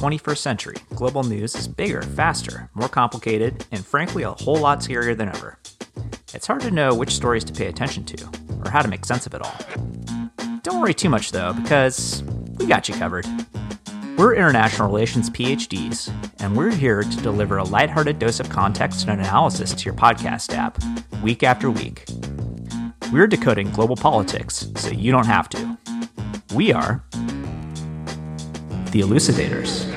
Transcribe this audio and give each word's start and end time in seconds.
21st 0.00 0.38
century, 0.38 0.76
global 0.94 1.22
news 1.22 1.54
is 1.54 1.68
bigger, 1.68 2.00
faster, 2.00 2.70
more 2.72 2.88
complicated, 2.88 3.66
and 3.70 3.84
frankly, 3.84 4.22
a 4.22 4.30
whole 4.30 4.56
lot 4.56 4.78
scarier 4.78 5.14
than 5.14 5.28
ever. 5.28 5.58
It's 6.32 6.46
hard 6.46 6.62
to 6.62 6.70
know 6.70 6.94
which 6.94 7.14
stories 7.14 7.44
to 7.44 7.52
pay 7.52 7.66
attention 7.66 8.04
to, 8.06 8.30
or 8.64 8.70
how 8.70 8.80
to 8.80 8.88
make 8.88 9.04
sense 9.04 9.26
of 9.26 9.34
it 9.34 9.42
all. 9.42 9.54
Don't 10.62 10.80
worry 10.80 10.94
too 10.94 11.10
much 11.10 11.32
though, 11.32 11.52
because 11.52 12.22
we 12.56 12.64
got 12.64 12.88
you 12.88 12.94
covered. 12.94 13.26
We're 14.16 14.34
international 14.36 14.88
relations 14.88 15.28
PhDs, 15.28 16.10
and 16.38 16.56
we're 16.56 16.70
here 16.70 17.02
to 17.02 17.16
deliver 17.18 17.58
a 17.58 17.64
lighthearted 17.64 18.18
dose 18.18 18.40
of 18.40 18.48
context 18.48 19.06
and 19.06 19.20
analysis 19.20 19.74
to 19.74 19.84
your 19.84 19.92
podcast 19.92 20.54
app, 20.54 20.78
week 21.22 21.42
after 21.42 21.70
week. 21.70 22.06
We're 23.12 23.26
decoding 23.26 23.70
global 23.72 23.96
politics 23.96 24.66
so 24.76 24.92
you 24.92 25.12
don't 25.12 25.26
have 25.26 25.50
to. 25.50 25.78
We 26.54 26.72
are 26.72 27.04
the 28.90 29.02
Elucidators. 29.02 29.89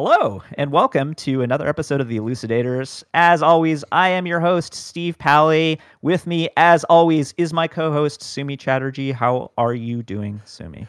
Hello, 0.00 0.44
and 0.54 0.70
welcome 0.70 1.12
to 1.14 1.42
another 1.42 1.66
episode 1.66 2.00
of 2.00 2.06
The 2.06 2.20
Elucidators. 2.20 3.02
As 3.14 3.42
always, 3.42 3.84
I 3.90 4.10
am 4.10 4.28
your 4.28 4.38
host, 4.38 4.72
Steve 4.72 5.18
Pally. 5.18 5.80
With 6.02 6.24
me, 6.24 6.48
as 6.56 6.84
always, 6.84 7.34
is 7.36 7.52
my 7.52 7.66
co 7.66 7.90
host, 7.90 8.20
Soumi 8.20 8.56
Chatterjee. 8.56 9.10
How 9.10 9.50
are 9.58 9.74
you 9.74 10.04
doing, 10.04 10.40
Soumi? 10.46 10.86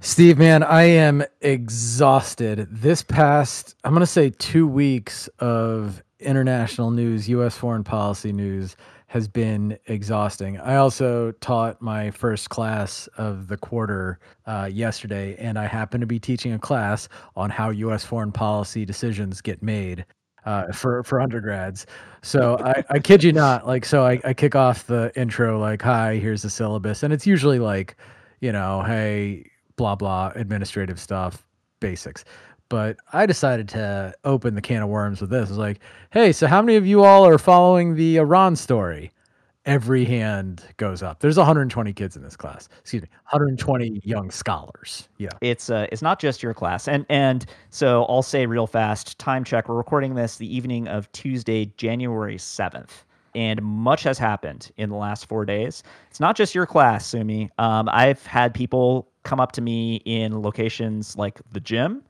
Steve, 0.00 0.38
man, 0.38 0.62
I 0.62 0.84
am 0.84 1.22
exhausted. 1.42 2.66
This 2.70 3.02
past, 3.02 3.74
I'm 3.84 3.92
going 3.92 4.00
to 4.00 4.06
say 4.06 4.30
two 4.30 4.66
weeks 4.66 5.28
of 5.40 6.02
international 6.18 6.90
news, 6.92 7.28
U.S. 7.28 7.58
foreign 7.58 7.84
policy 7.84 8.32
news 8.32 8.74
has 9.10 9.26
been 9.26 9.76
exhausting. 9.86 10.56
I 10.60 10.76
also 10.76 11.32
taught 11.40 11.82
my 11.82 12.12
first 12.12 12.48
class 12.48 13.08
of 13.16 13.48
the 13.48 13.56
quarter 13.56 14.20
uh, 14.46 14.70
yesterday, 14.72 15.34
and 15.36 15.58
I 15.58 15.66
happen 15.66 16.00
to 16.00 16.06
be 16.06 16.20
teaching 16.20 16.52
a 16.52 16.60
class 16.60 17.08
on 17.34 17.50
how 17.50 17.70
U.S. 17.70 18.04
foreign 18.04 18.30
policy 18.30 18.84
decisions 18.84 19.40
get 19.40 19.64
made 19.64 20.06
uh, 20.46 20.70
for 20.70 21.02
for 21.02 21.20
undergrads. 21.20 21.86
So 22.22 22.56
I, 22.58 22.84
I 22.88 22.98
kid 23.00 23.24
you 23.24 23.32
not, 23.32 23.66
like 23.66 23.84
so 23.84 24.06
I, 24.06 24.20
I 24.24 24.32
kick 24.32 24.54
off 24.54 24.86
the 24.86 25.10
intro 25.16 25.58
like, 25.58 25.82
"Hi, 25.82 26.14
here's 26.14 26.42
the 26.42 26.50
syllabus," 26.50 27.02
and 27.02 27.12
it's 27.12 27.26
usually 27.26 27.58
like, 27.58 27.96
you 28.40 28.52
know, 28.52 28.84
hey, 28.84 29.50
blah 29.74 29.96
blah, 29.96 30.30
administrative 30.36 31.00
stuff, 31.00 31.44
basics 31.80 32.24
but 32.70 32.96
I 33.12 33.26
decided 33.26 33.68
to 33.70 34.14
open 34.24 34.54
the 34.54 34.62
can 34.62 34.82
of 34.82 34.88
worms 34.88 35.20
with 35.20 35.28
this. 35.28 35.50
It's 35.50 35.58
like, 35.58 35.80
hey, 36.12 36.32
so 36.32 36.46
how 36.46 36.62
many 36.62 36.76
of 36.76 36.86
you 36.86 37.04
all 37.04 37.26
are 37.26 37.36
following 37.36 37.96
the 37.96 38.16
Iran 38.16 38.56
story? 38.56 39.12
Every 39.66 40.06
hand 40.06 40.64
goes 40.78 41.02
up. 41.02 41.20
There's 41.20 41.36
120 41.36 41.92
kids 41.92 42.16
in 42.16 42.22
this 42.22 42.36
class. 42.36 42.70
Excuse 42.80 43.02
me, 43.02 43.08
120 43.30 44.00
young 44.04 44.30
scholars. 44.30 45.08
Yeah, 45.18 45.28
it's 45.42 45.68
uh, 45.68 45.86
it's 45.92 46.00
not 46.00 46.18
just 46.18 46.42
your 46.42 46.54
class, 46.54 46.88
and 46.88 47.04
and 47.10 47.44
so 47.68 48.06
I'll 48.06 48.22
say 48.22 48.46
real 48.46 48.66
fast. 48.66 49.18
Time 49.18 49.44
check. 49.44 49.68
We're 49.68 49.74
recording 49.74 50.14
this 50.14 50.38
the 50.38 50.56
evening 50.56 50.88
of 50.88 51.12
Tuesday, 51.12 51.66
January 51.76 52.36
7th 52.36 53.04
and 53.36 53.62
much 53.62 54.02
has 54.02 54.18
happened 54.18 54.72
in 54.76 54.90
the 54.90 54.96
last 54.96 55.28
four 55.28 55.44
days. 55.44 55.84
It's 56.10 56.18
not 56.18 56.36
just 56.36 56.52
your 56.52 56.66
class, 56.66 57.08
Soumi. 57.08 57.48
Um, 57.58 57.88
I've 57.92 58.26
had 58.26 58.52
people 58.52 59.08
come 59.22 59.38
up 59.38 59.52
to 59.52 59.60
me 59.60 59.96
in 60.04 60.42
locations 60.42 61.16
like 61.16 61.40
the 61.52 61.60
gym 61.60 62.02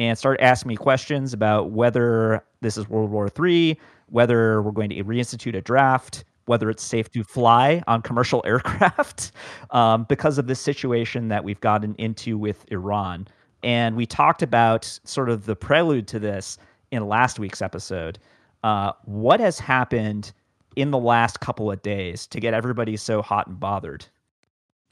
and 0.00 0.16
start 0.16 0.40
asking 0.40 0.70
me 0.70 0.76
questions 0.76 1.34
about 1.34 1.72
whether 1.72 2.42
this 2.62 2.78
is 2.78 2.88
World 2.88 3.10
War 3.10 3.28
III, 3.38 3.78
whether 4.06 4.62
we're 4.62 4.70
going 4.70 4.88
to 4.88 5.04
reinstitute 5.04 5.54
a 5.54 5.60
draft, 5.60 6.24
whether 6.46 6.70
it's 6.70 6.82
safe 6.82 7.10
to 7.12 7.22
fly 7.22 7.82
on 7.86 8.00
commercial 8.00 8.42
aircraft 8.46 9.32
um, 9.72 10.04
because 10.04 10.38
of 10.38 10.46
this 10.46 10.58
situation 10.58 11.28
that 11.28 11.44
we've 11.44 11.60
gotten 11.60 11.94
into 11.98 12.38
with 12.38 12.64
Iran. 12.72 13.28
And 13.62 13.94
we 13.94 14.06
talked 14.06 14.40
about 14.40 14.86
sort 15.04 15.28
of 15.28 15.44
the 15.44 15.54
prelude 15.54 16.08
to 16.08 16.18
this 16.18 16.56
in 16.90 17.06
last 17.06 17.38
week's 17.38 17.60
episode. 17.60 18.18
Uh, 18.64 18.92
what 19.04 19.38
has 19.38 19.58
happened 19.58 20.32
in 20.76 20.92
the 20.92 20.98
last 20.98 21.40
couple 21.40 21.70
of 21.70 21.82
days 21.82 22.26
to 22.28 22.40
get 22.40 22.54
everybody 22.54 22.96
so 22.96 23.20
hot 23.20 23.48
and 23.48 23.60
bothered? 23.60 24.06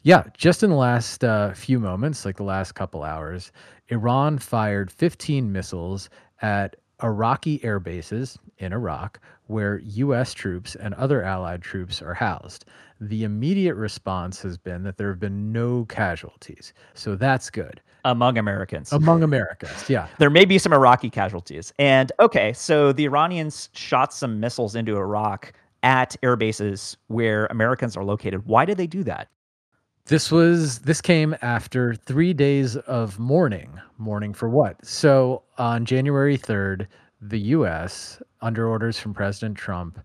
Yeah, 0.02 0.24
just 0.36 0.62
in 0.62 0.70
the 0.70 0.76
last 0.76 1.24
uh, 1.24 1.52
few 1.54 1.80
moments, 1.80 2.24
like 2.24 2.36
the 2.36 2.44
last 2.44 2.72
couple 2.72 3.02
hours, 3.02 3.50
Iran 3.88 4.38
fired 4.38 4.90
15 4.90 5.50
missiles 5.50 6.08
at 6.40 6.76
Iraqi 7.02 7.62
air 7.64 7.80
bases 7.80 8.38
in 8.58 8.72
Iraq 8.72 9.20
where 9.46 9.78
U.S. 9.78 10.34
troops 10.34 10.74
and 10.74 10.94
other 10.94 11.22
allied 11.22 11.62
troops 11.62 12.02
are 12.02 12.14
housed. 12.14 12.66
The 13.00 13.24
immediate 13.24 13.74
response 13.74 14.40
has 14.42 14.58
been 14.58 14.82
that 14.84 14.98
there 14.98 15.08
have 15.08 15.20
been 15.20 15.52
no 15.52 15.84
casualties. 15.86 16.72
So 16.94 17.16
that's 17.16 17.50
good. 17.50 17.80
Among 18.04 18.38
Americans. 18.38 18.92
Among 18.92 19.22
Americans, 19.22 19.88
yeah. 19.88 20.06
there 20.18 20.30
may 20.30 20.44
be 20.44 20.58
some 20.58 20.72
Iraqi 20.72 21.10
casualties. 21.10 21.72
And 21.78 22.12
okay, 22.20 22.52
so 22.52 22.92
the 22.92 23.04
Iranians 23.04 23.70
shot 23.72 24.12
some 24.12 24.38
missiles 24.38 24.74
into 24.74 24.96
Iraq 24.96 25.52
at 25.82 26.14
air 26.22 26.36
bases 26.36 26.96
where 27.08 27.46
Americans 27.46 27.96
are 27.96 28.04
located. 28.04 28.46
Why 28.46 28.64
did 28.64 28.76
they 28.76 28.86
do 28.86 29.02
that? 29.04 29.28
This 30.08 30.32
was 30.32 30.78
this 30.78 31.02
came 31.02 31.36
after 31.42 31.94
three 31.94 32.32
days 32.32 32.76
of 32.76 33.18
mourning. 33.18 33.78
Mourning 33.98 34.32
for 34.32 34.48
what? 34.48 34.82
So 34.82 35.42
on 35.58 35.84
January 35.84 36.38
third, 36.38 36.88
the 37.20 37.38
U.S. 37.56 38.22
under 38.40 38.66
orders 38.66 38.98
from 38.98 39.12
President 39.12 39.58
Trump 39.58 40.00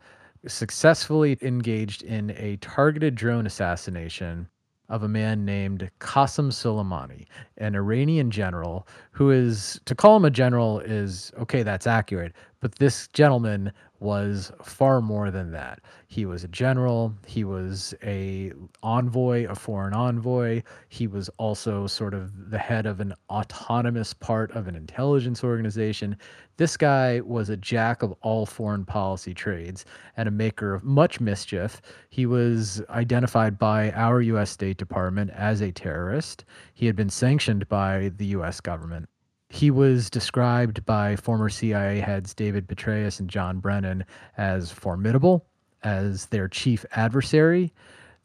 successfully 0.45 1.37
engaged 1.41 2.01
in 2.01 2.31
a 2.31 2.57
targeted 2.57 3.15
drone 3.15 3.45
assassination 3.45 4.49
of 4.89 5.03
a 5.03 5.07
man 5.07 5.45
named 5.45 5.89
Qassem 6.01 6.51
Soleimani, 6.51 7.25
an 7.59 7.73
Iranian 7.73 8.29
general 8.29 8.85
who 9.11 9.31
is 9.31 9.79
to 9.85 9.95
call 9.95 10.17
him 10.17 10.25
a 10.25 10.29
general 10.29 10.81
is 10.81 11.31
okay, 11.39 11.63
that's 11.63 11.87
accurate, 11.87 12.33
but 12.63 12.75
this 12.75 13.09
gentleman 13.09 13.73
was 13.99 14.49
far 14.63 15.01
more 15.01 15.29
than 15.31 15.51
that. 15.51 15.81
He 16.07 16.25
was 16.25 16.45
a 16.45 16.47
general, 16.47 17.13
he 17.27 17.43
was 17.43 17.93
a 18.01 18.53
envoy, 18.81 19.45
a 19.49 19.53
foreign 19.53 19.93
envoy. 19.93 20.63
He 20.87 21.05
was 21.05 21.27
also 21.37 21.87
sort 21.87 22.13
of 22.13 22.51
the 22.51 22.57
head 22.57 22.85
of 22.85 23.01
an 23.01 23.15
autonomous 23.29 24.13
part 24.13 24.49
of 24.51 24.69
an 24.69 24.77
intelligence 24.77 25.43
organization. 25.43 26.15
This 26.55 26.77
guy 26.77 27.19
was 27.19 27.49
a 27.49 27.57
jack 27.57 28.01
of 28.01 28.13
all 28.21 28.45
foreign 28.45 28.85
policy 28.85 29.33
trades 29.33 29.83
and 30.15 30.29
a 30.29 30.31
maker 30.31 30.73
of 30.73 30.85
much 30.85 31.19
mischief. 31.19 31.81
He 32.11 32.25
was 32.25 32.81
identified 32.89 33.59
by 33.59 33.91
our 33.91 34.21
US 34.21 34.51
State 34.51 34.77
Department 34.77 35.31
as 35.31 35.59
a 35.59 35.73
terrorist. 35.73 36.45
He 36.73 36.85
had 36.85 36.95
been 36.95 37.09
sanctioned 37.09 37.67
by 37.67 38.13
the 38.15 38.27
US 38.27 38.61
government. 38.61 39.09
He 39.53 39.69
was 39.69 40.09
described 40.09 40.83
by 40.83 41.15
former 41.15 41.47
CIA 41.47 41.99
heads 41.99 42.33
David 42.33 42.67
Petraeus 42.67 43.19
and 43.19 43.29
John 43.29 43.59
Brennan 43.59 44.03
as 44.35 44.71
formidable, 44.71 45.45
as 45.83 46.25
their 46.25 46.47
chief 46.47 46.83
adversary. 46.93 47.71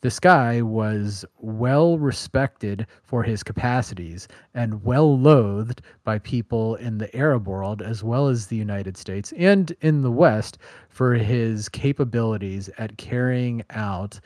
This 0.01 0.19
guy 0.19 0.63
was 0.63 1.27
well 1.37 1.99
respected 1.99 2.87
for 3.03 3.23
his 3.23 3.43
capacities 3.43 4.27
and 4.55 4.83
well 4.83 5.19
loathed 5.19 5.83
by 6.03 6.19
people 6.19 6.77
in 6.77 6.97
the 6.97 7.15
Arab 7.15 7.47
world 7.47 7.83
as 7.83 8.03
well 8.03 8.29
as 8.29 8.47
the 8.47 8.57
United 8.57 8.97
States 8.97 9.31
and 9.37 9.71
in 9.83 10.01
the 10.01 10.11
West 10.11 10.57
for 10.89 11.13
his 11.13 11.69
capabilities 11.69 12.71
at 12.79 12.97
carrying 12.97 13.63
out 13.69 14.19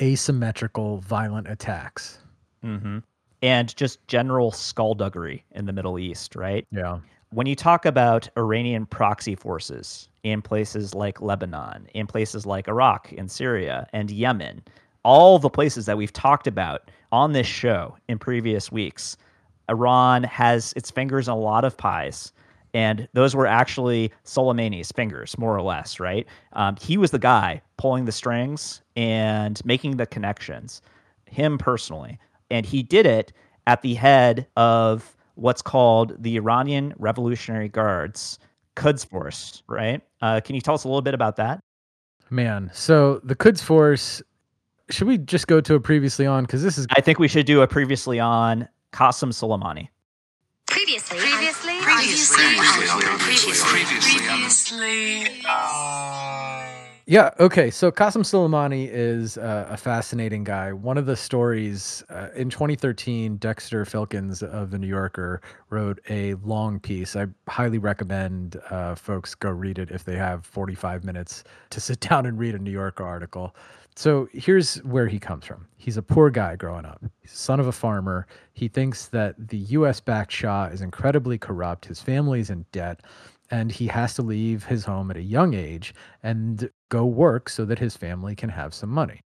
asymmetrical 0.00 0.96
violent 0.96 1.46
attacks. 1.46 2.20
Mm-hmm 2.64 3.00
and 3.42 3.74
just 3.76 4.06
general 4.08 4.50
skullduggery 4.50 5.44
in 5.52 5.66
the 5.66 5.72
Middle 5.72 5.98
East, 5.98 6.34
right? 6.34 6.66
Yeah. 6.70 6.98
When 7.30 7.46
you 7.46 7.54
talk 7.54 7.84
about 7.84 8.28
Iranian 8.36 8.86
proxy 8.86 9.34
forces 9.34 10.08
in 10.22 10.42
places 10.42 10.94
like 10.94 11.20
Lebanon, 11.20 11.86
in 11.94 12.06
places 12.06 12.46
like 12.46 12.68
Iraq 12.68 13.12
and 13.16 13.30
Syria 13.30 13.86
and 13.92 14.10
Yemen, 14.10 14.62
all 15.02 15.38
the 15.38 15.50
places 15.50 15.86
that 15.86 15.96
we've 15.96 16.12
talked 16.12 16.46
about 16.46 16.90
on 17.12 17.32
this 17.32 17.46
show 17.46 17.96
in 18.08 18.18
previous 18.18 18.72
weeks, 18.72 19.16
Iran 19.68 20.22
has 20.24 20.72
its 20.74 20.90
fingers 20.90 21.28
in 21.28 21.32
a 21.32 21.38
lot 21.38 21.64
of 21.64 21.76
pies. 21.76 22.32
And 22.74 23.08
those 23.12 23.34
were 23.34 23.46
actually 23.46 24.12
Soleimani's 24.24 24.92
fingers, 24.92 25.36
more 25.38 25.56
or 25.56 25.62
less, 25.62 26.00
right? 26.00 26.26
Um, 26.52 26.76
he 26.80 26.96
was 26.96 27.10
the 27.10 27.18
guy 27.18 27.62
pulling 27.76 28.04
the 28.04 28.12
strings 28.12 28.82
and 28.96 29.64
making 29.64 29.96
the 29.96 30.06
connections, 30.06 30.82
him 31.26 31.58
personally 31.58 32.18
and 32.50 32.66
he 32.66 32.82
did 32.82 33.06
it 33.06 33.32
at 33.66 33.82
the 33.82 33.94
head 33.94 34.46
of 34.56 35.16
what's 35.34 35.62
called 35.62 36.14
the 36.22 36.36
Iranian 36.36 36.94
Revolutionary 36.98 37.68
Guards 37.68 38.38
Quds 38.76 39.04
Force, 39.04 39.62
right? 39.66 40.00
Uh, 40.22 40.40
can 40.40 40.54
you 40.54 40.60
tell 40.60 40.74
us 40.74 40.84
a 40.84 40.88
little 40.88 41.02
bit 41.02 41.14
about 41.14 41.36
that? 41.36 41.60
Man, 42.30 42.70
so 42.72 43.20
the 43.24 43.34
Quds 43.34 43.62
Force. 43.62 44.22
Should 44.90 45.06
we 45.06 45.18
just 45.18 45.48
go 45.48 45.60
to 45.60 45.74
a 45.74 45.80
previously 45.80 46.26
on? 46.26 46.44
Because 46.44 46.62
this 46.62 46.78
is. 46.78 46.86
I 46.96 47.00
think 47.00 47.18
we 47.18 47.28
should 47.28 47.46
do 47.46 47.60
a 47.62 47.66
previously 47.66 48.20
on 48.20 48.68
Qassem 48.92 49.32
Soleimani. 49.32 49.88
Previously, 50.66 51.18
previously, 51.18 51.80
previously, 51.80 52.44
previously, 52.44 53.02
previously, 53.18 53.52
previously, 53.64 54.20
previously. 54.26 55.42
Yeah. 57.08 57.30
Okay. 57.40 57.70
So 57.70 57.90
Qassem 57.90 58.20
Soleimani 58.20 58.86
is 58.92 59.38
uh, 59.38 59.66
a 59.70 59.78
fascinating 59.78 60.44
guy. 60.44 60.74
One 60.74 60.98
of 60.98 61.06
the 61.06 61.16
stories 61.16 62.04
uh, 62.10 62.28
in 62.36 62.50
2013, 62.50 63.38
Dexter 63.38 63.86
Filkins 63.86 64.42
of 64.42 64.70
the 64.70 64.78
New 64.78 64.88
Yorker 64.88 65.40
wrote 65.70 66.00
a 66.10 66.34
long 66.44 66.78
piece. 66.78 67.16
I 67.16 67.28
highly 67.48 67.78
recommend 67.78 68.60
uh, 68.68 68.94
folks 68.94 69.34
go 69.34 69.48
read 69.48 69.78
it 69.78 69.90
if 69.90 70.04
they 70.04 70.16
have 70.16 70.44
45 70.44 71.02
minutes 71.02 71.44
to 71.70 71.80
sit 71.80 71.98
down 72.10 72.26
and 72.26 72.38
read 72.38 72.54
a 72.54 72.58
New 72.58 72.70
Yorker 72.70 73.04
article. 73.06 73.56
So 73.96 74.28
here's 74.34 74.76
where 74.84 75.06
he 75.06 75.18
comes 75.18 75.46
from. 75.46 75.66
He's 75.78 75.96
a 75.96 76.02
poor 76.02 76.28
guy 76.28 76.56
growing 76.56 76.84
up. 76.84 77.02
Son 77.24 77.58
of 77.58 77.68
a 77.68 77.72
farmer. 77.72 78.26
He 78.52 78.68
thinks 78.68 79.06
that 79.08 79.34
the 79.48 79.56
US 79.56 79.98
backed 79.98 80.30
Shah 80.30 80.66
is 80.66 80.82
incredibly 80.82 81.38
corrupt. 81.38 81.86
His 81.86 82.02
family's 82.02 82.50
in 82.50 82.66
debt 82.70 83.00
and 83.50 83.72
he 83.72 83.86
has 83.86 84.14
to 84.14 84.22
leave 84.22 84.64
his 84.64 84.84
home 84.84 85.10
at 85.10 85.16
a 85.16 85.22
young 85.22 85.54
age 85.54 85.94
and 86.22 86.70
go 86.90 87.04
work 87.04 87.48
so 87.48 87.64
that 87.64 87.78
his 87.78 87.96
family 87.96 88.36
can 88.36 88.50
have 88.50 88.74
some 88.74 88.90
money. 88.90 89.20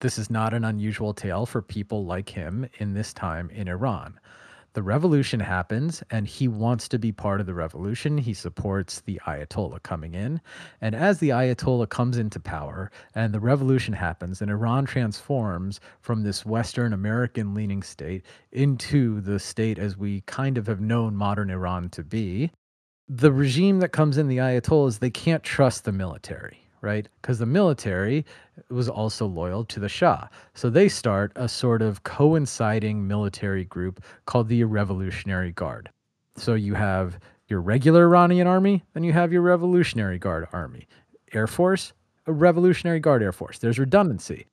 This 0.00 0.18
is 0.18 0.30
not 0.30 0.52
an 0.52 0.64
unusual 0.64 1.14
tale 1.14 1.46
for 1.46 1.62
people 1.62 2.04
like 2.04 2.28
him 2.28 2.68
in 2.78 2.92
this 2.92 3.14
time 3.14 3.48
in 3.50 3.66
Iran. 3.66 4.20
The 4.74 4.82
revolution 4.82 5.40
happens, 5.40 6.02
and 6.10 6.26
he 6.26 6.48
wants 6.48 6.86
to 6.88 6.98
be 6.98 7.10
part 7.10 7.40
of 7.40 7.46
the 7.46 7.54
revolution. 7.54 8.18
He 8.18 8.34
supports 8.34 9.00
the 9.00 9.18
Ayatollah 9.26 9.82
coming 9.82 10.12
in. 10.12 10.38
And 10.82 10.94
as 10.94 11.18
the 11.18 11.30
Ayatollah 11.30 11.88
comes 11.88 12.18
into 12.18 12.38
power 12.38 12.90
and 13.14 13.32
the 13.32 13.40
revolution 13.40 13.94
happens, 13.94 14.42
and 14.42 14.50
Iran 14.50 14.84
transforms 14.84 15.80
from 16.00 16.24
this 16.24 16.44
Western 16.44 16.92
American 16.92 17.54
leaning 17.54 17.82
state 17.82 18.26
into 18.52 19.22
the 19.22 19.38
state 19.38 19.78
as 19.78 19.96
we 19.96 20.20
kind 20.26 20.58
of 20.58 20.66
have 20.66 20.82
known 20.82 21.16
modern 21.16 21.48
Iran 21.48 21.88
to 21.88 22.04
be, 22.04 22.50
the 23.08 23.32
regime 23.32 23.78
that 23.80 23.90
comes 23.90 24.18
in, 24.18 24.28
the 24.28 24.38
Ayatollahs, 24.38 24.98
they 24.98 25.10
can't 25.10 25.42
trust 25.42 25.84
the 25.84 25.92
military, 25.92 26.58
right? 26.80 27.08
Because 27.20 27.38
the 27.38 27.46
military 27.46 28.24
was 28.68 28.88
also 28.88 29.26
loyal 29.26 29.64
to 29.64 29.80
the 29.80 29.88
Shah. 29.88 30.28
So 30.54 30.70
they 30.70 30.88
start 30.88 31.32
a 31.36 31.48
sort 31.48 31.82
of 31.82 32.02
coinciding 32.02 33.06
military 33.06 33.64
group 33.64 34.02
called 34.24 34.48
the 34.48 34.64
Revolutionary 34.64 35.52
Guard. 35.52 35.90
So 36.36 36.54
you 36.54 36.74
have 36.74 37.18
your 37.48 37.60
regular 37.60 38.04
Iranian 38.04 38.46
army, 38.46 38.82
then 38.92 39.04
you 39.04 39.12
have 39.12 39.32
your 39.32 39.42
Revolutionary 39.42 40.18
Guard 40.18 40.48
army. 40.52 40.88
Air 41.32 41.46
Force, 41.46 41.92
a 42.26 42.32
Revolutionary 42.32 42.98
Guard 42.98 43.22
Air 43.22 43.32
Force. 43.32 43.58
There's 43.58 43.78
redundancy 43.78 44.46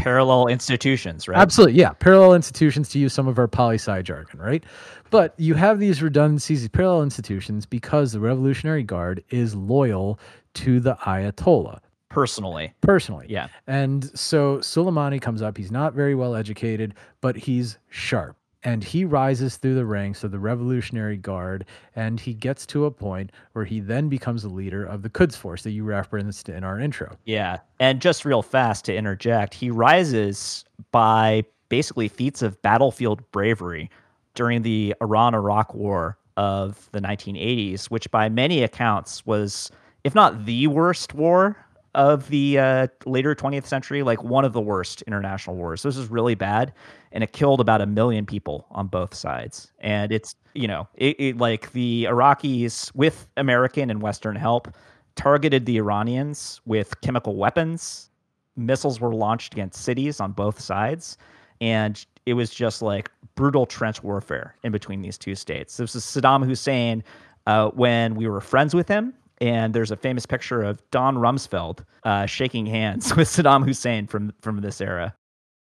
parallel 0.00 0.46
institutions, 0.46 1.28
right? 1.28 1.38
Absolutely, 1.38 1.78
yeah, 1.78 1.92
parallel 1.92 2.34
institutions 2.34 2.88
to 2.90 2.98
use 2.98 3.12
some 3.12 3.28
of 3.28 3.38
our 3.38 3.48
poli 3.48 3.76
sci 3.76 4.02
jargon, 4.02 4.40
right? 4.40 4.64
But 5.10 5.34
you 5.36 5.54
have 5.54 5.78
these 5.78 6.02
redundancies, 6.02 6.60
these 6.60 6.68
parallel 6.68 7.02
institutions, 7.02 7.66
because 7.66 8.12
the 8.12 8.20
Revolutionary 8.20 8.82
Guard 8.82 9.22
is 9.30 9.54
loyal 9.54 10.18
to 10.54 10.80
the 10.80 10.94
Ayatollah 10.96 11.80
personally. 12.08 12.72
Personally, 12.80 13.26
yeah. 13.28 13.48
And 13.66 14.10
so 14.18 14.58
Soleimani 14.58 15.20
comes 15.20 15.42
up. 15.42 15.56
He's 15.56 15.70
not 15.70 15.94
very 15.94 16.14
well 16.14 16.34
educated, 16.34 16.94
but 17.20 17.36
he's 17.36 17.78
sharp 17.88 18.36
and 18.62 18.84
he 18.84 19.04
rises 19.04 19.56
through 19.56 19.74
the 19.74 19.86
ranks 19.86 20.22
of 20.22 20.30
the 20.30 20.38
Revolutionary 20.38 21.16
Guard, 21.16 21.64
and 21.96 22.20
he 22.20 22.34
gets 22.34 22.66
to 22.66 22.84
a 22.84 22.90
point 22.90 23.32
where 23.52 23.64
he 23.64 23.80
then 23.80 24.08
becomes 24.08 24.42
the 24.42 24.48
leader 24.48 24.84
of 24.84 25.02
the 25.02 25.08
Quds 25.08 25.36
Force 25.36 25.62
that 25.62 25.70
you 25.70 25.84
referenced 25.84 26.48
in 26.48 26.64
our 26.64 26.78
intro. 26.78 27.16
Yeah, 27.24 27.58
and 27.78 28.00
just 28.00 28.24
real 28.24 28.42
fast 28.42 28.84
to 28.86 28.94
interject, 28.94 29.54
he 29.54 29.70
rises 29.70 30.64
by 30.92 31.44
basically 31.68 32.08
feats 32.08 32.42
of 32.42 32.60
battlefield 32.62 33.28
bravery 33.32 33.90
during 34.34 34.62
the 34.62 34.94
Iran-Iraq 35.00 35.74
War 35.74 36.18
of 36.36 36.88
the 36.92 37.00
1980s, 37.00 37.86
which 37.86 38.10
by 38.10 38.28
many 38.28 38.62
accounts 38.62 39.24
was, 39.26 39.70
if 40.04 40.14
not 40.14 40.46
the 40.46 40.66
worst 40.66 41.14
war 41.14 41.56
of 41.94 42.28
the 42.28 42.58
uh, 42.58 42.86
later 43.04 43.34
20th 43.34 43.66
century, 43.66 44.02
like 44.02 44.22
one 44.22 44.44
of 44.44 44.52
the 44.52 44.60
worst 44.60 45.02
international 45.02 45.56
wars. 45.56 45.82
This 45.82 45.96
is 45.96 46.08
really 46.08 46.34
bad, 46.34 46.72
and 47.12 47.24
it 47.24 47.32
killed 47.32 47.60
about 47.60 47.80
a 47.80 47.86
million 47.86 48.26
people 48.26 48.66
on 48.70 48.86
both 48.86 49.14
sides. 49.14 49.72
And 49.80 50.12
it's 50.12 50.34
you 50.54 50.68
know, 50.68 50.88
it, 50.94 51.16
it 51.18 51.36
like 51.38 51.72
the 51.72 52.06
Iraqis 52.08 52.94
with 52.94 53.28
American 53.36 53.90
and 53.90 54.02
Western 54.02 54.36
help 54.36 54.68
targeted 55.16 55.66
the 55.66 55.76
Iranians 55.78 56.60
with 56.64 57.00
chemical 57.00 57.36
weapons. 57.36 58.10
Missiles 58.56 59.00
were 59.00 59.14
launched 59.14 59.54
against 59.54 59.82
cities 59.82 60.20
on 60.20 60.32
both 60.32 60.60
sides, 60.60 61.18
and 61.60 62.04
it 62.26 62.34
was 62.34 62.50
just 62.50 62.82
like 62.82 63.10
brutal 63.34 63.66
trench 63.66 64.02
warfare 64.02 64.54
in 64.62 64.70
between 64.70 65.02
these 65.02 65.18
two 65.18 65.34
states. 65.34 65.76
This 65.76 65.94
is 65.94 66.04
Saddam 66.04 66.44
Hussein 66.44 67.02
uh, 67.46 67.70
when 67.70 68.14
we 68.14 68.28
were 68.28 68.40
friends 68.40 68.74
with 68.74 68.86
him 68.86 69.14
and 69.40 69.74
there's 69.74 69.90
a 69.90 69.96
famous 69.96 70.26
picture 70.26 70.62
of 70.62 70.82
Don 70.90 71.16
Rumsfeld 71.16 71.84
uh, 72.04 72.26
shaking 72.26 72.66
hands 72.66 73.14
with 73.16 73.28
Saddam 73.28 73.64
Hussein 73.64 74.06
from 74.06 74.32
from 74.40 74.60
this 74.60 74.80
era. 74.80 75.14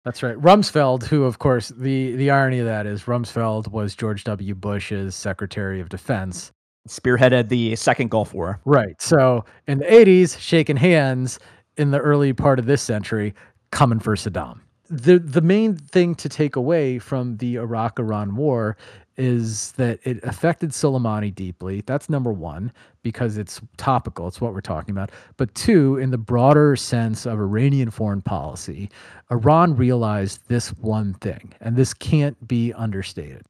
That's 0.05 0.23
right, 0.23 0.37
Rumsfeld, 0.37 1.05
who 1.05 1.25
of 1.25 1.39
course 1.39 1.69
the 1.77 2.15
the 2.17 2.31
irony 2.31 2.61
of 2.61 2.67
that 2.67 2.87
is 2.87 3.03
Rumsfeld 3.05 3.71
was 3.73 3.95
George 3.95 4.25
W. 4.25 4.55
Bush's 4.55 5.15
Secretary 5.15 5.81
of 5.81 5.89
Defense, 5.89 6.53
spearheaded 6.89 7.49
the 7.49 7.77
Second 7.77 8.11
Gulf 8.11 8.33
War. 8.33 8.61
Right. 8.65 9.01
So 9.01 9.45
in 9.67 9.79
the 9.79 9.85
80s, 9.85 10.39
shaking 10.39 10.77
hands 10.77 11.39
in 11.77 11.91
the 11.91 11.99
early 11.99 12.33
part 12.33 12.59
of 12.59 12.67
this 12.67 12.83
century, 12.83 13.35
coming 13.71 13.99
for 13.99 14.15
Saddam. 14.15 14.61
The 14.89 15.19
the 15.19 15.41
main 15.41 15.77
thing 15.77 16.15
to 16.17 16.29
take 16.29 16.57
away 16.57 16.99
from 16.99 17.39
the 17.39 17.57
Iraq 17.57 17.99
Iran 17.99 18.37
war 18.37 18.77
is 19.17 19.73
that 19.73 19.99
it 20.05 20.23
affected 20.25 20.71
Soleimani 20.71 21.35
deeply. 21.35 21.83
That's 21.87 22.11
number 22.11 22.33
one, 22.33 22.71
because 23.03 23.39
it's 23.39 23.61
topical. 23.79 24.29
It's 24.29 24.41
what 24.41 24.53
we're 24.53 24.61
talking 24.61 24.93
about. 24.93 25.11
But 25.39 25.55
two, 25.55 25.97
in 25.97 26.11
the 26.11 26.19
broader 26.19 26.77
sense 26.77 27.25
of 27.27 27.39
Iranian 27.39 27.91
foreign 27.91 28.21
policy, 28.21 28.91
Iran 29.31 29.75
realized 29.75 30.49
this 30.49 30.69
one 30.75 31.15
thing, 31.15 31.55
and 31.61 31.77
this 31.77 31.95
can't 31.95 32.47
be 32.47 32.73
understated. 32.75 33.47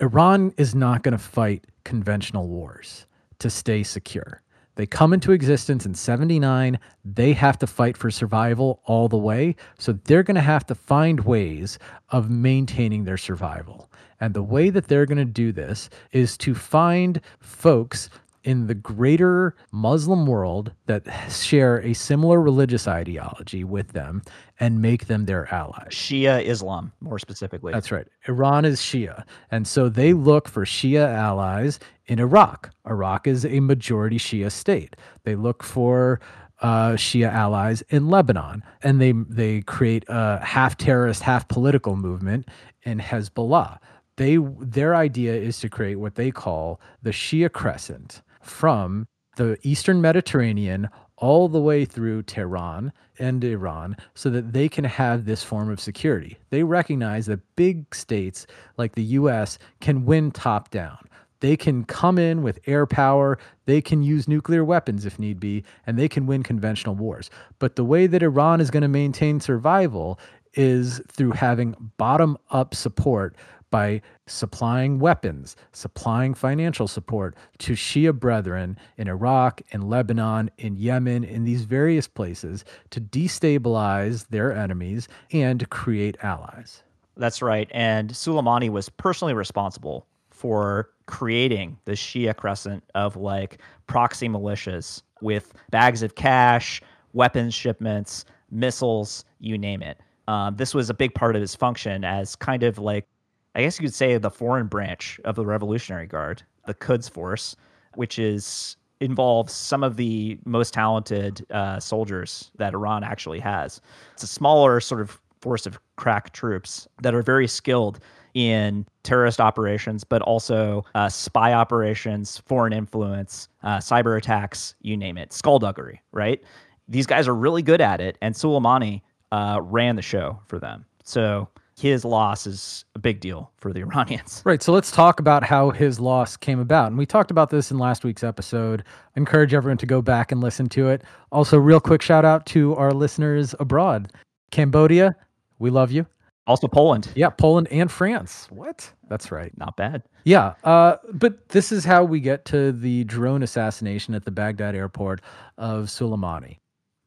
Iran 0.00 0.52
is 0.58 0.74
not 0.74 1.02
going 1.02 1.12
to 1.12 1.18
fight 1.18 1.64
conventional 1.84 2.46
wars 2.48 3.06
to 3.38 3.50
stay 3.50 3.82
secure. 3.82 4.42
They 4.78 4.86
come 4.86 5.12
into 5.12 5.32
existence 5.32 5.86
in 5.86 5.94
79. 5.94 6.78
They 7.04 7.32
have 7.32 7.58
to 7.58 7.66
fight 7.66 7.96
for 7.96 8.12
survival 8.12 8.80
all 8.84 9.08
the 9.08 9.18
way. 9.18 9.56
So 9.76 9.94
they're 10.04 10.22
going 10.22 10.36
to 10.36 10.40
have 10.40 10.64
to 10.66 10.74
find 10.76 11.18
ways 11.24 11.80
of 12.10 12.30
maintaining 12.30 13.02
their 13.02 13.16
survival. 13.16 13.90
And 14.20 14.34
the 14.34 14.42
way 14.44 14.70
that 14.70 14.86
they're 14.86 15.04
going 15.04 15.18
to 15.18 15.24
do 15.24 15.50
this 15.50 15.90
is 16.12 16.38
to 16.38 16.54
find 16.54 17.20
folks 17.40 18.08
in 18.44 18.68
the 18.68 18.74
greater 18.74 19.56
Muslim 19.72 20.26
world 20.26 20.70
that 20.86 21.02
share 21.28 21.82
a 21.82 21.92
similar 21.92 22.40
religious 22.40 22.86
ideology 22.86 23.64
with 23.64 23.88
them 23.88 24.22
and 24.60 24.80
make 24.80 25.08
them 25.08 25.24
their 25.24 25.52
allies. 25.52 25.90
Shia 25.90 26.44
Islam, 26.44 26.92
more 27.00 27.18
specifically. 27.18 27.72
That's 27.72 27.90
right. 27.90 28.06
Iran 28.28 28.64
is 28.64 28.80
Shia. 28.80 29.24
And 29.50 29.66
so 29.66 29.88
they 29.88 30.12
look 30.12 30.48
for 30.48 30.64
Shia 30.64 31.12
allies 31.12 31.80
in 32.08 32.18
Iraq. 32.18 32.70
Iraq 32.88 33.26
is 33.26 33.44
a 33.46 33.60
majority 33.60 34.18
Shia 34.18 34.50
state. 34.50 34.96
They 35.22 35.36
look 35.36 35.62
for 35.62 36.20
uh, 36.60 36.92
Shia 36.92 37.32
allies 37.32 37.82
in 37.88 38.08
Lebanon, 38.08 38.64
and 38.82 39.00
they 39.00 39.12
they 39.12 39.60
create 39.62 40.04
a 40.08 40.40
half 40.44 40.76
terrorist, 40.76 41.22
half 41.22 41.46
political 41.46 41.94
movement 41.94 42.48
in 42.82 42.98
Hezbollah 42.98 43.78
they 44.18 44.36
their 44.36 44.94
idea 44.94 45.34
is 45.34 45.58
to 45.60 45.70
create 45.70 45.96
what 45.96 46.16
they 46.16 46.30
call 46.30 46.80
the 47.02 47.10
Shia 47.10 47.50
Crescent 47.50 48.20
from 48.42 49.06
the 49.36 49.56
Eastern 49.62 50.00
Mediterranean 50.02 50.90
all 51.16 51.48
the 51.48 51.60
way 51.60 51.84
through 51.84 52.22
Tehran 52.24 52.92
and 53.18 53.42
Iran 53.42 53.96
so 54.14 54.28
that 54.30 54.52
they 54.52 54.68
can 54.68 54.84
have 54.84 55.24
this 55.24 55.42
form 55.42 55.70
of 55.70 55.80
security. 55.80 56.38
They 56.50 56.62
recognize 56.62 57.26
that 57.26 57.40
big 57.56 57.94
states 57.94 58.46
like 58.76 58.94
the 58.94 59.02
US 59.02 59.58
can 59.80 60.04
win 60.04 60.30
top 60.30 60.70
down. 60.70 60.98
They 61.40 61.56
can 61.56 61.84
come 61.84 62.18
in 62.18 62.42
with 62.42 62.58
air 62.66 62.86
power, 62.86 63.38
they 63.66 63.80
can 63.80 64.02
use 64.02 64.26
nuclear 64.28 64.64
weapons 64.64 65.04
if 65.04 65.18
need 65.18 65.38
be, 65.38 65.64
and 65.86 65.98
they 65.98 66.08
can 66.08 66.26
win 66.26 66.42
conventional 66.42 66.94
wars. 66.94 67.30
But 67.58 67.76
the 67.76 67.84
way 67.84 68.06
that 68.06 68.22
Iran 68.22 68.60
is 68.60 68.70
going 68.70 68.82
to 68.82 68.88
maintain 68.88 69.40
survival 69.40 70.18
is 70.54 71.00
through 71.08 71.32
having 71.32 71.92
bottom 71.96 72.36
up 72.50 72.74
support 72.74 73.36
by 73.70 74.00
supplying 74.26 74.98
weapons, 74.98 75.56
supplying 75.72 76.34
financial 76.34 76.88
support 76.88 77.36
to 77.58 77.74
Shia 77.74 78.18
brethren 78.18 78.78
in 78.96 79.08
Iraq, 79.08 79.60
in 79.70 79.88
Lebanon, 79.88 80.50
in 80.58 80.76
Yemen, 80.76 81.22
in 81.22 81.44
these 81.44 81.62
various 81.64 82.08
places 82.08 82.64
to 82.90 83.00
destabilize 83.00 84.26
their 84.28 84.52
enemies 84.52 85.06
and 85.32 85.68
create 85.70 86.16
allies. 86.22 86.82
That's 87.16 87.42
right. 87.42 87.68
And 87.72 88.10
Soleimani 88.10 88.70
was 88.70 88.88
personally 88.88 89.34
responsible 89.34 90.06
for 90.30 90.88
creating 91.08 91.76
the 91.86 91.92
Shia 91.92 92.36
crescent 92.36 92.84
of 92.94 93.16
like 93.16 93.58
proxy 93.88 94.28
militias 94.28 95.02
with 95.20 95.54
bags 95.70 96.02
of 96.02 96.14
cash, 96.14 96.80
weapons 97.14 97.54
shipments, 97.54 98.24
missiles, 98.50 99.24
you 99.40 99.58
name 99.58 99.82
it. 99.82 99.98
Um, 100.28 100.54
this 100.56 100.74
was 100.74 100.90
a 100.90 100.94
big 100.94 101.14
part 101.14 101.34
of 101.34 101.40
his 101.40 101.56
function 101.56 102.04
as 102.04 102.36
kind 102.36 102.62
of 102.62 102.78
like 102.78 103.06
I 103.54 103.62
guess 103.62 103.78
you 103.78 103.86
could 103.86 103.94
say 103.94 104.16
the 104.18 104.30
foreign 104.30 104.66
branch 104.66 105.18
of 105.24 105.34
the 105.34 105.44
Revolutionary 105.44 106.06
Guard, 106.06 106.42
the 106.66 106.74
Quds 106.74 107.08
Force, 107.08 107.56
which 107.96 108.18
is 108.18 108.76
involves 109.00 109.52
some 109.52 109.82
of 109.82 109.96
the 109.96 110.38
most 110.44 110.74
talented 110.74 111.46
uh, 111.50 111.80
soldiers 111.80 112.50
that 112.58 112.74
Iran 112.74 113.02
actually 113.02 113.40
has. 113.40 113.80
It's 114.12 114.22
a 114.24 114.28
smaller 114.28 114.80
sort 114.80 115.00
of 115.00 115.18
force 115.40 115.66
of 115.66 115.78
crack 115.96 116.32
troops 116.32 116.86
that 117.02 117.14
are 117.14 117.22
very 117.22 117.48
skilled 117.48 118.00
in 118.38 118.86
terrorist 119.02 119.40
operations, 119.40 120.04
but 120.04 120.22
also 120.22 120.84
uh, 120.94 121.08
spy 121.08 121.52
operations, 121.52 122.38
foreign 122.46 122.72
influence, 122.72 123.48
uh, 123.64 123.78
cyber 123.78 124.16
attacks, 124.16 124.76
you 124.80 124.96
name 124.96 125.18
it, 125.18 125.32
skullduggery, 125.32 126.00
right? 126.12 126.40
These 126.86 127.04
guys 127.04 127.26
are 127.26 127.34
really 127.34 127.62
good 127.62 127.80
at 127.80 128.00
it, 128.00 128.16
and 128.22 128.36
Soleimani 128.36 129.02
uh, 129.32 129.58
ran 129.60 129.96
the 129.96 130.02
show 130.02 130.38
for 130.46 130.60
them. 130.60 130.86
So 131.02 131.48
his 131.76 132.04
loss 132.04 132.46
is 132.46 132.84
a 132.94 133.00
big 133.00 133.18
deal 133.18 133.50
for 133.56 133.72
the 133.72 133.80
Iranians. 133.82 134.40
Right. 134.44 134.62
So 134.62 134.72
let's 134.72 134.92
talk 134.92 135.18
about 135.18 135.42
how 135.42 135.70
his 135.70 135.98
loss 135.98 136.36
came 136.36 136.60
about. 136.60 136.86
And 136.86 136.96
we 136.96 137.06
talked 137.06 137.32
about 137.32 137.50
this 137.50 137.72
in 137.72 137.78
last 137.78 138.04
week's 138.04 138.22
episode. 138.22 138.84
I 139.16 139.18
encourage 139.18 139.52
everyone 139.52 139.78
to 139.78 139.86
go 139.86 140.00
back 140.00 140.30
and 140.30 140.40
listen 140.40 140.68
to 140.70 140.90
it. 140.90 141.02
Also, 141.32 141.58
real 141.58 141.80
quick 141.80 142.02
shout 142.02 142.24
out 142.24 142.46
to 142.46 142.76
our 142.76 142.92
listeners 142.92 143.56
abroad 143.58 144.12
Cambodia, 144.52 145.16
we 145.58 145.70
love 145.70 145.90
you. 145.90 146.06
Also, 146.48 146.66
Poland. 146.66 147.12
Yeah, 147.14 147.28
Poland 147.28 147.68
and 147.70 147.92
France. 147.92 148.46
What? 148.48 148.90
That's 149.08 149.30
right. 149.30 149.56
Not 149.58 149.76
bad. 149.76 150.02
Yeah. 150.24 150.54
Uh, 150.64 150.96
but 151.12 151.50
this 151.50 151.70
is 151.70 151.84
how 151.84 152.04
we 152.04 152.20
get 152.20 152.46
to 152.46 152.72
the 152.72 153.04
drone 153.04 153.42
assassination 153.42 154.14
at 154.14 154.24
the 154.24 154.30
Baghdad 154.30 154.74
airport 154.74 155.20
of 155.58 155.86
Soleimani. 155.86 156.56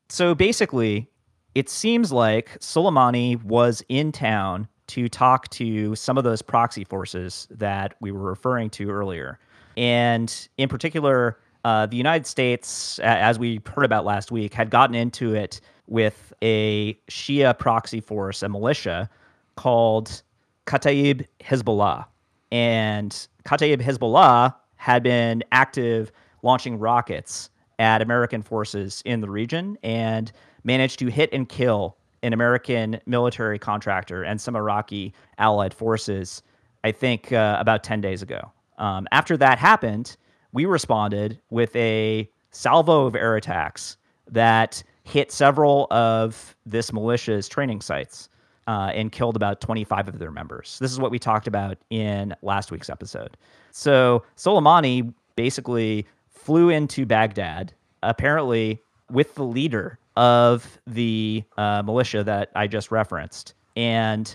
So 0.10 0.36
basically, 0.36 1.10
it 1.55 1.69
seems 1.69 2.12
like 2.12 2.60
Soleimani 2.60 3.43
was 3.43 3.83
in 3.89 4.12
town 4.12 4.67
to 4.88 5.10
talk 5.10 5.50
to 5.50 5.95
some 5.95 6.19
of 6.19 6.24
those 6.24 6.43
proxy 6.43 6.83
forces 6.83 7.48
that 7.50 7.95
we 8.00 8.12
were 8.12 8.21
referring 8.21 8.69
to 8.71 8.91
earlier. 8.91 9.39
And 9.75 10.48
in 10.60 10.69
particular, 10.69 11.39
uh, 11.65 11.88
the 11.88 11.98
United 11.98 12.27
States, 12.27 13.00
as 13.00 13.39
we 13.39 13.60
heard 13.74 13.86
about 13.86 14.05
last 14.05 14.31
week, 14.31 14.53
had 14.53 14.69
gotten 14.69 14.93
into 14.95 15.33
it 15.33 15.62
with 15.88 16.31
a 16.43 16.93
Shia 17.10 17.57
proxy 17.57 18.01
force, 18.01 18.43
a 18.43 18.50
militia 18.50 19.10
called 19.55 20.24
Kataib 20.65 21.25
Hezbollah. 21.41 22.05
And 22.51 23.27
Kataib 23.46 23.81
Hezbollah 23.81 24.55
had 24.75 25.03
been 25.03 25.43
active 25.51 26.12
launching 26.43 26.77
rockets 26.79 27.50
at 27.79 28.01
American 28.01 28.41
forces 28.41 29.01
in 29.05 29.22
the 29.22 29.29
region 29.29 29.77
and 29.84 30.31
managed 30.63 31.00
to 31.00 31.08
hit 31.08 31.29
and 31.34 31.48
kill 31.48 31.98
an 32.24 32.34
American 32.34 33.00
military 33.05 33.58
contractor 33.58 34.24
and 34.24 34.39
some 34.39 34.55
Iraqi 34.55 35.13
allied 35.38 35.74
forces, 35.74 36.43
I 36.84 36.91
think 36.91 37.31
uh, 37.31 37.58
about 37.60 37.84
10 37.84 38.01
days 38.01 38.22
ago. 38.22 38.51
Um, 38.77 39.08
after 39.12 39.38
that 39.38 39.58
happened, 39.58 40.15
we 40.51 40.65
responded 40.65 41.39
with 41.50 41.75
a 41.75 42.29
salvo 42.51 43.05
of 43.05 43.15
air 43.15 43.36
attacks 43.36 43.98
that 44.27 44.84
hit 45.03 45.31
several 45.31 45.88
of 45.91 46.55
this 46.65 46.93
militia's 46.93 47.48
training 47.48 47.81
sites 47.81 48.29
uh, 48.72 48.90
and 48.94 49.12
killed 49.12 49.36
about 49.36 49.60
25 49.60 50.08
of 50.08 50.18
their 50.18 50.32
members. 50.32 50.80
This 50.80 50.94
is 50.94 51.00
what 51.00 51.12
we 51.12 51.20
talked 51.20 51.46
about 51.46 51.78
in 51.90 52.34
last 52.42 52.72
week's 52.72 52.90
episode. 52.90 53.36
So 53.72 54.24
Soleimani 54.38 55.13
basically 55.36 56.08
flew 56.30 56.70
into 56.70 57.06
Baghdad, 57.06 57.74
apparently 58.01 58.82
with 59.10 59.36
the 59.36 59.44
leader 59.44 60.00
of 60.16 60.80
the 60.88 61.44
uh, 61.58 61.82
militia 61.84 62.24
that 62.24 62.50
I 62.56 62.68
just 62.68 62.92
referenced, 62.92 63.56
and 63.75 64.34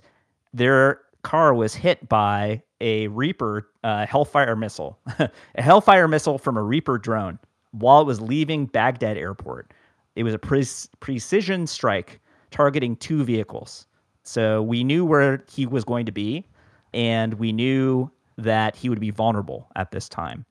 their 0.52 1.00
car 1.22 1.54
was 1.54 1.74
hit 1.74 2.06
by 2.06 2.60
a 2.82 3.08
Reaper 3.08 3.70
uh, 3.84 4.04
Hellfire 4.04 4.54
missile, 4.54 4.98
a 5.18 5.30
Hellfire 5.62 6.08
missile 6.08 6.36
from 6.36 6.58
a 6.58 6.62
Reaper 6.62 6.98
drone 6.98 7.38
while 7.70 8.02
it 8.02 8.06
was 8.06 8.20
leaving 8.20 8.66
Baghdad 8.66 9.16
airport. 9.16 9.72
It 10.14 10.24
was 10.24 10.34
a 10.34 10.38
pre- 10.38 10.66
precision 11.00 11.66
strike 11.66 12.20
targeting 12.50 12.96
two 12.96 13.24
vehicles. 13.24 13.85
So 14.26 14.62
we 14.62 14.84
knew 14.84 15.04
where 15.04 15.44
he 15.48 15.66
was 15.66 15.84
going 15.84 16.06
to 16.06 16.12
be, 16.12 16.44
and 16.92 17.34
we 17.34 17.52
knew 17.52 18.10
that 18.36 18.76
he 18.76 18.88
would 18.88 19.00
be 19.00 19.10
vulnerable 19.10 19.68
at 19.76 19.90
this 19.90 20.08
time. 20.08 20.44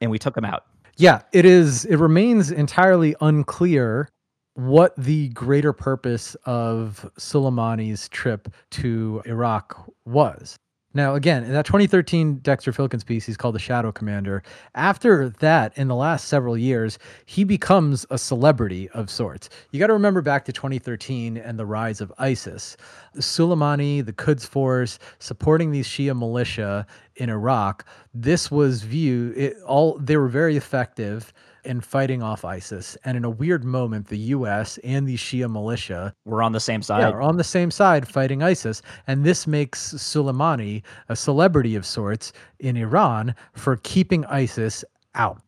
And 0.00 0.10
we 0.10 0.18
took 0.18 0.36
him 0.36 0.44
out. 0.44 0.64
Yeah, 0.96 1.22
it 1.32 1.44
is. 1.44 1.84
It 1.84 1.96
remains 1.96 2.50
entirely 2.50 3.14
unclear 3.20 4.08
what 4.54 4.96
the 4.96 5.28
greater 5.28 5.72
purpose 5.72 6.34
of 6.44 7.08
Soleimani's 7.16 8.08
trip 8.08 8.52
to 8.70 9.22
Iraq 9.24 9.88
was. 10.04 10.56
Now, 10.98 11.14
again, 11.14 11.44
in 11.44 11.52
that 11.52 11.64
2013 11.64 12.38
Dexter 12.38 12.72
Filkins 12.72 13.06
piece, 13.06 13.24
he's 13.24 13.36
called 13.36 13.54
the 13.54 13.60
Shadow 13.60 13.92
Commander. 13.92 14.42
After 14.74 15.28
that, 15.28 15.78
in 15.78 15.86
the 15.86 15.94
last 15.94 16.26
several 16.26 16.58
years, 16.58 16.98
he 17.24 17.44
becomes 17.44 18.04
a 18.10 18.18
celebrity 18.18 18.88
of 18.88 19.08
sorts. 19.08 19.48
You 19.70 19.78
got 19.78 19.86
to 19.86 19.92
remember 19.92 20.22
back 20.22 20.44
to 20.46 20.52
2013 20.52 21.36
and 21.36 21.56
the 21.56 21.66
rise 21.66 22.00
of 22.00 22.12
ISIS. 22.18 22.76
Soleimani, 23.14 24.04
the 24.04 24.12
Quds 24.12 24.44
Force, 24.44 24.98
supporting 25.20 25.70
these 25.70 25.86
Shia 25.86 26.18
militia 26.18 26.84
in 27.14 27.30
Iraq. 27.30 27.86
This 28.12 28.50
was 28.50 28.82
viewed, 28.82 29.38
it, 29.38 29.56
all 29.64 30.00
they 30.00 30.16
were 30.16 30.26
very 30.26 30.56
effective 30.56 31.32
in 31.68 31.80
fighting 31.80 32.22
off 32.22 32.44
ISIS. 32.44 32.96
And 33.04 33.16
in 33.16 33.24
a 33.24 33.30
weird 33.30 33.62
moment, 33.64 34.08
the 34.08 34.18
U.S. 34.18 34.78
and 34.78 35.06
the 35.06 35.16
Shia 35.16 35.50
militia 35.50 36.14
were 36.24 36.42
on 36.42 36.52
the 36.52 36.60
same 36.60 36.82
side. 36.82 37.00
Yeah, 37.00 37.10
are 37.10 37.22
on 37.22 37.36
the 37.36 37.44
same 37.44 37.70
side 37.70 38.08
fighting 38.08 38.42
ISIS. 38.42 38.82
And 39.06 39.24
this 39.24 39.46
makes 39.46 39.92
Soleimani 39.94 40.82
a 41.08 41.16
celebrity 41.16 41.76
of 41.76 41.84
sorts 41.84 42.32
in 42.58 42.76
Iran 42.76 43.34
for 43.52 43.76
keeping 43.76 44.24
ISIS 44.26 44.84
out. 45.14 45.40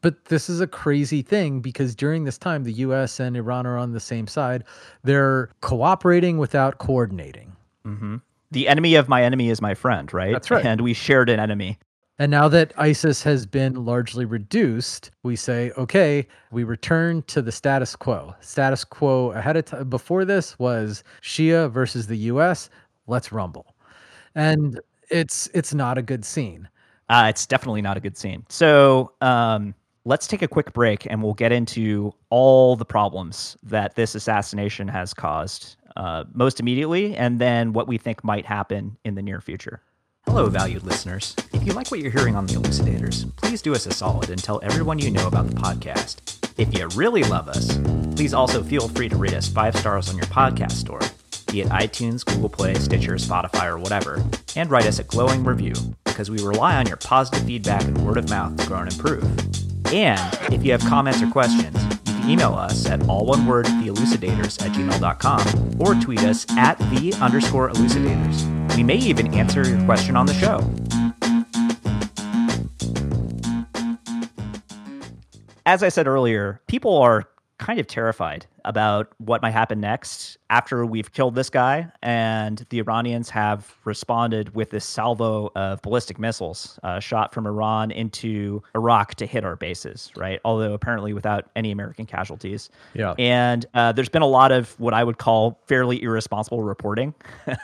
But 0.00 0.26
this 0.26 0.48
is 0.48 0.60
a 0.60 0.66
crazy 0.66 1.22
thing 1.22 1.60
because 1.60 1.94
during 1.94 2.24
this 2.24 2.38
time, 2.38 2.64
the 2.64 2.72
US 2.74 3.20
and 3.20 3.36
Iran 3.36 3.66
are 3.66 3.76
on 3.76 3.92
the 3.92 4.00
same 4.00 4.26
side. 4.26 4.64
They're 5.02 5.50
cooperating 5.60 6.38
without 6.38 6.78
coordinating. 6.78 7.54
Mm-hmm. 7.86 8.16
The 8.52 8.68
enemy 8.68 8.94
of 8.94 9.08
my 9.08 9.24
enemy 9.24 9.50
is 9.50 9.60
my 9.60 9.74
friend, 9.74 10.12
right? 10.12 10.32
That's 10.32 10.50
right. 10.50 10.64
And 10.64 10.80
we 10.80 10.94
shared 10.94 11.28
an 11.28 11.40
enemy. 11.40 11.78
And 12.18 12.30
now 12.30 12.48
that 12.48 12.72
ISIS 12.78 13.22
has 13.24 13.44
been 13.44 13.84
largely 13.84 14.24
reduced, 14.24 15.10
we 15.22 15.36
say, 15.36 15.70
okay, 15.76 16.26
we 16.50 16.64
return 16.64 17.22
to 17.24 17.42
the 17.42 17.52
status 17.52 17.94
quo. 17.94 18.34
Status 18.40 18.84
quo 18.84 19.32
ahead 19.32 19.56
of 19.56 19.66
time 19.66 19.90
before 19.90 20.24
this 20.24 20.58
was 20.58 21.04
Shia 21.20 21.70
versus 21.70 22.06
the 22.06 22.16
US. 22.32 22.70
Let's 23.06 23.32
rumble. 23.32 23.74
And 24.34 24.80
it's 25.10 25.48
it's 25.52 25.74
not 25.74 25.98
a 25.98 26.02
good 26.02 26.24
scene. 26.24 26.68
Uh, 27.10 27.26
it's 27.28 27.46
definitely 27.46 27.82
not 27.82 27.96
a 27.98 28.00
good 28.00 28.16
scene. 28.16 28.44
So 28.48 29.12
um, 29.20 29.74
let's 30.06 30.26
take 30.26 30.42
a 30.42 30.48
quick 30.48 30.72
break 30.72 31.06
and 31.06 31.22
we'll 31.22 31.34
get 31.34 31.52
into 31.52 32.14
all 32.30 32.76
the 32.76 32.84
problems 32.84 33.56
that 33.62 33.94
this 33.94 34.14
assassination 34.14 34.88
has 34.88 35.12
caused 35.12 35.76
uh, 35.96 36.24
most 36.34 36.60
immediately, 36.60 37.16
and 37.16 37.38
then 37.38 37.72
what 37.72 37.88
we 37.88 37.98
think 37.98 38.22
might 38.24 38.44
happen 38.44 38.96
in 39.04 39.14
the 39.14 39.22
near 39.22 39.40
future. 39.40 39.80
Hello, 40.26 40.46
valued 40.48 40.82
listeners. 40.82 41.34
If 41.52 41.64
you 41.64 41.72
like 41.72 41.90
what 41.90 42.00
you're 42.00 42.10
hearing 42.10 42.34
on 42.36 42.46
The 42.46 42.54
Elucidators, 42.54 43.34
please 43.36 43.62
do 43.62 43.74
us 43.74 43.86
a 43.86 43.92
solid 43.92 44.28
and 44.28 44.42
tell 44.42 44.60
everyone 44.62 44.98
you 44.98 45.10
know 45.10 45.28
about 45.28 45.46
the 45.46 45.54
podcast. 45.54 46.20
If 46.58 46.76
you 46.76 46.88
really 46.88 47.22
love 47.22 47.48
us, 47.48 47.78
please 48.16 48.34
also 48.34 48.62
feel 48.62 48.88
free 48.88 49.08
to 49.08 49.16
rate 49.16 49.32
us 49.32 49.48
five 49.48 49.74
stars 49.76 50.10
on 50.10 50.16
your 50.16 50.26
podcast 50.26 50.72
store, 50.72 51.00
be 51.50 51.62
it 51.62 51.68
iTunes, 51.68 52.24
Google 52.24 52.48
Play, 52.50 52.74
Stitcher, 52.74 53.14
Spotify, 53.14 53.66
or 53.66 53.78
whatever, 53.78 54.22
and 54.56 54.70
write 54.70 54.86
us 54.86 54.98
a 54.98 55.04
glowing 55.04 55.42
review, 55.44 55.74
because 56.04 56.30
we 56.30 56.42
rely 56.42 56.76
on 56.76 56.86
your 56.86 56.98
positive 56.98 57.46
feedback 57.46 57.84
and 57.84 58.04
word 58.04 58.18
of 58.18 58.28
mouth 58.28 58.56
to 58.58 58.66
grow 58.66 58.80
and 58.80 58.92
improve. 58.92 59.24
And 59.92 60.38
if 60.52 60.64
you 60.64 60.72
have 60.72 60.82
comments 60.82 61.22
or 61.22 61.30
questions, 61.30 61.82
you 61.84 62.14
can 62.14 62.28
email 62.28 62.52
us 62.54 62.86
at 62.86 63.08
all 63.08 63.24
one 63.24 63.46
word, 63.46 63.66
at 63.66 63.72
gmail.com, 64.72 65.80
or 65.80 65.94
tweet 65.94 66.20
us 66.20 66.46
at 66.58 66.78
the 66.90 67.14
underscore 67.22 67.70
elucidators. 67.70 68.55
We 68.76 68.82
may 68.82 68.96
even 68.96 69.32
answer 69.32 69.66
your 69.66 69.82
question 69.86 70.16
on 70.16 70.26
the 70.26 70.34
show. 70.34 70.60
As 75.64 75.82
I 75.82 75.88
said 75.88 76.06
earlier, 76.06 76.60
people 76.66 76.98
are 76.98 77.24
kind 77.58 77.80
of 77.80 77.86
terrified 77.86 78.44
about 78.66 79.08
what 79.18 79.40
might 79.40 79.52
happen 79.52 79.80
next 79.80 80.36
after 80.50 80.84
we've 80.84 81.12
killed 81.12 81.34
this 81.34 81.50
guy. 81.50 81.90
And 82.02 82.64
the 82.70 82.78
Iranians 82.78 83.30
have 83.30 83.74
responded 83.84 84.54
with 84.54 84.70
this 84.70 84.84
salvo 84.84 85.50
of 85.54 85.80
ballistic 85.82 86.18
missiles 86.18 86.78
uh, 86.82 87.00
shot 87.00 87.32
from 87.32 87.46
Iran 87.46 87.90
into 87.90 88.62
Iraq 88.74 89.14
to 89.16 89.26
hit 89.26 89.44
our 89.44 89.56
bases, 89.56 90.12
right? 90.16 90.40
Although 90.44 90.74
apparently 90.74 91.12
without 91.12 91.48
any 91.56 91.70
American 91.70 92.06
casualties. 92.06 92.70
Yeah. 92.94 93.14
And 93.18 93.64
uh, 93.74 93.92
there's 93.92 94.08
been 94.08 94.22
a 94.22 94.26
lot 94.26 94.52
of 94.52 94.78
what 94.78 94.94
I 94.94 95.02
would 95.02 95.18
call 95.18 95.60
fairly 95.66 96.02
irresponsible 96.02 96.62
reporting, 96.62 97.14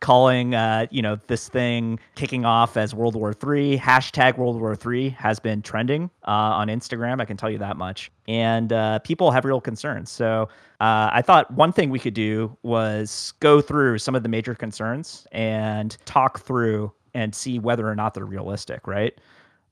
calling, 0.00 0.54
uh, 0.54 0.86
you 0.90 1.02
know, 1.02 1.18
this 1.26 1.48
thing 1.48 1.98
kicking 2.14 2.44
off 2.44 2.76
as 2.76 2.94
World 2.94 3.16
War 3.16 3.30
III. 3.30 3.78
Hashtag 3.78 4.38
World 4.38 4.60
War 4.60 4.76
III 4.84 5.10
has 5.10 5.40
been 5.40 5.62
trending 5.62 6.10
uh, 6.26 6.30
on 6.30 6.68
Instagram. 6.68 7.20
I 7.20 7.24
can 7.24 7.36
tell 7.36 7.50
you 7.50 7.58
that 7.58 7.76
much. 7.76 8.10
And 8.28 8.72
uh, 8.72 9.00
people 9.00 9.30
have 9.32 9.44
real 9.44 9.60
concerns. 9.60 10.10
So 10.10 10.48
uh, 10.80 11.10
I 11.12 11.22
thought 11.22 11.50
one 11.52 11.72
thing 11.72 11.90
we 11.90 11.98
could 11.98 12.14
do 12.14 12.56
was 12.62 13.34
go 13.40 13.60
through 13.60 13.98
some 13.98 14.14
of 14.14 14.22
the 14.22 14.28
major 14.28 14.54
concerns 14.54 15.26
and 15.30 15.96
talk 16.04 16.40
through 16.40 16.92
and 17.14 17.34
see 17.34 17.58
whether 17.58 17.88
or 17.88 17.94
not 17.94 18.14
they're 18.14 18.24
realistic, 18.24 18.86
right? 18.86 19.16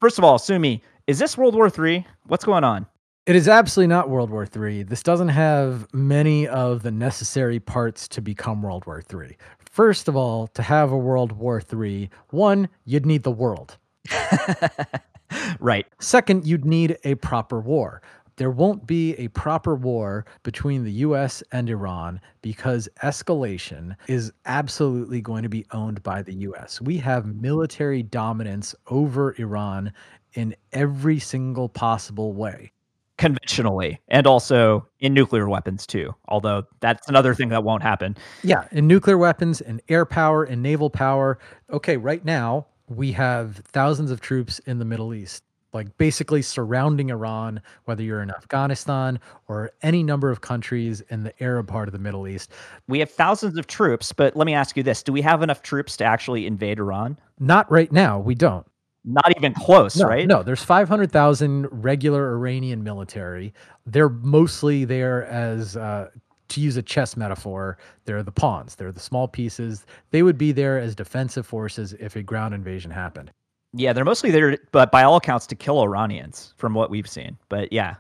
First 0.01 0.19
of 0.19 0.25
all, 0.25 0.39
Soumi, 0.39 0.81
Is 1.07 1.19
this 1.19 1.37
World 1.37 1.55
War 1.55 1.71
III? 1.77 2.07
What's 2.27 2.45
going 2.45 2.65
on? 2.65 2.87
It 3.27 3.37
is 3.37 3.49
absolutely 3.49 3.89
not 3.89 4.09
World 4.09 4.31
War 4.31 4.47
III. 4.57 4.85
This 4.85 5.03
doesn't 5.03 5.29
have 5.29 5.87
many 5.93 6.49
of 6.49 6.83
the 6.83 6.91
necessary 6.91 7.61
parts 7.61 8.09
to 8.09 8.23
become 8.23 8.63
World 8.63 8.87
War 8.87 9.03
III. 9.13 9.37
First 9.71 10.09
of 10.09 10.17
all, 10.17 10.47
to 10.49 10.63
have 10.63 10.91
a 10.91 10.97
World 10.97 11.33
War 11.33 11.61
III, 11.73 12.11
one, 12.31 12.69
you'd 12.87 13.07
need 13.07 13.23
the 13.23 13.31
world. 13.31 13.77
right. 15.61 15.87
Second, 16.01 16.47
you'd 16.47 16.65
need 16.65 16.99
a 17.05 17.15
proper 17.17 17.61
war. 17.61 18.03
There 18.41 18.51
won't 18.51 18.87
be 18.87 19.13
a 19.17 19.29
proper 19.29 19.75
war 19.75 20.25
between 20.45 20.83
the 20.83 20.93
US 20.93 21.43
and 21.53 21.69
Iran 21.69 22.23
because 22.41 22.89
escalation 23.03 23.95
is 24.09 24.33
absolutely 24.47 25.21
going 25.21 25.43
to 25.43 25.51
be 25.51 25.67
owned 25.73 26.03
by 26.03 26.23
the 26.23 26.33
US. 26.49 26.81
We 26.81 26.97
have 26.97 27.27
military 27.27 28.03
dominance 28.03 28.75
over 28.87 29.35
Iran 29.39 29.93
in 30.33 30.57
every 30.73 31.19
single 31.19 31.69
possible 31.69 32.33
way. 32.33 32.73
Conventionally 33.19 34.01
and 34.09 34.27
also 34.27 34.89
in 35.01 35.13
nuclear 35.13 35.47
weapons 35.47 35.87
too 35.87 36.15
although 36.29 36.63
that's 36.81 37.07
another 37.11 37.35
thing 37.35 37.51
that 37.51 37.63
won't 37.63 37.83
happen. 37.83 38.17
Yeah 38.43 38.67
in 38.73 38.87
nuclear 38.87 39.19
weapons 39.19 39.61
and 39.61 39.83
air 39.91 40.07
power 40.07 40.45
and 40.45 40.63
naval 40.63 40.89
power. 40.89 41.39
Okay 41.71 41.99
right 41.99 42.25
now 42.25 42.69
we 42.89 43.13
have 43.13 43.57
thousands 43.67 44.11
of 44.11 44.23
troops 44.23 44.61
in 44.61 44.79
the 44.79 44.87
middle 44.87 45.13
east 45.13 45.45
like 45.73 45.97
basically 45.99 46.43
surrounding 46.43 47.11
iran 47.11 47.61
whether 47.85 48.03
you're 48.03 48.23
in 48.23 48.31
afghanistan 48.31 49.19
or 49.49 49.71
any 49.83 50.03
number 50.03 50.31
of 50.31 50.41
countries 50.41 51.01
in 51.11 51.23
the 51.23 51.43
arab 51.43 51.67
part 51.67 51.89
of 51.89 51.93
the 51.93 51.99
middle 51.99 52.27
east 52.27 52.53
we 52.89 52.99
have 52.99 53.11
thousands 53.11 53.59
of 53.59 53.67
troops 53.67 54.13
but 54.13 54.37
let 54.37 54.47
me 54.47 54.55
ask 54.55 54.77
you 54.77 54.83
this 54.83 55.03
do 55.03 55.13
we 55.13 55.23
have 55.23 55.43
enough 55.43 55.63
troops 55.63 55.97
to 55.97 56.05
actually 56.05 56.47
invade 56.47 56.79
iran 56.79 57.19
not 57.39 57.71
right 57.71 57.93
now 57.93 58.19
we 58.19 58.35
don't 58.35 58.67
not 59.05 59.33
even 59.37 59.55
close, 59.55 59.97
no, 59.97 60.07
right? 60.07 60.27
No, 60.27 60.43
there's 60.43 60.63
500,000 60.63 61.69
regular 61.71 62.35
Iranian 62.35 62.85
military. 62.85 63.55
They're 63.87 64.11
mostly 64.11 64.85
there 64.85 65.25
as, 65.25 65.77
uh, 65.77 66.11
to 66.49 66.61
use 66.61 66.77
a 66.77 66.83
chess 66.83 67.17
metaphor, 67.17 67.79
they're 68.05 68.23
the 68.23 68.33
pawns. 68.33 68.75
They're 68.75 68.93
the 68.93 69.01
small 69.01 69.29
pieces. 69.29 69.87
They 70.11 70.23
would 70.23 70.37
be 70.37 70.53
there 70.53 70.79
as 70.79 70.95
defensive 70.95 71.47
forces 71.47 71.95
if 71.95 72.17
a 72.17 72.23
ground 72.23 72.55
invasion 72.55 72.91
happened. 72.91 73.31
Yeah, 73.73 73.93
they're 73.93 74.05
mostly 74.05 74.31
there, 74.31 74.59
but 74.73 74.91
by 74.91 75.03
all 75.05 75.17
accounts, 75.17 75.47
to 75.49 75.55
kill 75.55 75.81
Iranians, 75.81 76.55
from 76.57 76.75
what 76.75 76.91
we've 76.91 77.09
seen. 77.09 77.39
But 77.49 77.73
yeah, 77.73 77.97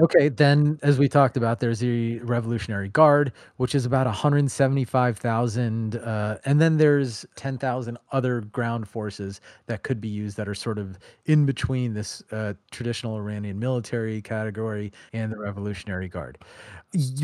Okay, 0.00 0.30
then 0.30 0.78
as 0.82 0.98
we 0.98 1.08
talked 1.10 1.36
about, 1.36 1.60
there's 1.60 1.80
the 1.80 2.20
Revolutionary 2.20 2.88
Guard, 2.88 3.32
which 3.58 3.74
is 3.74 3.84
about 3.84 4.06
175,000, 4.06 5.96
uh, 5.96 6.38
and 6.46 6.58
then 6.58 6.78
there's 6.78 7.26
10,000 7.36 7.98
other 8.10 8.40
ground 8.40 8.88
forces 8.88 9.42
that 9.66 9.82
could 9.82 10.00
be 10.00 10.08
used 10.08 10.38
that 10.38 10.48
are 10.48 10.54
sort 10.54 10.78
of 10.78 10.98
in 11.26 11.44
between 11.44 11.92
this 11.92 12.22
uh, 12.32 12.54
traditional 12.70 13.16
Iranian 13.16 13.58
military 13.58 14.22
category 14.22 14.90
and 15.12 15.32
the 15.32 15.36
Revolutionary 15.36 16.08
Guard. 16.08 16.38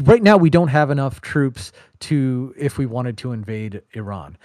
Right 0.03 0.23
now, 0.23 0.37
we 0.37 0.51
don't 0.51 0.69
have 0.69 0.91
enough 0.91 1.23
troops 1.23 1.73
to 2.01 2.53
if 2.59 2.77
we 2.77 2.85
wanted 2.85 3.17
to 3.19 3.33
invade 3.33 3.81
Iran. 3.93 4.37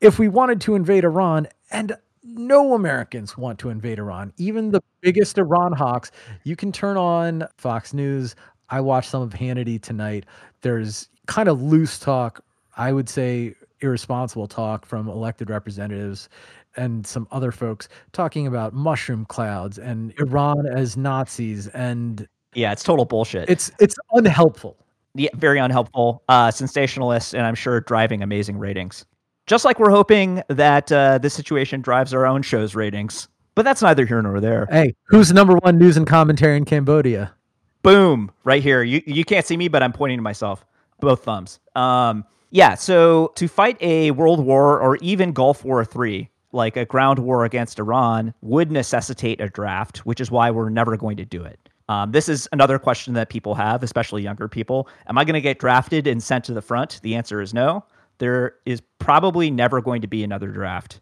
If 0.00 0.18
we 0.18 0.28
wanted 0.28 0.62
to 0.62 0.74
invade 0.74 1.04
Iran, 1.04 1.48
and 1.70 1.94
no 2.24 2.74
Americans 2.74 3.36
want 3.36 3.58
to 3.60 3.68
invade 3.70 3.98
Iran, 3.98 4.32
even 4.38 4.70
the 4.70 4.82
biggest 5.00 5.38
Iran 5.38 5.72
hawks. 5.72 6.10
You 6.44 6.56
can 6.56 6.72
turn 6.72 6.96
on 6.96 7.46
Fox 7.58 7.92
News. 7.92 8.34
I 8.70 8.80
watched 8.80 9.10
some 9.10 9.22
of 9.22 9.30
Hannity 9.30 9.80
tonight. 9.80 10.26
There's 10.62 11.08
kind 11.26 11.48
of 11.48 11.62
loose 11.62 11.98
talk, 11.98 12.42
I 12.76 12.92
would 12.92 13.08
say 13.08 13.54
irresponsible 13.80 14.46
talk 14.46 14.86
from 14.86 15.08
elected 15.08 15.50
representatives 15.50 16.28
and 16.76 17.06
some 17.06 17.28
other 17.30 17.52
folks 17.52 17.88
talking 18.12 18.46
about 18.46 18.72
mushroom 18.72 19.24
clouds 19.26 19.78
and 19.78 20.12
Iran 20.18 20.66
as 20.66 20.96
Nazis 20.96 21.68
and 21.68 22.26
yeah, 22.54 22.72
it's 22.72 22.82
total 22.82 23.04
bullshit. 23.04 23.50
It's 23.50 23.70
it's 23.80 23.96
unhelpful. 24.12 24.76
Yeah, 25.16 25.30
very 25.34 25.58
unhelpful, 25.58 26.22
uh, 26.28 26.50
sensationalist, 26.50 27.34
and 27.34 27.46
I'm 27.46 27.54
sure 27.54 27.80
driving 27.80 28.22
amazing 28.22 28.58
ratings. 28.58 29.04
Just 29.46 29.66
like 29.66 29.78
we're 29.78 29.90
hoping 29.90 30.42
that 30.48 30.90
uh, 30.90 31.18
this 31.18 31.34
situation 31.34 31.82
drives 31.82 32.14
our 32.14 32.24
own 32.24 32.40
show's 32.40 32.74
ratings. 32.74 33.28
But 33.54 33.64
that's 33.64 33.82
neither 33.82 34.06
here 34.06 34.20
nor 34.22 34.40
there. 34.40 34.66
Hey, 34.70 34.94
who's 35.04 35.32
number 35.32 35.54
one 35.56 35.78
news 35.78 35.98
and 35.98 36.06
commentary 36.06 36.56
in 36.56 36.64
Cambodia? 36.64 37.34
Boom, 37.82 38.30
right 38.44 38.62
here. 38.62 38.82
You 38.82 39.02
you 39.06 39.24
can't 39.24 39.44
see 39.44 39.56
me, 39.56 39.68
but 39.68 39.82
I'm 39.82 39.92
pointing 39.92 40.18
to 40.18 40.22
myself. 40.22 40.64
Both 41.00 41.24
thumbs. 41.24 41.60
Um, 41.76 42.24
yeah. 42.50 42.74
So 42.74 43.32
to 43.34 43.46
fight 43.46 43.76
a 43.82 44.12
world 44.12 44.40
war 44.40 44.80
or 44.80 44.96
even 44.96 45.32
Gulf 45.32 45.62
War 45.62 45.84
three, 45.84 46.30
like 46.52 46.78
a 46.78 46.86
ground 46.86 47.18
war 47.18 47.44
against 47.44 47.78
Iran, 47.78 48.32
would 48.40 48.72
necessitate 48.72 49.42
a 49.42 49.50
draft, 49.50 49.98
which 49.98 50.20
is 50.20 50.30
why 50.30 50.50
we're 50.50 50.70
never 50.70 50.96
going 50.96 51.18
to 51.18 51.24
do 51.26 51.44
it. 51.44 51.60
Um, 51.90 52.12
this 52.12 52.30
is 52.30 52.48
another 52.52 52.78
question 52.78 53.12
that 53.12 53.28
people 53.28 53.54
have, 53.54 53.82
especially 53.82 54.22
younger 54.22 54.48
people. 54.48 54.88
Am 55.06 55.18
I 55.18 55.24
going 55.24 55.34
to 55.34 55.40
get 55.42 55.58
drafted 55.58 56.06
and 56.06 56.22
sent 56.22 56.46
to 56.46 56.54
the 56.54 56.62
front? 56.62 56.98
The 57.02 57.14
answer 57.14 57.42
is 57.42 57.52
no 57.52 57.84
there 58.18 58.56
is 58.64 58.82
probably 58.98 59.50
never 59.50 59.80
going 59.80 60.02
to 60.02 60.08
be 60.08 60.24
another 60.24 60.48
draft. 60.48 61.00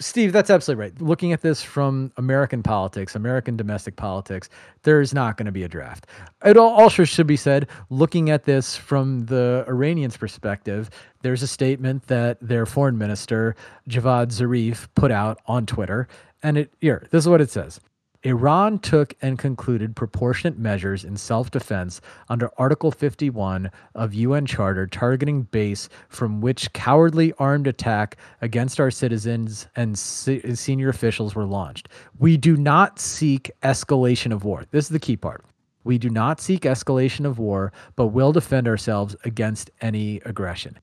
Steve, 0.00 0.32
that's 0.32 0.50
absolutely 0.50 0.82
right. 0.82 1.00
Looking 1.00 1.32
at 1.32 1.42
this 1.42 1.62
from 1.62 2.12
American 2.16 2.64
politics, 2.64 3.14
American 3.14 3.56
domestic 3.56 3.94
politics, 3.94 4.48
there's 4.82 5.14
not 5.14 5.36
going 5.36 5.46
to 5.46 5.52
be 5.52 5.62
a 5.62 5.68
draft. 5.68 6.08
It 6.44 6.56
also 6.56 7.04
should 7.04 7.28
be 7.28 7.36
said, 7.36 7.68
looking 7.90 8.28
at 8.28 8.42
this 8.42 8.76
from 8.76 9.26
the 9.26 9.64
Iranians' 9.68 10.16
perspective, 10.16 10.90
there's 11.22 11.44
a 11.44 11.46
statement 11.46 12.08
that 12.08 12.38
their 12.40 12.66
foreign 12.66 12.98
minister, 12.98 13.54
Javad 13.88 14.32
Zarif, 14.32 14.88
put 14.96 15.12
out 15.12 15.38
on 15.46 15.64
Twitter. 15.64 16.08
And 16.42 16.58
it 16.58 16.72
here, 16.80 17.06
this 17.10 17.24
is 17.24 17.28
what 17.28 17.40
it 17.40 17.50
says. 17.50 17.80
Iran 18.24 18.78
took 18.78 19.14
and 19.20 19.38
concluded 19.38 19.94
proportionate 19.94 20.58
measures 20.58 21.04
in 21.04 21.14
self 21.16 21.50
defense 21.50 22.00
under 22.30 22.50
Article 22.56 22.90
51 22.90 23.70
of 23.94 24.14
UN 24.14 24.46
Charter 24.46 24.86
targeting 24.86 25.42
base 25.42 25.90
from 26.08 26.40
which 26.40 26.72
cowardly 26.72 27.34
armed 27.38 27.66
attack 27.66 28.16
against 28.40 28.80
our 28.80 28.90
citizens 28.90 29.68
and 29.76 29.98
se- 29.98 30.54
senior 30.54 30.88
officials 30.88 31.34
were 31.34 31.44
launched. 31.44 31.90
We 32.18 32.38
do 32.38 32.56
not 32.56 32.98
seek 32.98 33.50
escalation 33.62 34.32
of 34.32 34.42
war. 34.42 34.64
This 34.70 34.86
is 34.86 34.90
the 34.90 34.98
key 34.98 35.18
part. 35.18 35.44
We 35.84 35.98
do 35.98 36.08
not 36.08 36.40
seek 36.40 36.62
escalation 36.62 37.26
of 37.26 37.38
war, 37.38 37.74
but 37.94 38.06
will 38.06 38.32
defend 38.32 38.66
ourselves 38.66 39.14
against 39.24 39.70
any 39.82 40.22
aggression. 40.24 40.78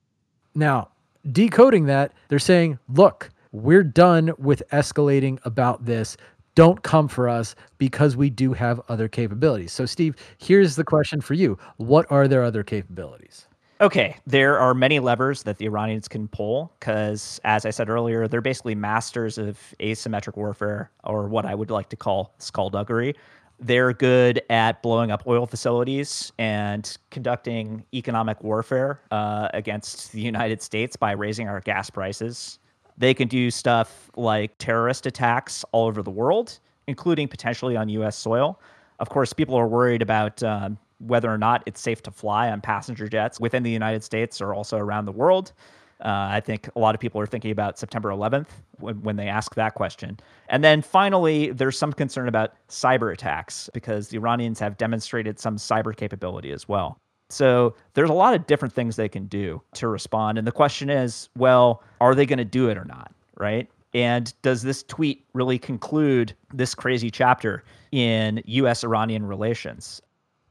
Now, 0.54 0.90
decoding 1.32 1.86
that, 1.86 2.12
they're 2.28 2.38
saying, 2.38 2.78
look, 2.88 3.30
we're 3.52 3.84
done 3.84 4.32
with 4.38 4.62
escalating 4.72 5.38
about 5.44 5.84
this 5.84 6.16
don't 6.54 6.82
come 6.82 7.08
for 7.08 7.28
us 7.28 7.54
because 7.78 8.16
we 8.16 8.30
do 8.30 8.52
have 8.52 8.80
other 8.88 9.08
capabilities. 9.08 9.72
So, 9.72 9.86
Steve, 9.86 10.16
here's 10.38 10.76
the 10.76 10.84
question 10.84 11.20
for 11.20 11.34
you 11.34 11.58
What 11.76 12.10
are 12.10 12.28
their 12.28 12.42
other 12.42 12.62
capabilities? 12.62 13.46
Okay, 13.80 14.16
there 14.28 14.60
are 14.60 14.74
many 14.74 15.00
levers 15.00 15.42
that 15.42 15.58
the 15.58 15.64
Iranians 15.64 16.06
can 16.06 16.28
pull 16.28 16.72
because, 16.78 17.40
as 17.42 17.66
I 17.66 17.70
said 17.70 17.88
earlier, 17.88 18.28
they're 18.28 18.40
basically 18.40 18.76
masters 18.76 19.38
of 19.38 19.58
asymmetric 19.80 20.36
warfare, 20.36 20.92
or 21.02 21.26
what 21.26 21.44
I 21.44 21.56
would 21.56 21.70
like 21.70 21.88
to 21.88 21.96
call 21.96 22.32
skullduggery. 22.38 23.16
They're 23.58 23.92
good 23.92 24.40
at 24.50 24.82
blowing 24.82 25.10
up 25.10 25.26
oil 25.26 25.46
facilities 25.46 26.32
and 26.38 26.96
conducting 27.10 27.84
economic 27.92 28.42
warfare 28.44 29.00
uh, 29.10 29.48
against 29.52 30.12
the 30.12 30.20
United 30.20 30.62
States 30.62 30.94
by 30.94 31.12
raising 31.12 31.48
our 31.48 31.60
gas 31.60 31.90
prices 31.90 32.60
they 32.96 33.14
can 33.14 33.28
do 33.28 33.50
stuff 33.50 34.10
like 34.16 34.56
terrorist 34.58 35.06
attacks 35.06 35.64
all 35.72 35.86
over 35.86 36.02
the 36.02 36.10
world, 36.10 36.58
including 36.86 37.28
potentially 37.28 37.76
on 37.76 37.88
U.S. 37.88 38.16
soil. 38.16 38.60
Of 38.98 39.08
course, 39.08 39.32
people 39.32 39.56
are 39.56 39.66
worried 39.66 40.02
about 40.02 40.42
um, 40.42 40.78
whether 40.98 41.30
or 41.30 41.38
not 41.38 41.62
it's 41.66 41.80
safe 41.80 42.02
to 42.02 42.10
fly 42.10 42.50
on 42.50 42.60
passenger 42.60 43.08
jets 43.08 43.40
within 43.40 43.62
the 43.62 43.70
United 43.70 44.04
States 44.04 44.40
or 44.40 44.54
also 44.54 44.78
around 44.78 45.06
the 45.06 45.12
world. 45.12 45.52
Uh, 46.04 46.28
I 46.32 46.40
think 46.40 46.68
a 46.74 46.80
lot 46.80 46.94
of 46.94 47.00
people 47.00 47.20
are 47.20 47.26
thinking 47.26 47.52
about 47.52 47.78
September 47.78 48.10
11th 48.10 48.48
when, 48.78 49.00
when 49.02 49.16
they 49.16 49.28
ask 49.28 49.54
that 49.54 49.74
question. 49.74 50.18
And 50.48 50.64
then 50.64 50.82
finally, 50.82 51.52
there's 51.52 51.78
some 51.78 51.92
concern 51.92 52.26
about 52.26 52.54
cyber 52.68 53.12
attacks 53.12 53.70
because 53.72 54.08
the 54.08 54.16
Iranians 54.16 54.58
have 54.58 54.76
demonstrated 54.76 55.38
some 55.38 55.56
cyber 55.56 55.94
capability 55.96 56.50
as 56.50 56.68
well. 56.68 56.98
So 57.32 57.74
there's 57.94 58.10
a 58.10 58.14
lot 58.14 58.34
of 58.34 58.46
different 58.46 58.74
things 58.74 58.96
they 58.96 59.08
can 59.08 59.26
do 59.26 59.62
to 59.74 59.88
respond. 59.88 60.38
And 60.38 60.46
the 60.46 60.52
question 60.52 60.90
is, 60.90 61.28
well, 61.36 61.82
are 62.00 62.14
they 62.14 62.26
going 62.26 62.38
to 62.38 62.44
do 62.44 62.68
it 62.68 62.76
or 62.76 62.84
not? 62.84 63.12
Right. 63.36 63.68
And 63.94 64.32
does 64.42 64.62
this 64.62 64.82
tweet 64.82 65.24
really 65.34 65.58
conclude 65.58 66.34
this 66.52 66.74
crazy 66.74 67.10
chapter 67.10 67.64
in 67.90 68.42
US 68.46 68.84
Iranian 68.84 69.26
relations? 69.26 70.00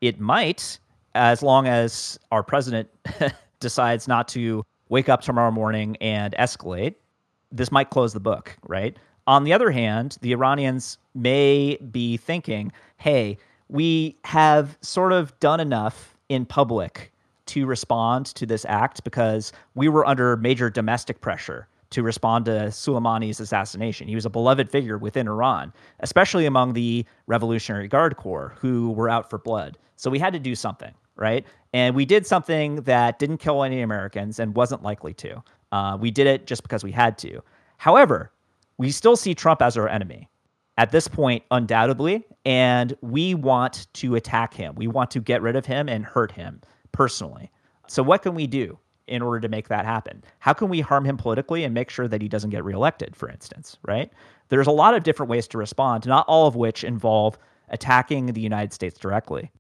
It 0.02 0.20
might, 0.20 0.80
as 1.16 1.42
long 1.42 1.68
as 1.68 2.20
our 2.32 2.44
president 2.44 2.90
decides 3.60 4.08
not 4.08 4.28
to 4.30 4.64
wake 4.90 5.10
up 5.10 5.22
tomorrow 5.22 5.52
morning 5.52 5.96
and 6.02 6.36
escalate. 6.38 6.96
This 7.52 7.72
might 7.72 7.90
close 7.90 8.14
the 8.14 8.20
book, 8.20 8.56
right? 8.68 8.98
On 9.28 9.44
the 9.44 9.54
other 9.54 9.72
hand, 9.72 10.18
the 10.22 10.34
Iranians 10.34 10.98
may 11.16 11.78
be 11.92 12.18
thinking, 12.18 12.72
hey, 12.98 13.38
we 13.70 14.18
have 14.26 14.78
sort 14.82 15.14
of 15.14 15.38
done 15.40 15.60
enough 15.60 16.18
in 16.32 16.46
public 16.46 17.12
to 17.48 17.66
respond 17.66 18.28
to 18.28 18.46
this 18.46 18.66
act 18.66 19.04
because 19.04 19.52
we 19.76 19.90
were 19.90 20.08
under 20.08 20.38
major 20.38 20.70
domestic 20.70 21.20
pressure 21.20 21.68
to 21.90 22.02
respond 22.04 22.46
to 22.46 22.52
Soleimani's 22.52 23.42
assassination. 23.42 24.08
He 24.08 24.16
was 24.16 24.26
a 24.26 24.30
beloved 24.30 24.72
figure 24.72 24.98
within 24.98 25.28
Iran, 25.28 25.74
especially 26.00 26.46
among 26.46 26.72
the 26.72 27.06
Revolutionary 27.28 27.90
Guard 27.90 28.16
Corps 28.16 28.54
who 28.58 28.92
were 28.92 29.10
out 29.10 29.30
for 29.30 29.38
blood. 29.38 29.78
So 29.98 30.10
we 30.10 30.18
had 30.18 30.32
to 30.32 30.40
do 30.40 30.56
something, 30.56 30.94
right? 31.18 31.46
And 31.74 31.94
we 31.94 32.06
did 32.06 32.26
something 32.26 32.78
that 32.84 33.20
didn't 33.20 33.40
kill 33.40 33.64
any 33.64 33.82
Americans 33.82 34.40
and 34.40 34.56
wasn't 34.56 34.84
likely 34.84 35.14
to. 35.16 35.44
Uh, 35.74 35.98
we 36.00 36.12
did 36.12 36.28
it 36.28 36.48
just 36.48 36.64
because 36.64 36.86
we 36.86 36.94
had 36.94 37.18
to. 37.18 37.42
However, 37.78 38.32
we 38.78 38.92
still 38.92 39.18
see 39.18 39.36
Trump 39.36 39.62
as 39.62 39.76
our 39.76 39.90
enemy 39.90 40.30
at 40.78 40.92
this 40.92 41.08
point, 41.08 41.44
undoubtedly, 41.52 42.26
and 42.46 42.96
we 43.02 43.36
want 43.36 43.88
to 43.94 44.16
attack 44.16 44.54
him. 44.54 44.76
We 44.76 44.88
want 44.88 45.12
to 45.12 45.20
get 45.20 45.42
rid 45.42 45.56
of 45.56 45.66
him 45.66 45.90
and 45.90 46.06
hurt 46.06 46.32
him 46.32 46.62
personally. 46.92 47.52
So, 47.88 48.02
what 48.04 48.22
can 48.22 48.36
we 48.36 48.48
do 48.48 48.78
in 49.08 49.22
order 49.22 49.40
to 49.42 49.50
make 49.50 49.68
that 49.68 49.86
happen? 49.86 50.24
How 50.40 50.54
can 50.54 50.70
we 50.70 50.80
harm 50.80 51.06
him 51.06 51.18
politically 51.18 51.64
and 51.64 51.74
make 51.74 51.90
sure 51.90 52.08
that 52.08 52.22
he 52.22 52.30
doesn't 52.30 52.50
get 52.50 52.64
reelected, 52.64 53.16
for 53.16 53.30
instance, 53.30 53.78
right? 53.86 54.10
There's 54.50 54.68
a 54.68 54.72
lot 54.72 54.96
of 54.96 55.04
different 55.04 55.30
ways 55.30 55.48
to 55.50 55.58
respond, 55.58 56.06
not 56.06 56.26
all 56.28 56.48
of 56.48 56.56
which 56.56 56.84
involve 56.84 57.38
attacking 57.70 58.28
the 58.28 58.42
United 58.42 58.74
States 58.74 58.98
directly. 58.98 59.52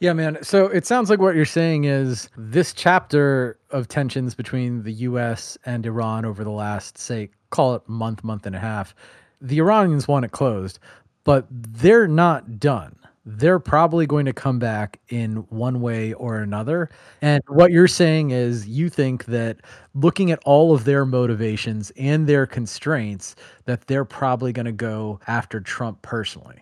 Yeah, 0.00 0.14
man. 0.14 0.38
So 0.42 0.66
it 0.66 0.86
sounds 0.86 1.10
like 1.10 1.20
what 1.20 1.34
you're 1.34 1.44
saying 1.44 1.84
is 1.84 2.30
this 2.36 2.72
chapter 2.72 3.58
of 3.70 3.86
tensions 3.86 4.34
between 4.34 4.82
the 4.82 4.92
US 4.92 5.58
and 5.66 5.84
Iran 5.84 6.24
over 6.24 6.42
the 6.42 6.50
last, 6.50 6.96
say, 6.96 7.28
call 7.50 7.74
it 7.74 7.86
month, 7.86 8.24
month 8.24 8.46
and 8.46 8.56
a 8.56 8.58
half, 8.58 8.94
the 9.40 9.58
Iranians 9.58 10.06
want 10.06 10.24
it 10.24 10.32
closed, 10.32 10.78
but 11.24 11.46
they're 11.50 12.08
not 12.08 12.58
done. 12.58 12.96
They're 13.26 13.58
probably 13.58 14.06
going 14.06 14.24
to 14.26 14.32
come 14.32 14.58
back 14.58 14.98
in 15.08 15.36
one 15.50 15.80
way 15.80 16.14
or 16.14 16.38
another. 16.38 16.88
And 17.20 17.42
what 17.48 17.70
you're 17.70 17.86
saying 17.86 18.30
is 18.30 18.66
you 18.66 18.88
think 18.88 19.26
that 19.26 19.58
looking 19.94 20.30
at 20.30 20.40
all 20.44 20.74
of 20.74 20.84
their 20.84 21.04
motivations 21.04 21.92
and 21.96 22.26
their 22.26 22.46
constraints, 22.46 23.36
that 23.66 23.86
they're 23.86 24.06
probably 24.06 24.52
going 24.52 24.66
to 24.66 24.72
go 24.72 25.20
after 25.26 25.60
Trump 25.60 26.00
personally. 26.02 26.56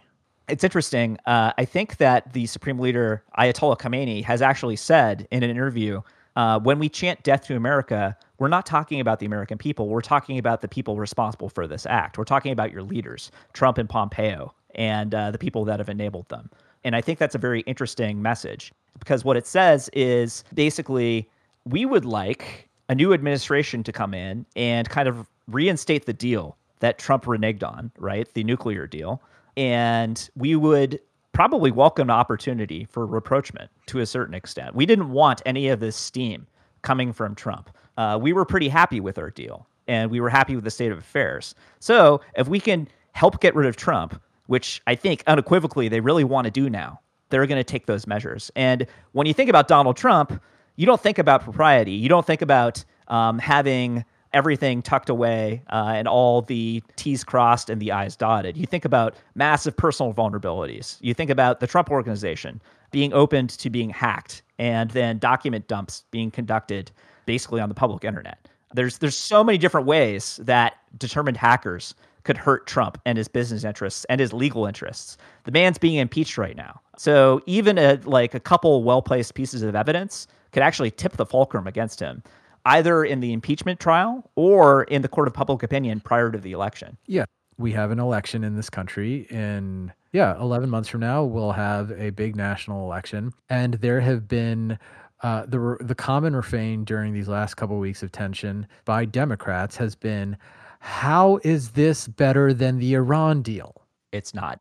It's 0.48 0.64
interesting. 0.64 1.18
Uh, 1.26 1.52
I 1.58 1.64
think 1.64 1.98
that 1.98 2.32
the 2.32 2.46
Supreme 2.46 2.78
Leader, 2.78 3.22
Ayatollah 3.38 3.78
Khamenei, 3.78 4.24
has 4.24 4.42
actually 4.42 4.76
said 4.76 5.28
in 5.30 5.42
an 5.42 5.50
interview 5.50 6.00
uh, 6.38 6.56
when 6.60 6.78
we 6.78 6.88
chant 6.88 7.20
death 7.24 7.44
to 7.48 7.56
America, 7.56 8.16
we're 8.38 8.46
not 8.46 8.64
talking 8.64 9.00
about 9.00 9.18
the 9.18 9.26
American 9.26 9.58
people. 9.58 9.88
We're 9.88 10.00
talking 10.00 10.38
about 10.38 10.60
the 10.60 10.68
people 10.68 10.96
responsible 10.96 11.48
for 11.48 11.66
this 11.66 11.84
act. 11.84 12.16
We're 12.16 12.22
talking 12.22 12.52
about 12.52 12.70
your 12.70 12.84
leaders, 12.84 13.32
Trump 13.54 13.76
and 13.76 13.88
Pompeo, 13.88 14.54
and 14.76 15.12
uh, 15.12 15.32
the 15.32 15.38
people 15.38 15.64
that 15.64 15.80
have 15.80 15.88
enabled 15.88 16.28
them. 16.28 16.48
And 16.84 16.94
I 16.94 17.00
think 17.00 17.18
that's 17.18 17.34
a 17.34 17.38
very 17.38 17.62
interesting 17.62 18.22
message 18.22 18.72
because 19.00 19.24
what 19.24 19.36
it 19.36 19.48
says 19.48 19.90
is 19.94 20.44
basically 20.54 21.28
we 21.64 21.84
would 21.84 22.04
like 22.04 22.68
a 22.88 22.94
new 22.94 23.12
administration 23.12 23.82
to 23.82 23.90
come 23.90 24.14
in 24.14 24.46
and 24.54 24.88
kind 24.88 25.08
of 25.08 25.26
reinstate 25.48 26.06
the 26.06 26.12
deal 26.12 26.56
that 26.78 27.00
Trump 27.00 27.24
reneged 27.24 27.64
on, 27.64 27.90
right? 27.98 28.32
The 28.34 28.44
nuclear 28.44 28.86
deal. 28.86 29.20
And 29.56 30.30
we 30.36 30.54
would 30.54 31.00
probably 31.32 31.70
welcomed 31.70 32.10
opportunity 32.10 32.86
for 32.90 33.06
rapprochement 33.06 33.70
to 33.86 34.00
a 34.00 34.06
certain 34.06 34.34
extent. 34.34 34.74
We 34.74 34.86
didn't 34.86 35.10
want 35.10 35.42
any 35.46 35.68
of 35.68 35.80
this 35.80 35.96
steam 35.96 36.46
coming 36.82 37.12
from 37.12 37.34
Trump. 37.34 37.70
Uh, 37.96 38.18
we 38.20 38.32
were 38.32 38.44
pretty 38.44 38.68
happy 38.68 39.00
with 39.00 39.18
our 39.18 39.30
deal 39.30 39.66
and 39.86 40.10
we 40.10 40.20
were 40.20 40.28
happy 40.28 40.54
with 40.54 40.64
the 40.64 40.70
state 40.70 40.92
of 40.92 40.98
affairs. 40.98 41.54
So 41.80 42.20
if 42.36 42.48
we 42.48 42.60
can 42.60 42.88
help 43.12 43.40
get 43.40 43.54
rid 43.54 43.66
of 43.66 43.76
Trump, 43.76 44.20
which 44.46 44.80
I 44.86 44.94
think 44.94 45.22
unequivocally 45.26 45.88
they 45.88 46.00
really 46.00 46.24
want 46.24 46.44
to 46.44 46.50
do 46.50 46.70
now, 46.70 47.00
they're 47.30 47.46
going 47.46 47.58
to 47.58 47.64
take 47.64 47.86
those 47.86 48.06
measures. 48.06 48.50
And 48.56 48.86
when 49.12 49.26
you 49.26 49.34
think 49.34 49.50
about 49.50 49.68
Donald 49.68 49.96
Trump, 49.96 50.40
you 50.76 50.86
don't 50.86 51.00
think 51.00 51.18
about 51.18 51.42
propriety. 51.42 51.92
You 51.92 52.08
don't 52.08 52.26
think 52.26 52.42
about 52.42 52.84
um, 53.08 53.38
having 53.38 54.04
everything 54.32 54.82
tucked 54.82 55.08
away 55.08 55.62
uh, 55.70 55.92
and 55.96 56.06
all 56.08 56.42
the 56.42 56.82
T's 56.96 57.24
crossed 57.24 57.70
and 57.70 57.80
the 57.80 57.92
I's 57.92 58.16
dotted. 58.16 58.56
You 58.56 58.66
think 58.66 58.84
about 58.84 59.14
massive 59.34 59.76
personal 59.76 60.12
vulnerabilities. 60.12 60.98
You 61.00 61.14
think 61.14 61.30
about 61.30 61.60
the 61.60 61.66
Trump 61.66 61.90
organization 61.90 62.60
being 62.90 63.12
opened 63.12 63.50
to 63.50 63.70
being 63.70 63.90
hacked 63.90 64.42
and 64.58 64.90
then 64.90 65.18
document 65.18 65.68
dumps 65.68 66.04
being 66.10 66.30
conducted 66.30 66.90
basically 67.26 67.60
on 67.60 67.68
the 67.68 67.74
public 67.74 68.04
internet. 68.04 68.48
There's 68.74 68.98
there's 68.98 69.16
so 69.16 69.42
many 69.42 69.58
different 69.58 69.86
ways 69.86 70.38
that 70.42 70.74
determined 70.98 71.36
hackers 71.36 71.94
could 72.24 72.36
hurt 72.36 72.66
Trump 72.66 73.00
and 73.06 73.16
his 73.16 73.28
business 73.28 73.64
interests 73.64 74.04
and 74.10 74.20
his 74.20 74.32
legal 74.34 74.66
interests. 74.66 75.16
The 75.44 75.52
man's 75.52 75.78
being 75.78 75.96
impeached 75.96 76.36
right 76.36 76.56
now. 76.56 76.80
So 76.98 77.40
even 77.46 77.78
a, 77.78 77.98
like 78.04 78.34
a 78.34 78.40
couple 78.40 78.82
well-placed 78.82 79.34
pieces 79.34 79.62
of 79.62 79.74
evidence 79.74 80.26
could 80.52 80.62
actually 80.62 80.90
tip 80.90 81.16
the 81.16 81.24
fulcrum 81.24 81.66
against 81.66 82.00
him 82.00 82.22
either 82.64 83.04
in 83.04 83.20
the 83.20 83.32
impeachment 83.32 83.80
trial 83.80 84.30
or 84.34 84.84
in 84.84 85.02
the 85.02 85.08
court 85.08 85.28
of 85.28 85.34
public 85.34 85.62
opinion 85.62 86.00
prior 86.00 86.30
to 86.30 86.38
the 86.38 86.52
election. 86.52 86.96
Yeah. 87.06 87.24
We 87.56 87.72
have 87.72 87.90
an 87.90 87.98
election 87.98 88.44
in 88.44 88.56
this 88.56 88.70
country 88.70 89.26
in 89.30 89.92
yeah, 90.12 90.40
11 90.40 90.70
months 90.70 90.88
from 90.88 91.00
now 91.00 91.24
we'll 91.24 91.52
have 91.52 91.90
a 91.92 92.10
big 92.10 92.36
national 92.36 92.84
election 92.84 93.32
and 93.50 93.74
there 93.74 94.00
have 94.00 94.26
been 94.28 94.78
uh, 95.22 95.44
the 95.46 95.76
the 95.80 95.94
common 95.94 96.34
refrain 96.36 96.84
during 96.84 97.12
these 97.12 97.28
last 97.28 97.54
couple 97.54 97.76
of 97.76 97.80
weeks 97.80 98.02
of 98.02 98.12
tension 98.12 98.66
by 98.84 99.04
Democrats 99.04 99.76
has 99.76 99.96
been 99.96 100.36
how 100.80 101.40
is 101.42 101.70
this 101.70 102.06
better 102.06 102.54
than 102.54 102.78
the 102.78 102.94
Iran 102.94 103.42
deal? 103.42 103.82
It's 104.12 104.32
not. 104.32 104.60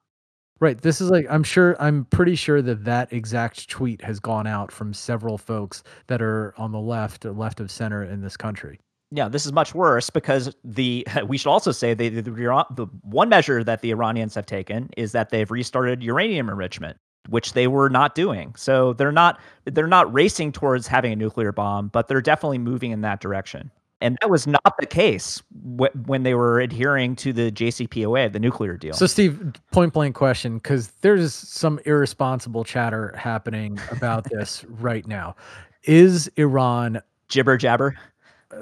Right. 0.59 0.81
This 0.81 1.01
is 1.01 1.11
like, 1.11 1.27
I'm 1.29 1.43
sure, 1.43 1.75
I'm 1.79 2.05
pretty 2.05 2.35
sure 2.35 2.61
that 2.63 2.83
that 2.85 3.13
exact 3.13 3.69
tweet 3.69 4.01
has 4.01 4.19
gone 4.19 4.47
out 4.47 4.71
from 4.71 4.93
several 4.93 5.37
folks 5.37 5.83
that 6.07 6.21
are 6.21 6.53
on 6.57 6.71
the 6.71 6.79
left, 6.79 7.25
uh, 7.25 7.31
left 7.31 7.59
of 7.59 7.69
center 7.69 8.03
in 8.03 8.21
this 8.21 8.35
country. 8.35 8.79
Yeah, 9.11 9.29
this 9.29 9.45
is 9.45 9.53
much 9.53 9.73
worse 9.75 10.09
because 10.09 10.53
the 10.63 11.07
we 11.27 11.37
should 11.37 11.49
also 11.49 11.71
say 11.71 11.93
the, 11.93 12.09
the, 12.09 12.21
the 12.21 12.87
one 13.03 13.29
measure 13.29 13.63
that 13.63 13.81
the 13.81 13.91
Iranians 13.91 14.35
have 14.35 14.45
taken 14.45 14.89
is 14.97 15.11
that 15.13 15.29
they've 15.29 15.49
restarted 15.49 16.03
uranium 16.03 16.49
enrichment, 16.49 16.97
which 17.29 17.53
they 17.53 17.67
were 17.67 17.89
not 17.89 18.15
doing. 18.15 18.53
So 18.55 18.93
they're 18.93 19.11
not 19.11 19.39
they're 19.65 19.87
not 19.87 20.11
racing 20.11 20.51
towards 20.51 20.87
having 20.87 21.13
a 21.13 21.15
nuclear 21.15 21.51
bomb, 21.51 21.89
but 21.89 22.07
they're 22.07 22.21
definitely 22.21 22.57
moving 22.57 22.91
in 22.91 23.01
that 23.01 23.21
direction. 23.21 23.71
And 23.99 24.17
that 24.21 24.29
was 24.29 24.45
not 24.45 24.75
the 24.79 24.85
case 24.85 25.41
when 25.63 26.23
they 26.23 26.35
were 26.35 26.59
adhering 26.59 27.15
to 27.17 27.33
the 27.33 27.51
JCPOA, 27.51 28.31
the 28.31 28.39
nuclear 28.39 28.77
deal. 28.77 28.93
So, 28.93 29.07
Steve, 29.07 29.53
point 29.71 29.93
blank 29.93 30.15
question, 30.15 30.57
because 30.57 30.89
there's 31.01 31.33
some 31.33 31.79
irresponsible 31.85 32.63
chatter 32.63 33.15
happening 33.17 33.79
about 33.89 34.23
this 34.31 34.63
right 34.65 35.05
now. 35.07 35.35
Is 35.83 36.29
Iran 36.35 37.01
jibber 37.27 37.57
jabber? 37.57 37.97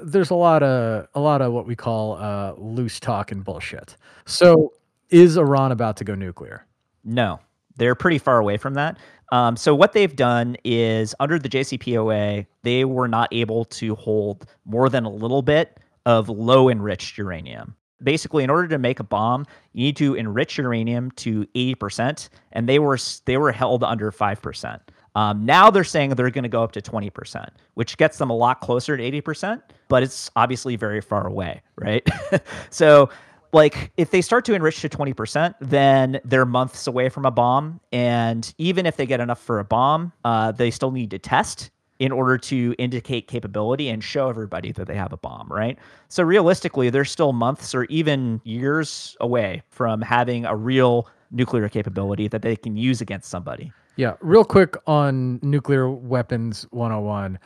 There's 0.02 0.30
a 0.30 0.34
lot 0.34 0.62
of 0.62 1.06
a 1.14 1.20
lot 1.20 1.42
of 1.42 1.52
what 1.52 1.66
we 1.66 1.76
call 1.76 2.16
uh, 2.16 2.54
loose 2.56 2.98
talk 2.98 3.30
and 3.30 3.44
bullshit. 3.44 3.96
So, 4.24 4.72
is 5.10 5.36
Iran 5.36 5.70
about 5.70 5.98
to 5.98 6.04
go 6.04 6.14
nuclear? 6.14 6.66
No, 7.04 7.40
they're 7.76 7.94
pretty 7.94 8.18
far 8.18 8.38
away 8.38 8.56
from 8.56 8.74
that. 8.74 8.98
Um, 9.32 9.56
so 9.56 9.74
what 9.74 9.92
they've 9.92 10.14
done 10.14 10.56
is 10.64 11.14
under 11.20 11.38
the 11.38 11.48
JCPOA, 11.48 12.46
they 12.62 12.84
were 12.84 13.08
not 13.08 13.28
able 13.32 13.64
to 13.66 13.94
hold 13.96 14.46
more 14.64 14.88
than 14.88 15.04
a 15.04 15.10
little 15.10 15.42
bit 15.42 15.80
of 16.04 16.28
low 16.28 16.68
enriched 16.68 17.18
uranium. 17.18 17.74
Basically, 18.02 18.44
in 18.44 18.50
order 18.50 18.68
to 18.68 18.78
make 18.78 19.00
a 19.00 19.04
bomb, 19.04 19.46
you 19.72 19.84
need 19.84 19.96
to 19.96 20.14
enrich 20.14 20.58
uranium 20.58 21.10
to 21.12 21.46
80%, 21.54 22.28
and 22.52 22.68
they 22.68 22.78
were 22.78 22.98
they 23.24 23.38
were 23.38 23.52
held 23.52 23.82
under 23.82 24.12
5%. 24.12 24.80
Um, 25.16 25.46
now 25.46 25.70
they're 25.70 25.82
saying 25.82 26.10
they're 26.10 26.30
going 26.30 26.44
to 26.44 26.50
go 26.50 26.62
up 26.62 26.72
to 26.72 26.82
20%, 26.82 27.48
which 27.72 27.96
gets 27.96 28.18
them 28.18 28.28
a 28.28 28.36
lot 28.36 28.60
closer 28.60 28.98
to 28.98 29.02
80%, 29.02 29.62
but 29.88 30.02
it's 30.02 30.30
obviously 30.36 30.76
very 30.76 31.00
far 31.00 31.26
away, 31.26 31.62
right? 31.76 32.06
so 32.70 33.08
like 33.56 33.90
if 33.96 34.10
they 34.10 34.20
start 34.20 34.44
to 34.44 34.52
enrich 34.52 34.82
to 34.82 34.88
20% 34.88 35.54
then 35.60 36.20
they're 36.24 36.44
months 36.44 36.86
away 36.86 37.08
from 37.08 37.24
a 37.24 37.30
bomb. 37.30 37.80
And 37.90 38.54
even 38.58 38.84
if 38.84 38.96
they 38.98 39.06
get 39.06 39.18
enough 39.18 39.40
for 39.40 39.58
a 39.58 39.64
bomb 39.64 40.12
uh, 40.24 40.52
they 40.52 40.70
still 40.70 40.92
need 40.92 41.10
to 41.10 41.18
test 41.18 41.70
in 41.98 42.12
order 42.12 42.36
to 42.36 42.74
indicate 42.78 43.26
capability 43.26 43.88
and 43.88 44.04
show 44.04 44.28
everybody 44.28 44.70
that 44.72 44.86
they 44.86 44.94
have 44.94 45.12
a 45.12 45.16
bomb 45.16 45.48
right? 45.50 45.78
So 46.08 46.22
realistically 46.22 46.90
they're 46.90 47.06
still 47.06 47.32
months 47.32 47.74
or 47.74 47.84
even 47.84 48.40
years 48.44 49.16
away 49.20 49.62
from 49.70 50.02
having 50.02 50.44
a 50.44 50.54
real 50.54 51.08
nuclear 51.30 51.68
capability 51.68 52.28
that 52.28 52.42
they 52.42 52.54
can 52.54 52.76
use 52.76 53.00
against 53.00 53.30
somebody. 53.30 53.72
Yeah 53.96 54.16
real 54.20 54.44
quick 54.44 54.76
on 54.86 55.40
nuclear 55.42 55.90
weapons 55.90 56.66
101 56.70 57.38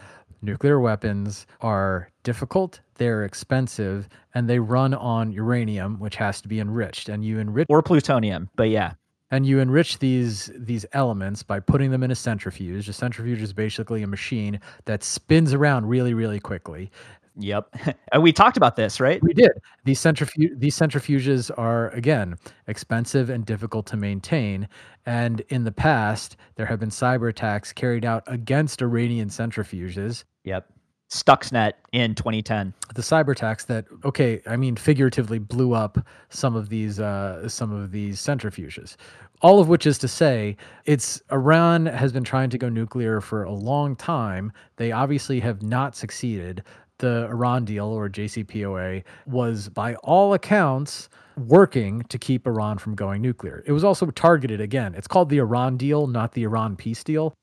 nuclear 0.42 0.80
weapons 0.80 1.46
are 1.60 2.10
difficult, 2.22 2.80
they're 2.96 3.24
expensive, 3.24 4.08
and 4.34 4.48
they 4.48 4.58
run 4.58 4.94
on 4.94 5.32
uranium, 5.32 5.98
which 5.98 6.16
has 6.16 6.40
to 6.42 6.48
be 6.48 6.60
enriched. 6.60 7.08
And 7.08 7.24
you 7.24 7.38
enrich 7.38 7.66
or 7.68 7.82
plutonium, 7.82 8.48
but 8.56 8.68
yeah. 8.68 8.92
And 9.32 9.46
you 9.46 9.60
enrich 9.60 10.00
these 10.00 10.50
these 10.56 10.84
elements 10.92 11.44
by 11.44 11.60
putting 11.60 11.92
them 11.92 12.02
in 12.02 12.10
a 12.10 12.16
centrifuge. 12.16 12.88
A 12.88 12.92
centrifuge 12.92 13.40
is 13.40 13.52
basically 13.52 14.02
a 14.02 14.06
machine 14.08 14.60
that 14.86 15.04
spins 15.04 15.54
around 15.54 15.86
really, 15.86 16.14
really 16.14 16.40
quickly. 16.40 16.90
Yep. 17.36 17.74
and 18.12 18.22
we 18.22 18.32
talked 18.32 18.56
about 18.56 18.76
this, 18.76 19.00
right? 19.00 19.22
We 19.22 19.32
did. 19.32 19.52
These 19.84 20.00
centrifuge 20.00 20.52
these 20.56 20.76
centrifuges 20.76 21.50
are 21.56 21.90
again 21.90 22.36
expensive 22.66 23.30
and 23.30 23.44
difficult 23.44 23.86
to 23.86 23.96
maintain. 23.96 24.68
And 25.06 25.40
in 25.48 25.64
the 25.64 25.72
past, 25.72 26.36
there 26.56 26.66
have 26.66 26.80
been 26.80 26.90
cyber 26.90 27.30
attacks 27.30 27.72
carried 27.72 28.04
out 28.04 28.22
against 28.26 28.82
Iranian 28.82 29.28
centrifuges. 29.28 30.24
Yep. 30.44 30.66
Stuxnet 31.10 31.72
in 31.92 32.14
2010. 32.14 32.72
The 32.94 33.02
cyber 33.02 33.32
attacks 33.32 33.64
that 33.64 33.86
okay, 34.04 34.40
I 34.46 34.56
mean 34.56 34.76
figuratively 34.76 35.38
blew 35.38 35.72
up 35.74 35.98
some 36.28 36.54
of 36.54 36.68
these 36.68 37.00
uh, 37.00 37.48
some 37.48 37.72
of 37.72 37.90
these 37.90 38.20
centrifuges. 38.20 38.96
All 39.42 39.58
of 39.58 39.68
which 39.68 39.86
is 39.86 39.96
to 39.98 40.08
say, 40.08 40.56
it's 40.84 41.22
Iran 41.32 41.86
has 41.86 42.12
been 42.12 42.24
trying 42.24 42.50
to 42.50 42.58
go 42.58 42.68
nuclear 42.68 43.22
for 43.22 43.44
a 43.44 43.52
long 43.52 43.96
time. 43.96 44.52
They 44.76 44.92
obviously 44.92 45.40
have 45.40 45.62
not 45.62 45.96
succeeded. 45.96 46.62
The 47.00 47.26
Iran 47.30 47.64
deal 47.64 47.86
or 47.86 48.08
JCPOA 48.08 49.02
was 49.26 49.68
by 49.68 49.94
all 49.96 50.34
accounts 50.34 51.08
working 51.36 52.02
to 52.04 52.18
keep 52.18 52.46
Iran 52.46 52.78
from 52.78 52.94
going 52.94 53.22
nuclear. 53.22 53.62
It 53.66 53.72
was 53.72 53.84
also 53.84 54.06
targeted 54.10 54.60
again. 54.60 54.94
It's 54.94 55.08
called 55.08 55.28
the 55.28 55.38
Iran 55.38 55.76
deal, 55.76 56.06
not 56.06 56.32
the 56.32 56.42
Iran 56.44 56.76
peace 56.76 57.02
deal. 57.02 57.34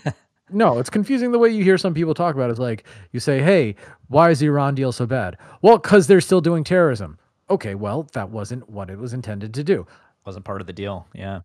no, 0.50 0.78
it's 0.78 0.90
confusing 0.90 1.32
the 1.32 1.38
way 1.38 1.48
you 1.48 1.62
hear 1.62 1.78
some 1.78 1.94
people 1.94 2.14
talk 2.14 2.34
about 2.34 2.48
it. 2.48 2.52
It's 2.52 2.60
like 2.60 2.84
you 3.12 3.20
say, 3.20 3.40
hey, 3.40 3.76
why 4.08 4.30
is 4.30 4.40
the 4.40 4.46
Iran 4.46 4.74
deal 4.74 4.92
so 4.92 5.06
bad? 5.06 5.38
Well, 5.62 5.78
because 5.78 6.06
they're 6.06 6.20
still 6.20 6.40
doing 6.40 6.64
terrorism. 6.64 7.18
Okay, 7.50 7.74
well, 7.74 8.08
that 8.12 8.30
wasn't 8.30 8.68
what 8.68 8.90
it 8.90 8.98
was 8.98 9.12
intended 9.12 9.54
to 9.54 9.64
do. 9.64 9.86
Wasn't 10.24 10.44
part 10.44 10.60
of 10.60 10.66
the 10.66 10.72
deal. 10.72 11.06
Yeah. 11.14 11.40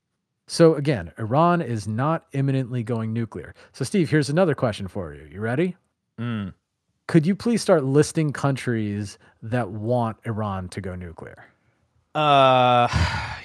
So 0.47 0.75
again, 0.75 1.11
Iran 1.19 1.61
is 1.61 1.87
not 1.87 2.25
imminently 2.31 2.81
going 2.81 3.13
nuclear. 3.13 3.53
So, 3.73 3.85
Steve, 3.85 4.09
here's 4.09 4.29
another 4.29 4.55
question 4.55 4.87
for 4.87 5.13
you. 5.13 5.27
You 5.31 5.41
ready? 5.41 5.75
Mm. 6.19 6.53
Could 7.09 7.25
you 7.25 7.33
please 7.33 7.59
start 7.59 7.83
listing 7.83 8.31
countries 8.31 9.17
that 9.41 9.71
want 9.71 10.17
Iran 10.27 10.69
to 10.69 10.79
go 10.79 10.93
nuclear? 10.93 11.43
Uh, 12.13 12.87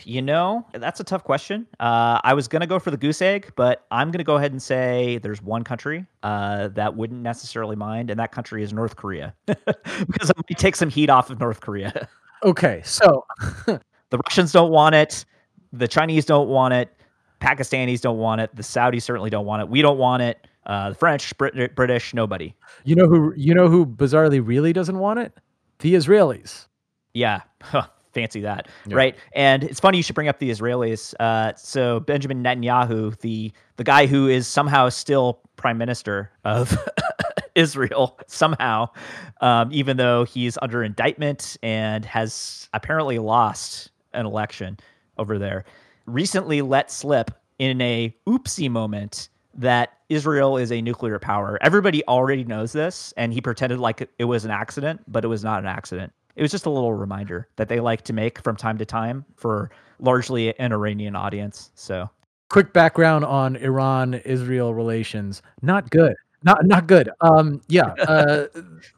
you 0.05 0.21
know, 0.21 0.67
that's 0.75 1.01
a 1.01 1.05
tough 1.05 1.25
question. 1.25 1.67
Uh, 1.81 2.21
I 2.23 2.35
was 2.35 2.47
gonna 2.47 2.67
go 2.67 2.79
for 2.79 2.91
the 2.91 2.99
goose 2.99 3.23
egg, 3.23 3.55
but 3.57 3.87
I'm 3.91 4.11
gonna 4.11 4.23
go 4.23 4.37
ahead 4.37 4.53
and 4.53 4.63
say 4.63 5.17
there's 5.23 5.41
one 5.41 5.65
country 5.65 6.05
uh, 6.23 6.69
that 6.75 6.95
wouldn't 6.95 7.23
necessarily 7.23 7.75
mind, 7.75 8.11
and 8.11 8.21
that 8.21 8.33
country 8.33 8.63
is 8.63 8.75
North 8.75 8.97
Korea, 8.97 9.33
because 9.47 10.29
I'm 10.29 10.43
gonna 10.47 10.59
take 10.59 10.77
some 10.77 10.91
heat 10.91 11.09
off 11.09 11.31
of 11.31 11.41
North 11.41 11.63
Korea. 11.63 12.07
Okay, 12.45 12.83
so 12.85 13.25
the 13.65 14.19
Russians 14.27 14.53
don't 14.53 14.71
want 14.71 14.95
it, 14.95 15.25
the 15.73 15.89
Chinese 15.89 16.27
don't 16.27 16.49
want 16.49 16.75
it, 16.75 16.95
Pakistanis 17.41 18.03
don't 18.03 18.19
want 18.19 18.43
it, 18.43 18.55
the 18.55 18.63
Saudis 18.63 19.01
certainly 19.01 19.31
don't 19.31 19.47
want 19.47 19.63
it. 19.63 19.71
We 19.71 19.81
don't 19.81 19.97
want 19.97 20.23
it. 20.23 20.47
Uh, 20.67 20.91
the 20.91 20.95
French, 20.95 21.37
Brit- 21.37 21.75
British, 21.75 22.15
nobody. 22.15 22.55
You 22.85 22.97
know 22.97 23.09
who? 23.09 23.35
You 23.37 23.55
know 23.55 23.69
who? 23.69 23.85
Bizarrely, 23.87 24.41
really 24.45 24.73
doesn't 24.73 24.99
want 24.99 25.19
it. 25.19 25.33
The 25.81 25.95
Israelis. 25.95 26.67
Yeah. 27.13 27.41
Huh 27.65 27.87
fancy 28.15 28.41
that, 28.41 28.69
yeah. 28.87 28.97
right? 28.97 29.17
And 29.35 29.65
it's 29.65 29.81
funny 29.81 29.99
you 29.99 30.03
should 30.03 30.15
bring 30.15 30.29
up 30.29 30.39
the 30.39 30.49
Israelis. 30.51 31.13
Uh, 31.21 31.53
so 31.57 32.01
Benjamin 32.01 32.43
Netanyahu, 32.43 33.19
the 33.21 33.53
the 33.77 33.85
guy 33.85 34.07
who 34.07 34.29
is 34.29 34.47
somehow 34.47 34.89
still 34.89 35.41
prime 35.57 35.77
minister 35.77 36.31
of 36.45 36.79
Israel, 37.55 38.19
somehow, 38.27 38.89
um, 39.41 39.71
even 39.73 39.97
though 39.97 40.25
he's 40.25 40.57
under 40.63 40.83
indictment 40.83 41.57
and 41.63 42.05
has 42.05 42.69
apparently 42.73 43.19
lost 43.19 43.91
an 44.15 44.25
election 44.25 44.79
over 45.19 45.39
there, 45.39 45.65
recently 46.07 46.63
let 46.63 46.91
slip 46.91 47.31
in 47.59 47.81
a 47.81 48.15
oopsie 48.27 48.71
moment 48.71 49.29
that 49.57 49.99
Israel 50.09 50.57
is 50.57 50.73
a 50.73 50.83
nuclear 50.83 51.19
power. 51.19 51.59
Everybody 51.63 52.05
already 52.07 52.45
knows 52.45 52.73
this, 52.73 53.13
and 53.17 53.33
he 53.33 53.41
pretended 53.41 53.79
like 53.79 54.09
it 54.19 54.25
was 54.25 54.45
an 54.45 54.51
accident, 54.51 55.03
but 55.09 55.25
it 55.25 55.29
was 55.29 55.45
not 55.45 55.61
an 55.61 55.67
accident 55.67 56.13
it 56.37 56.43
was 56.43 56.51
just 56.51 56.67
a 56.67 56.71
little 56.71 56.95
reminder 56.95 57.49
that 57.57 57.69
they 57.69 57.81
like 57.81 58.03
to 58.03 58.13
make 58.13 58.41
from 58.43 58.57
time 58.57 58.79
to 58.79 58.85
time 58.85 59.25
for 59.37 59.71
largely 60.01 60.59
an 60.59 60.73
Iranian 60.73 61.15
audience. 61.15 61.71
So, 61.75 62.11
quick 62.51 62.73
background 62.73 63.25
on 63.25 63.57
Iran 63.57 64.15
Israel 64.15 64.75
relations 64.75 65.43
not 65.63 65.91
good. 65.91 66.15
Not 66.43 66.67
not 66.67 66.87
good. 66.87 67.09
Um, 67.21 67.63
yeah, 67.69 67.95
uh, 68.09 68.47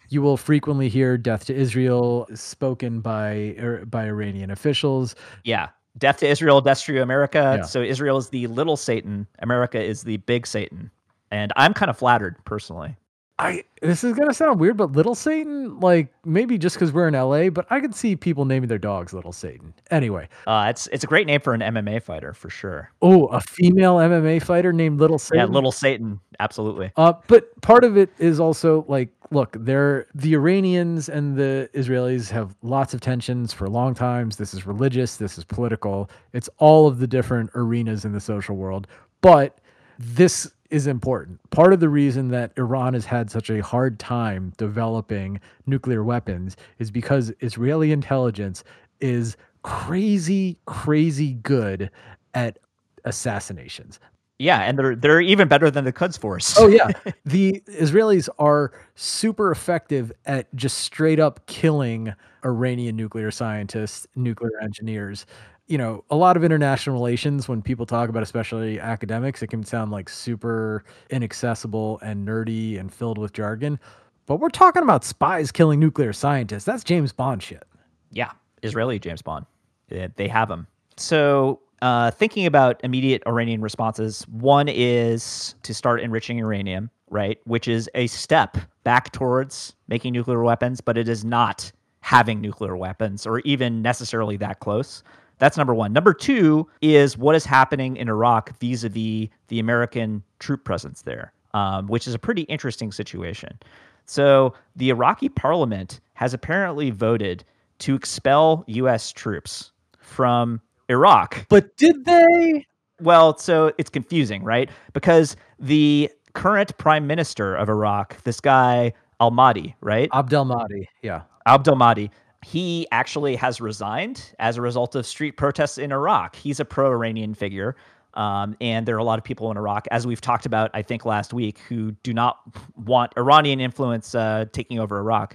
you 0.08 0.22
will 0.22 0.36
frequently 0.36 0.88
hear 0.88 1.16
"death 1.16 1.44
to 1.46 1.54
Israel" 1.54 2.26
spoken 2.34 3.00
by 3.00 3.54
er, 3.60 3.84
by 3.86 4.06
Iranian 4.06 4.50
officials. 4.50 5.14
Yeah, 5.44 5.68
death 5.98 6.18
to 6.18 6.26
Israel, 6.26 6.60
death 6.60 6.82
to 6.84 7.02
America. 7.02 7.56
Yeah. 7.58 7.64
So 7.64 7.82
Israel 7.82 8.16
is 8.16 8.28
the 8.28 8.46
little 8.48 8.76
Satan, 8.76 9.26
America 9.40 9.82
is 9.82 10.02
the 10.02 10.18
big 10.18 10.46
Satan, 10.46 10.90
and 11.30 11.52
I'm 11.56 11.74
kind 11.74 11.90
of 11.90 11.98
flattered 11.98 12.36
personally. 12.44 12.96
I 13.38 13.64
this 13.82 14.02
is 14.02 14.14
gonna 14.14 14.32
sound 14.32 14.58
weird, 14.58 14.78
but 14.78 14.92
Little 14.92 15.14
Satan, 15.14 15.78
like 15.80 16.08
maybe 16.24 16.56
just 16.56 16.76
because 16.76 16.90
we're 16.90 17.06
in 17.06 17.14
LA, 17.14 17.50
but 17.50 17.66
I 17.68 17.80
could 17.80 17.94
see 17.94 18.16
people 18.16 18.46
naming 18.46 18.68
their 18.68 18.78
dogs 18.78 19.12
Little 19.12 19.32
Satan. 19.32 19.74
Anyway, 19.90 20.28
uh, 20.46 20.68
it's 20.70 20.86
it's 20.86 21.04
a 21.04 21.06
great 21.06 21.26
name 21.26 21.40
for 21.40 21.52
an 21.52 21.60
MMA 21.60 22.02
fighter 22.02 22.32
for 22.32 22.48
sure. 22.48 22.90
Oh, 23.02 23.26
a 23.26 23.40
female 23.42 23.96
MMA 23.96 24.42
fighter 24.42 24.72
named 24.72 25.00
Little 25.00 25.18
Satan. 25.18 25.48
Yeah, 25.48 25.52
Little 25.52 25.72
Satan, 25.72 26.18
absolutely. 26.40 26.92
Uh, 26.96 27.12
but 27.26 27.60
part 27.60 27.84
of 27.84 27.98
it 27.98 28.08
is 28.18 28.40
also 28.40 28.86
like, 28.88 29.10
look, 29.30 29.54
they're 29.60 30.06
the 30.14 30.32
Iranians 30.34 31.10
and 31.10 31.36
the 31.36 31.68
Israelis 31.74 32.30
have 32.30 32.56
lots 32.62 32.94
of 32.94 33.02
tensions 33.02 33.52
for 33.52 33.68
long 33.68 33.92
times. 33.92 34.36
This 34.36 34.54
is 34.54 34.66
religious, 34.66 35.16
this 35.18 35.36
is 35.36 35.44
political. 35.44 36.08
It's 36.32 36.48
all 36.56 36.86
of 36.86 37.00
the 37.00 37.06
different 37.06 37.50
arenas 37.54 38.06
in 38.06 38.12
the 38.12 38.20
social 38.20 38.56
world, 38.56 38.86
but 39.20 39.60
this 39.98 40.50
is 40.70 40.86
important. 40.86 41.38
Part 41.50 41.72
of 41.72 41.80
the 41.80 41.88
reason 41.88 42.28
that 42.28 42.52
Iran 42.56 42.94
has 42.94 43.04
had 43.04 43.30
such 43.30 43.50
a 43.50 43.62
hard 43.62 43.98
time 43.98 44.52
developing 44.56 45.40
nuclear 45.66 46.04
weapons 46.04 46.56
is 46.78 46.90
because 46.90 47.32
Israeli 47.40 47.92
intelligence 47.92 48.64
is 49.00 49.36
crazy, 49.62 50.58
crazy 50.66 51.34
good 51.34 51.90
at 52.34 52.58
assassinations. 53.04 53.98
Yeah, 54.38 54.60
and 54.60 54.78
they're 54.78 54.94
they're 54.94 55.20
even 55.20 55.48
better 55.48 55.70
than 55.70 55.84
the 55.84 55.92
Quds 55.92 56.18
Force. 56.18 56.56
oh 56.58 56.68
yeah, 56.68 56.88
the 57.24 57.62
Israelis 57.68 58.28
are 58.38 58.72
super 58.94 59.50
effective 59.50 60.12
at 60.26 60.54
just 60.54 60.78
straight 60.78 61.18
up 61.18 61.46
killing 61.46 62.12
Iranian 62.44 62.96
nuclear 62.96 63.30
scientists, 63.30 64.06
nuclear 64.14 64.60
engineers 64.62 65.24
you 65.66 65.78
know, 65.78 66.04
a 66.10 66.16
lot 66.16 66.36
of 66.36 66.44
international 66.44 66.94
relations, 66.94 67.48
when 67.48 67.60
people 67.60 67.86
talk 67.86 68.08
about 68.08 68.22
especially 68.22 68.78
academics, 68.78 69.42
it 69.42 69.48
can 69.48 69.64
sound 69.64 69.90
like 69.90 70.08
super 70.08 70.84
inaccessible 71.10 71.98
and 72.02 72.26
nerdy 72.26 72.78
and 72.78 72.92
filled 72.92 73.18
with 73.18 73.32
jargon. 73.32 73.78
But 74.26 74.36
we're 74.36 74.48
talking 74.48 74.82
about 74.82 75.04
spies 75.04 75.50
killing 75.52 75.80
nuclear 75.80 76.12
scientists. 76.12 76.64
That's 76.64 76.84
James 76.84 77.12
Bond 77.12 77.42
shit. 77.42 77.64
Yeah, 78.10 78.32
Israeli 78.62 78.98
James 78.98 79.22
Bond. 79.22 79.46
They 79.88 80.28
have 80.28 80.48
them. 80.48 80.66
So, 80.96 81.60
uh, 81.82 82.10
thinking 82.10 82.46
about 82.46 82.80
immediate 82.82 83.22
Iranian 83.26 83.60
responses, 83.60 84.26
one 84.28 84.68
is 84.68 85.54
to 85.62 85.74
start 85.74 86.00
enriching 86.00 86.38
uranium, 86.38 86.90
right? 87.10 87.38
Which 87.44 87.68
is 87.68 87.88
a 87.94 88.06
step 88.06 88.56
back 88.82 89.12
towards 89.12 89.74
making 89.88 90.12
nuclear 90.12 90.42
weapons, 90.42 90.80
but 90.80 90.96
it 90.96 91.08
is 91.08 91.24
not 91.24 91.70
having 92.00 92.40
nuclear 92.40 92.76
weapons 92.76 93.26
or 93.26 93.40
even 93.40 93.82
necessarily 93.82 94.36
that 94.38 94.60
close. 94.60 95.02
That's 95.38 95.56
number 95.56 95.74
one. 95.74 95.92
Number 95.92 96.14
two 96.14 96.68
is 96.80 97.18
what 97.18 97.34
is 97.34 97.44
happening 97.44 97.96
in 97.96 98.08
Iraq 98.08 98.56
vis 98.58 98.84
a 98.84 98.88
vis 98.88 99.28
the 99.48 99.58
American 99.58 100.22
troop 100.38 100.64
presence 100.64 101.02
there, 101.02 101.32
um, 101.54 101.86
which 101.86 102.06
is 102.06 102.14
a 102.14 102.18
pretty 102.18 102.42
interesting 102.42 102.92
situation. 102.92 103.58
So, 104.06 104.54
the 104.76 104.90
Iraqi 104.90 105.28
parliament 105.28 106.00
has 106.14 106.32
apparently 106.32 106.90
voted 106.90 107.44
to 107.80 107.94
expel 107.94 108.64
U.S. 108.68 109.10
troops 109.12 109.72
from 109.98 110.60
Iraq. 110.88 111.46
But 111.48 111.76
did 111.76 112.04
they? 112.04 112.64
Well, 113.00 113.36
so 113.36 113.72
it's 113.78 113.90
confusing, 113.90 114.42
right? 114.42 114.70
Because 114.92 115.36
the 115.58 116.10
current 116.32 116.76
prime 116.78 117.06
minister 117.06 117.54
of 117.54 117.68
Iraq, 117.68 118.22
this 118.22 118.40
guy, 118.40 118.92
Al 119.20 119.30
Mahdi, 119.30 119.74
right? 119.80 120.08
Abdel 120.12 120.44
Mahdi, 120.44 120.88
yeah. 121.02 121.22
Abdel 121.46 121.76
Mahdi 121.76 122.10
he 122.46 122.86
actually 122.92 123.34
has 123.34 123.60
resigned 123.60 124.32
as 124.38 124.56
a 124.56 124.62
result 124.62 124.94
of 124.94 125.04
street 125.04 125.32
protests 125.32 125.78
in 125.78 125.90
Iraq. 125.90 126.36
He's 126.36 126.60
a 126.60 126.64
pro 126.64 126.92
Iranian 126.92 127.34
figure. 127.34 127.74
Um, 128.14 128.56
and 128.60 128.86
there 128.86 128.94
are 128.94 129.00
a 129.00 129.04
lot 129.04 129.18
of 129.18 129.24
people 129.24 129.50
in 129.50 129.56
Iraq, 129.56 129.88
as 129.90 130.06
we've 130.06 130.20
talked 130.20 130.46
about, 130.46 130.70
I 130.72 130.82
think 130.82 131.04
last 131.04 131.34
week, 131.34 131.58
who 131.68 131.90
do 132.04 132.14
not 132.14 132.38
want 132.76 133.12
Iranian 133.16 133.58
influence 133.58 134.14
uh, 134.14 134.44
taking 134.52 134.78
over 134.78 134.96
Iraq. 134.96 135.34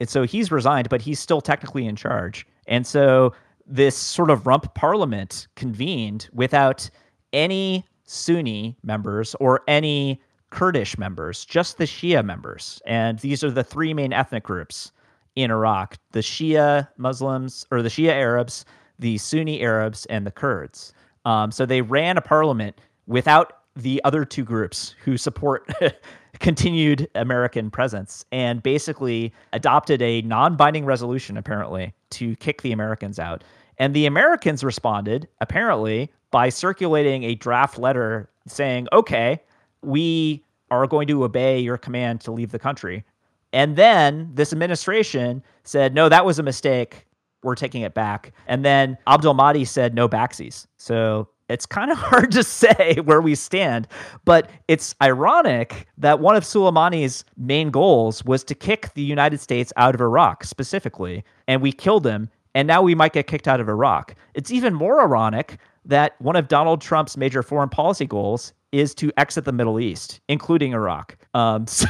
And 0.00 0.08
so 0.08 0.22
he's 0.22 0.50
resigned, 0.50 0.88
but 0.88 1.02
he's 1.02 1.20
still 1.20 1.42
technically 1.42 1.86
in 1.86 1.94
charge. 1.94 2.46
And 2.66 2.86
so 2.86 3.34
this 3.66 3.94
sort 3.94 4.30
of 4.30 4.46
rump 4.46 4.74
parliament 4.74 5.48
convened 5.56 6.30
without 6.32 6.88
any 7.34 7.84
Sunni 8.04 8.78
members 8.82 9.34
or 9.40 9.60
any 9.68 10.22
Kurdish 10.48 10.96
members, 10.96 11.44
just 11.44 11.76
the 11.76 11.84
Shia 11.84 12.24
members. 12.24 12.80
And 12.86 13.18
these 13.18 13.44
are 13.44 13.50
the 13.50 13.64
three 13.64 13.92
main 13.92 14.14
ethnic 14.14 14.44
groups 14.44 14.90
in 15.36 15.50
Iraq 15.50 15.96
the 16.12 16.20
Shia 16.20 16.88
Muslims 16.96 17.66
or 17.70 17.82
the 17.82 17.88
Shia 17.88 18.10
Arabs, 18.10 18.64
the 18.98 19.18
Sunni 19.18 19.62
Arabs, 19.62 20.06
and 20.06 20.26
the 20.26 20.30
Kurds. 20.30 20.92
Um, 21.24 21.50
so 21.52 21.66
they 21.66 21.82
ran 21.82 22.16
a 22.16 22.22
parliament 22.22 22.80
without 23.06 23.58
the 23.76 24.00
other 24.04 24.24
two 24.24 24.44
groups 24.44 24.94
who 25.04 25.16
support 25.18 25.70
continued 26.40 27.08
American 27.14 27.70
presence 27.70 28.24
and 28.32 28.62
basically 28.62 29.32
adopted 29.52 30.00
a 30.02 30.22
non 30.22 30.56
binding 30.56 30.84
resolution, 30.84 31.36
apparently, 31.36 31.94
to 32.10 32.34
kick 32.36 32.62
the 32.62 32.72
Americans 32.72 33.18
out. 33.18 33.44
And 33.78 33.92
the 33.92 34.06
Americans 34.06 34.64
responded, 34.64 35.28
apparently, 35.40 36.10
by 36.30 36.48
circulating 36.48 37.24
a 37.24 37.34
draft 37.34 37.78
letter 37.78 38.30
saying, 38.46 38.88
okay, 38.92 39.42
we 39.82 40.42
are 40.70 40.86
going 40.86 41.06
to 41.08 41.24
obey 41.24 41.60
your 41.60 41.76
command 41.76 42.20
to 42.22 42.32
leave 42.32 42.50
the 42.50 42.58
country 42.58 43.04
And 43.56 43.74
then 43.74 44.28
this 44.34 44.52
administration 44.52 45.42
said, 45.64 45.94
no, 45.94 46.10
that 46.10 46.26
was 46.26 46.38
a 46.38 46.42
mistake. 46.42 47.06
We're 47.42 47.54
taking 47.54 47.80
it 47.80 47.94
back. 47.94 48.32
And 48.46 48.66
then 48.66 48.98
Abdul 49.06 49.32
Mahdi 49.32 49.64
said, 49.64 49.94
no 49.94 50.10
backsies. 50.10 50.66
So 50.76 51.30
it's 51.48 51.64
kind 51.64 51.90
of 51.90 51.96
hard 51.98 52.32
to 52.32 52.44
say 52.44 52.98
where 53.02 53.22
we 53.22 53.34
stand, 53.34 53.88
but 54.26 54.50
it's 54.68 54.94
ironic 55.00 55.86
that 55.96 56.20
one 56.20 56.36
of 56.36 56.44
Soleimani's 56.44 57.24
main 57.38 57.70
goals 57.70 58.22
was 58.26 58.44
to 58.44 58.54
kick 58.54 58.92
the 58.92 59.00
United 59.00 59.40
States 59.40 59.72
out 59.78 59.94
of 59.94 60.02
Iraq 60.02 60.44
specifically, 60.44 61.24
and 61.48 61.62
we 61.62 61.72
killed 61.72 62.06
him, 62.06 62.28
and 62.54 62.68
now 62.68 62.82
we 62.82 62.94
might 62.94 63.14
get 63.14 63.26
kicked 63.26 63.48
out 63.48 63.60
of 63.60 63.70
Iraq. 63.70 64.14
It's 64.34 64.50
even 64.50 64.74
more 64.74 65.00
ironic 65.00 65.58
that 65.86 66.20
one 66.20 66.36
of 66.36 66.48
Donald 66.48 66.82
Trump's 66.82 67.16
major 67.16 67.42
foreign 67.42 67.70
policy 67.70 68.04
goals 68.04 68.52
is 68.72 68.94
to 68.96 69.10
exit 69.16 69.46
the 69.46 69.52
Middle 69.52 69.80
East, 69.80 70.20
including 70.28 70.74
Iraq. 70.74 71.16
Um, 71.36 71.66
so 71.68 71.88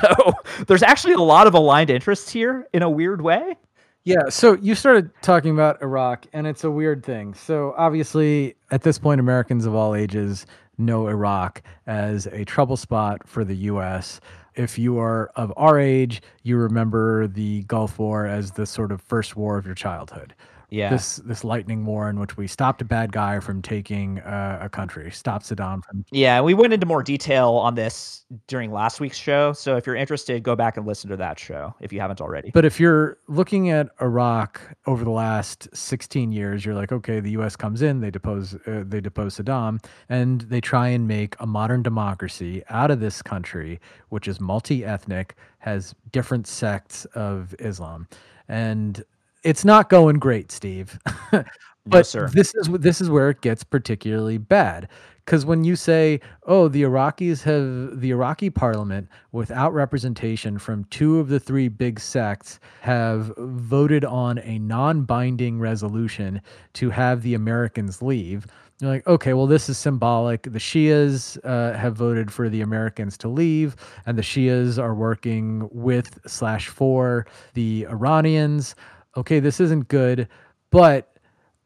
there's 0.66 0.82
actually 0.82 1.14
a 1.14 1.20
lot 1.20 1.46
of 1.46 1.54
aligned 1.54 1.90
interests 1.90 2.30
here 2.30 2.66
in 2.72 2.82
a 2.82 2.90
weird 2.90 3.22
way. 3.22 3.56
Yeah, 4.04 4.28
so 4.28 4.54
you 4.54 4.76
started 4.76 5.10
talking 5.20 5.50
about 5.50 5.82
Iraq, 5.82 6.26
and 6.32 6.46
it's 6.46 6.62
a 6.62 6.70
weird 6.70 7.04
thing. 7.04 7.34
So, 7.34 7.74
obviously, 7.76 8.54
at 8.70 8.82
this 8.82 9.00
point, 9.00 9.18
Americans 9.18 9.66
of 9.66 9.74
all 9.74 9.96
ages 9.96 10.46
know 10.78 11.08
Iraq 11.08 11.60
as 11.88 12.26
a 12.26 12.44
trouble 12.44 12.76
spot 12.76 13.26
for 13.26 13.44
the 13.44 13.56
U.S. 13.56 14.20
If 14.54 14.78
you 14.78 15.00
are 15.00 15.32
of 15.34 15.52
our 15.56 15.80
age, 15.80 16.22
you 16.44 16.56
remember 16.56 17.26
the 17.26 17.64
Gulf 17.64 17.98
War 17.98 18.26
as 18.26 18.52
the 18.52 18.64
sort 18.64 18.92
of 18.92 19.00
first 19.00 19.34
war 19.34 19.58
of 19.58 19.66
your 19.66 19.74
childhood 19.74 20.36
yeah. 20.70 20.90
this 20.90 21.16
this 21.16 21.44
lightning 21.44 21.84
war 21.84 22.08
in 22.10 22.18
which 22.18 22.36
we 22.36 22.46
stopped 22.46 22.82
a 22.82 22.84
bad 22.84 23.12
guy 23.12 23.40
from 23.40 23.62
taking 23.62 24.20
uh, 24.20 24.58
a 24.62 24.68
country, 24.68 25.10
stopped 25.10 25.46
Saddam 25.46 25.84
from. 25.84 26.04
Yeah, 26.10 26.40
we 26.40 26.54
went 26.54 26.72
into 26.72 26.86
more 26.86 27.02
detail 27.02 27.50
on 27.52 27.74
this 27.74 28.24
during 28.48 28.72
last 28.72 29.00
week's 29.00 29.16
show. 29.16 29.52
So 29.52 29.76
if 29.76 29.86
you're 29.86 29.96
interested, 29.96 30.42
go 30.42 30.56
back 30.56 30.76
and 30.76 30.86
listen 30.86 31.10
to 31.10 31.16
that 31.16 31.38
show 31.38 31.74
if 31.80 31.92
you 31.92 32.00
haven't 32.00 32.20
already. 32.20 32.50
But 32.52 32.64
if 32.64 32.80
you're 32.80 33.18
looking 33.28 33.70
at 33.70 33.88
Iraq 34.00 34.60
over 34.86 35.04
the 35.04 35.10
last 35.10 35.68
16 35.74 36.32
years, 36.32 36.64
you're 36.64 36.74
like, 36.74 36.92
okay, 36.92 37.20
the 37.20 37.30
U.S. 37.32 37.56
comes 37.56 37.82
in, 37.82 38.00
they 38.00 38.10
depose 38.10 38.54
uh, 38.66 38.84
they 38.86 39.00
depose 39.00 39.36
Saddam, 39.36 39.82
and 40.08 40.42
they 40.42 40.60
try 40.60 40.88
and 40.88 41.06
make 41.06 41.36
a 41.40 41.46
modern 41.46 41.82
democracy 41.82 42.62
out 42.68 42.90
of 42.90 43.00
this 43.00 43.22
country, 43.22 43.80
which 44.08 44.28
is 44.28 44.40
multi-ethnic, 44.40 45.36
has 45.58 45.94
different 46.12 46.46
sects 46.46 47.04
of 47.06 47.54
Islam, 47.58 48.08
and 48.48 49.04
it's 49.42 49.64
not 49.64 49.88
going 49.88 50.18
great, 50.18 50.50
Steve. 50.50 50.98
but 51.30 51.46
no, 51.86 52.02
sir. 52.02 52.28
this 52.28 52.54
is 52.54 52.68
this 52.68 53.00
is 53.00 53.10
where 53.10 53.30
it 53.30 53.40
gets 53.40 53.64
particularly 53.64 54.38
bad 54.38 54.88
because 55.24 55.44
when 55.44 55.64
you 55.64 55.76
say, 55.76 56.20
"Oh, 56.46 56.68
the 56.68 56.82
Iraqis 56.82 57.42
have 57.42 58.00
the 58.00 58.10
Iraqi 58.10 58.48
parliament 58.48 59.08
without 59.32 59.74
representation 59.74 60.58
from 60.58 60.84
two 60.84 61.18
of 61.18 61.28
the 61.28 61.40
three 61.40 61.68
big 61.68 62.00
sects 62.00 62.60
have 62.80 63.32
voted 63.36 64.04
on 64.04 64.38
a 64.38 64.58
non-binding 64.58 65.58
resolution 65.58 66.40
to 66.74 66.90
have 66.90 67.22
the 67.22 67.34
Americans 67.34 68.02
leave." 68.02 68.46
You're 68.78 68.90
like, 68.90 69.06
okay, 69.06 69.32
well, 69.32 69.46
this 69.46 69.70
is 69.70 69.78
symbolic. 69.78 70.42
The 70.42 70.58
Shias 70.58 71.38
uh, 71.44 71.78
have 71.78 71.96
voted 71.96 72.30
for 72.30 72.50
the 72.50 72.60
Americans 72.60 73.16
to 73.18 73.28
leave, 73.28 73.74
and 74.04 74.18
the 74.18 74.22
Shias 74.22 74.78
are 74.78 74.94
working 74.94 75.66
with 75.72 76.20
slash 76.26 76.68
for 76.68 77.26
the 77.54 77.86
Iranians 77.88 78.74
okay, 79.16 79.40
this 79.40 79.60
isn't 79.60 79.88
good, 79.88 80.28
but 80.70 81.16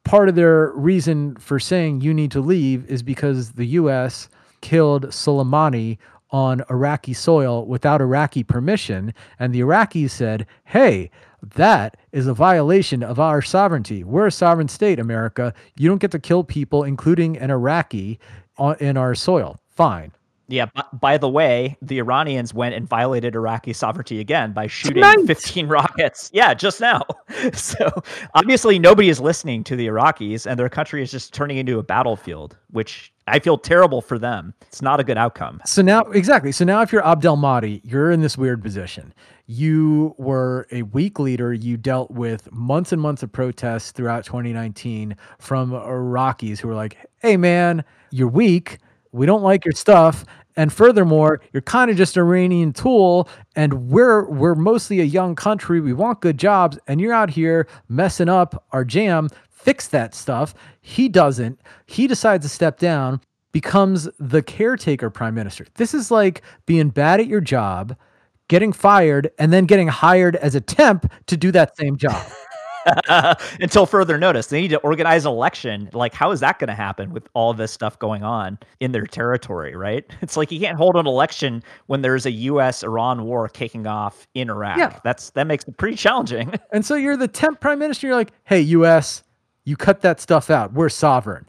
part 0.04 0.28
of 0.28 0.34
their 0.34 0.72
reason 0.72 1.36
for 1.36 1.58
saying 1.58 2.00
you 2.00 2.14
need 2.14 2.30
to 2.30 2.40
leave 2.40 2.84
is 2.90 3.02
because 3.02 3.52
the 3.52 3.66
US 3.66 4.28
killed 4.60 5.06
Soleimani 5.06 5.98
on 6.30 6.62
Iraqi 6.70 7.12
soil 7.12 7.66
without 7.66 8.00
Iraqi 8.00 8.42
permission. 8.42 9.12
And 9.38 9.52
the 9.52 9.60
Iraqis 9.60 10.10
said, 10.10 10.46
hey, 10.64 11.10
that 11.56 11.96
is 12.12 12.26
a 12.26 12.34
violation 12.34 13.02
of 13.02 13.18
our 13.18 13.42
sovereignty. 13.42 14.04
We're 14.04 14.26
a 14.26 14.32
sovereign 14.32 14.68
state, 14.68 15.00
America. 15.00 15.52
You 15.76 15.88
don't 15.88 16.00
get 16.00 16.10
to 16.12 16.18
kill 16.18 16.44
people, 16.44 16.84
including 16.84 17.36
an 17.38 17.50
Iraqi, 17.50 18.18
in 18.78 18.96
our 18.96 19.14
soil. 19.14 19.58
Fine. 19.70 20.12
Yeah, 20.50 20.66
by 20.92 21.16
the 21.16 21.28
way, 21.28 21.76
the 21.80 21.98
Iranians 21.98 22.52
went 22.52 22.74
and 22.74 22.88
violated 22.88 23.36
Iraqi 23.36 23.72
sovereignty 23.72 24.18
again 24.18 24.52
by 24.52 24.66
shooting 24.66 25.26
15 25.26 25.68
rockets. 25.68 26.30
Yeah, 26.40 26.54
just 26.54 26.80
now. 26.80 27.02
So 27.52 27.90
obviously, 28.34 28.78
nobody 28.78 29.08
is 29.08 29.20
listening 29.20 29.62
to 29.64 29.76
the 29.76 29.86
Iraqis, 29.86 30.46
and 30.46 30.58
their 30.58 30.68
country 30.68 31.02
is 31.02 31.10
just 31.10 31.32
turning 31.32 31.58
into 31.58 31.78
a 31.78 31.82
battlefield, 31.82 32.56
which 32.70 33.12
I 33.28 33.38
feel 33.38 33.56
terrible 33.56 34.02
for 34.02 34.18
them. 34.18 34.52
It's 34.62 34.82
not 34.82 34.98
a 34.98 35.04
good 35.04 35.16
outcome. 35.16 35.60
So 35.64 35.82
now, 35.82 36.02
exactly. 36.02 36.50
So 36.52 36.64
now, 36.64 36.82
if 36.82 36.92
you're 36.92 37.06
Abdel 37.06 37.36
Mahdi, 37.36 37.80
you're 37.84 38.10
in 38.10 38.20
this 38.20 38.36
weird 38.36 38.62
position. 38.62 39.14
You 39.46 40.14
were 40.18 40.66
a 40.72 40.82
weak 40.82 41.18
leader. 41.20 41.52
You 41.52 41.76
dealt 41.76 42.10
with 42.10 42.50
months 42.52 42.92
and 42.92 43.00
months 43.00 43.22
of 43.22 43.30
protests 43.30 43.92
throughout 43.92 44.24
2019 44.24 45.16
from 45.38 45.70
Iraqis 45.70 46.58
who 46.58 46.68
were 46.68 46.74
like, 46.74 46.98
hey, 47.20 47.36
man, 47.36 47.84
you're 48.10 48.28
weak. 48.28 48.78
We 49.12 49.26
don't 49.26 49.42
like 49.42 49.64
your 49.64 49.72
stuff 49.72 50.24
and 50.56 50.72
furthermore, 50.72 51.40
you're 51.52 51.62
kind 51.62 51.90
of 51.90 51.96
just 51.96 52.16
a 52.16 52.20
Iranian 52.20 52.72
tool, 52.72 53.28
and 53.56 53.88
we're 53.88 54.28
we're 54.28 54.54
mostly 54.54 55.00
a 55.00 55.04
young 55.04 55.34
country. 55.34 55.80
We 55.80 55.92
want 55.92 56.20
good 56.20 56.38
jobs, 56.38 56.78
and 56.86 57.00
you're 57.00 57.12
out 57.12 57.30
here 57.30 57.66
messing 57.88 58.28
up 58.28 58.64
our 58.72 58.84
jam. 58.84 59.28
Fix 59.50 59.88
that 59.88 60.14
stuff. 60.14 60.54
He 60.80 61.08
doesn't. 61.08 61.60
He 61.86 62.06
decides 62.06 62.44
to 62.44 62.48
step 62.48 62.78
down, 62.78 63.20
becomes 63.52 64.08
the 64.18 64.42
caretaker 64.42 65.10
prime 65.10 65.34
minister. 65.34 65.66
This 65.74 65.94
is 65.94 66.10
like 66.10 66.42
being 66.66 66.88
bad 66.88 67.20
at 67.20 67.26
your 67.26 67.40
job, 67.40 67.96
getting 68.48 68.72
fired, 68.72 69.30
and 69.38 69.52
then 69.52 69.66
getting 69.66 69.88
hired 69.88 70.36
as 70.36 70.54
a 70.54 70.60
temp 70.60 71.10
to 71.26 71.36
do 71.36 71.52
that 71.52 71.76
same 71.76 71.96
job. 71.96 72.26
until 73.60 73.86
further 73.86 74.18
notice. 74.18 74.46
They 74.46 74.60
need 74.60 74.68
to 74.68 74.78
organize 74.78 75.24
an 75.24 75.32
election. 75.32 75.90
Like, 75.92 76.14
how 76.14 76.30
is 76.30 76.40
that 76.40 76.58
going 76.58 76.68
to 76.68 76.74
happen 76.74 77.12
with 77.12 77.28
all 77.34 77.54
this 77.54 77.72
stuff 77.72 77.98
going 77.98 78.22
on 78.22 78.58
in 78.80 78.92
their 78.92 79.06
territory, 79.06 79.74
right? 79.76 80.04
It's 80.22 80.36
like 80.36 80.52
you 80.52 80.60
can't 80.60 80.76
hold 80.76 80.96
an 80.96 81.06
election 81.06 81.62
when 81.86 82.02
there's 82.02 82.24
a 82.24 82.30
U.S. 82.30 82.84
Iran 82.84 83.24
war 83.24 83.48
kicking 83.48 83.86
off 83.86 84.28
in 84.34 84.48
Iraq. 84.48 84.76
Yeah. 84.76 84.98
That's 85.02 85.30
that 85.30 85.46
makes 85.46 85.64
it 85.64 85.76
pretty 85.76 85.96
challenging. 85.96 86.52
And 86.72 86.86
so 86.86 86.94
you're 86.94 87.16
the 87.16 87.26
temp 87.26 87.60
prime 87.60 87.80
minister. 87.80 88.06
You're 88.06 88.16
like, 88.16 88.32
hey, 88.44 88.60
U.S., 88.60 89.24
you 89.64 89.76
cut 89.76 90.02
that 90.02 90.20
stuff 90.20 90.50
out. 90.50 90.72
We're 90.72 90.88
sovereign. 90.88 91.46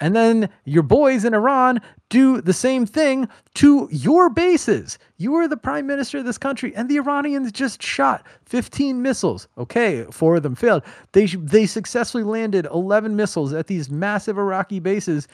And 0.00 0.14
then 0.14 0.48
your 0.64 0.82
boys 0.82 1.24
in 1.24 1.34
Iran 1.34 1.80
do 2.08 2.40
the 2.40 2.52
same 2.52 2.84
thing 2.84 3.28
to 3.54 3.88
your 3.90 4.28
bases. 4.28 4.98
You 5.16 5.34
are 5.36 5.48
the 5.48 5.56
prime 5.56 5.86
minister 5.86 6.18
of 6.18 6.24
this 6.24 6.38
country, 6.38 6.74
and 6.74 6.88
the 6.88 6.96
Iranians 6.98 7.52
just 7.52 7.82
shot 7.82 8.26
15 8.46 9.02
missiles. 9.02 9.48
Okay, 9.56 10.04
four 10.10 10.36
of 10.36 10.42
them 10.42 10.54
failed. 10.54 10.82
They 11.12 11.26
they 11.26 11.66
successfully 11.66 12.24
landed 12.24 12.66
11 12.66 13.14
missiles 13.14 13.52
at 13.52 13.68
these 13.68 13.90
massive 13.90 14.36
Iraqi 14.36 14.80
bases. 14.80 15.28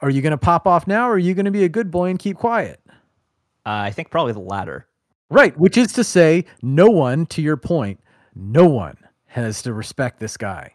Are 0.00 0.10
you 0.10 0.20
going 0.20 0.32
to 0.32 0.38
pop 0.38 0.66
off 0.66 0.86
now, 0.86 1.08
or 1.08 1.14
are 1.14 1.18
you 1.18 1.34
going 1.34 1.46
to 1.46 1.50
be 1.50 1.64
a 1.64 1.68
good 1.68 1.90
boy 1.90 2.10
and 2.10 2.18
keep 2.18 2.36
quiet? 2.36 2.80
Uh, 3.66 3.88
I 3.88 3.90
think 3.90 4.10
probably 4.10 4.34
the 4.34 4.40
latter. 4.40 4.86
Right, 5.30 5.56
which 5.58 5.78
is 5.78 5.92
to 5.94 6.04
say, 6.04 6.44
no 6.62 6.86
one, 6.86 7.24
to 7.26 7.40
your 7.40 7.56
point, 7.56 8.00
no 8.34 8.66
one 8.66 8.98
has 9.26 9.62
to 9.62 9.72
respect 9.72 10.20
this 10.20 10.36
guy. 10.36 10.72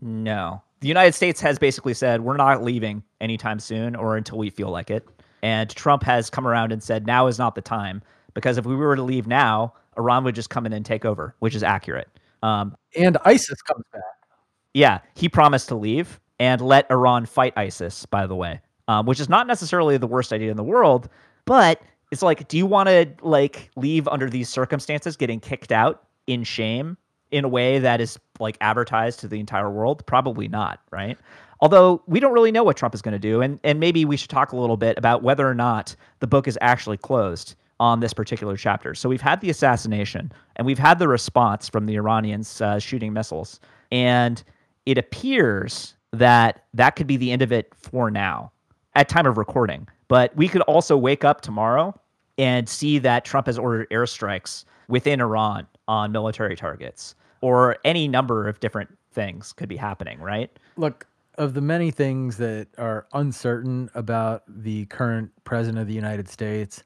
No, 0.00 0.62
the 0.84 0.88
United 0.88 1.14
States 1.14 1.40
has 1.40 1.58
basically 1.58 1.94
said 1.94 2.20
we're 2.20 2.36
not 2.36 2.62
leaving 2.62 3.02
anytime 3.18 3.58
soon 3.58 3.96
or 3.96 4.18
until 4.18 4.36
we 4.36 4.50
feel 4.50 4.68
like 4.68 4.90
it. 4.90 5.08
And 5.42 5.70
Trump 5.70 6.02
has 6.02 6.28
come 6.28 6.46
around 6.46 6.72
and 6.72 6.82
said 6.82 7.06
now 7.06 7.26
is 7.26 7.38
not 7.38 7.54
the 7.54 7.62
time 7.62 8.02
because 8.34 8.58
if 8.58 8.66
we 8.66 8.76
were 8.76 8.94
to 8.94 9.02
leave 9.02 9.26
now, 9.26 9.72
Iran 9.96 10.24
would 10.24 10.34
just 10.34 10.50
come 10.50 10.66
in 10.66 10.74
and 10.74 10.84
take 10.84 11.06
over, 11.06 11.34
which 11.38 11.54
is 11.54 11.62
accurate. 11.62 12.10
Um, 12.42 12.76
and 12.94 13.16
ISIS 13.24 13.62
comes 13.62 13.82
back. 13.94 14.02
Yeah, 14.74 14.98
he 15.14 15.26
promised 15.26 15.68
to 15.68 15.74
leave 15.74 16.20
and 16.38 16.60
let 16.60 16.90
Iran 16.90 17.24
fight 17.24 17.54
ISIS. 17.56 18.04
By 18.04 18.26
the 18.26 18.36
way, 18.36 18.60
um, 18.86 19.06
which 19.06 19.20
is 19.20 19.28
not 19.30 19.46
necessarily 19.46 19.96
the 19.96 20.06
worst 20.06 20.34
idea 20.34 20.50
in 20.50 20.58
the 20.58 20.62
world, 20.62 21.08
but 21.46 21.80
it's 22.10 22.20
like, 22.20 22.46
do 22.48 22.58
you 22.58 22.66
want 22.66 22.90
to 22.90 23.08
like 23.22 23.70
leave 23.74 24.06
under 24.06 24.28
these 24.28 24.50
circumstances, 24.50 25.16
getting 25.16 25.40
kicked 25.40 25.72
out 25.72 26.04
in 26.26 26.44
shame 26.44 26.98
in 27.34 27.44
a 27.44 27.48
way 27.48 27.80
that 27.80 28.00
is 28.00 28.16
like 28.38 28.56
advertised 28.60 29.18
to 29.20 29.28
the 29.28 29.40
entire 29.40 29.68
world? 29.68 30.06
Probably 30.06 30.46
not, 30.46 30.80
right? 30.92 31.18
Although 31.60 32.00
we 32.06 32.20
don't 32.20 32.32
really 32.32 32.52
know 32.52 32.62
what 32.62 32.76
Trump 32.76 32.94
is 32.94 33.02
going 33.02 33.12
to 33.12 33.18
do, 33.18 33.42
and 33.42 33.58
and 33.64 33.80
maybe 33.80 34.04
we 34.04 34.16
should 34.16 34.30
talk 34.30 34.52
a 34.52 34.56
little 34.56 34.76
bit 34.76 34.96
about 34.96 35.22
whether 35.24 35.48
or 35.48 35.54
not 35.54 35.96
the 36.20 36.28
book 36.28 36.46
is 36.46 36.56
actually 36.60 36.96
closed 36.96 37.56
on 37.80 37.98
this 37.98 38.14
particular 38.14 38.56
chapter. 38.56 38.94
So 38.94 39.08
we've 39.08 39.20
had 39.20 39.40
the 39.40 39.50
assassination, 39.50 40.32
and 40.56 40.64
we've 40.64 40.78
had 40.78 41.00
the 41.00 41.08
response 41.08 41.68
from 41.68 41.86
the 41.86 41.96
Iranians 41.96 42.60
uh, 42.60 42.78
shooting 42.78 43.12
missiles, 43.12 43.58
and 43.90 44.42
it 44.86 44.96
appears 44.96 45.94
that 46.12 46.64
that 46.72 46.90
could 46.90 47.08
be 47.08 47.16
the 47.16 47.32
end 47.32 47.42
of 47.42 47.50
it 47.50 47.72
for 47.74 48.12
now, 48.12 48.52
at 48.94 49.08
time 49.08 49.26
of 49.26 49.38
recording. 49.38 49.88
But 50.06 50.36
we 50.36 50.46
could 50.46 50.62
also 50.62 50.96
wake 50.96 51.24
up 51.24 51.40
tomorrow 51.40 51.98
and 52.38 52.68
see 52.68 53.00
that 53.00 53.24
Trump 53.24 53.46
has 53.46 53.58
ordered 53.58 53.90
airstrikes 53.90 54.64
within 54.86 55.20
Iran 55.20 55.66
on 55.88 56.12
military 56.12 56.54
targets 56.54 57.16
or 57.44 57.76
any 57.84 58.08
number 58.08 58.48
of 58.48 58.58
different 58.60 58.88
things 59.12 59.52
could 59.52 59.68
be 59.68 59.76
happening, 59.76 60.18
right? 60.18 60.50
Look, 60.78 61.06
of 61.36 61.52
the 61.52 61.60
many 61.60 61.90
things 61.90 62.38
that 62.38 62.68
are 62.78 63.06
uncertain 63.12 63.90
about 63.94 64.44
the 64.48 64.86
current 64.86 65.30
president 65.44 65.78
of 65.82 65.86
the 65.86 65.92
United 65.92 66.26
States, 66.26 66.82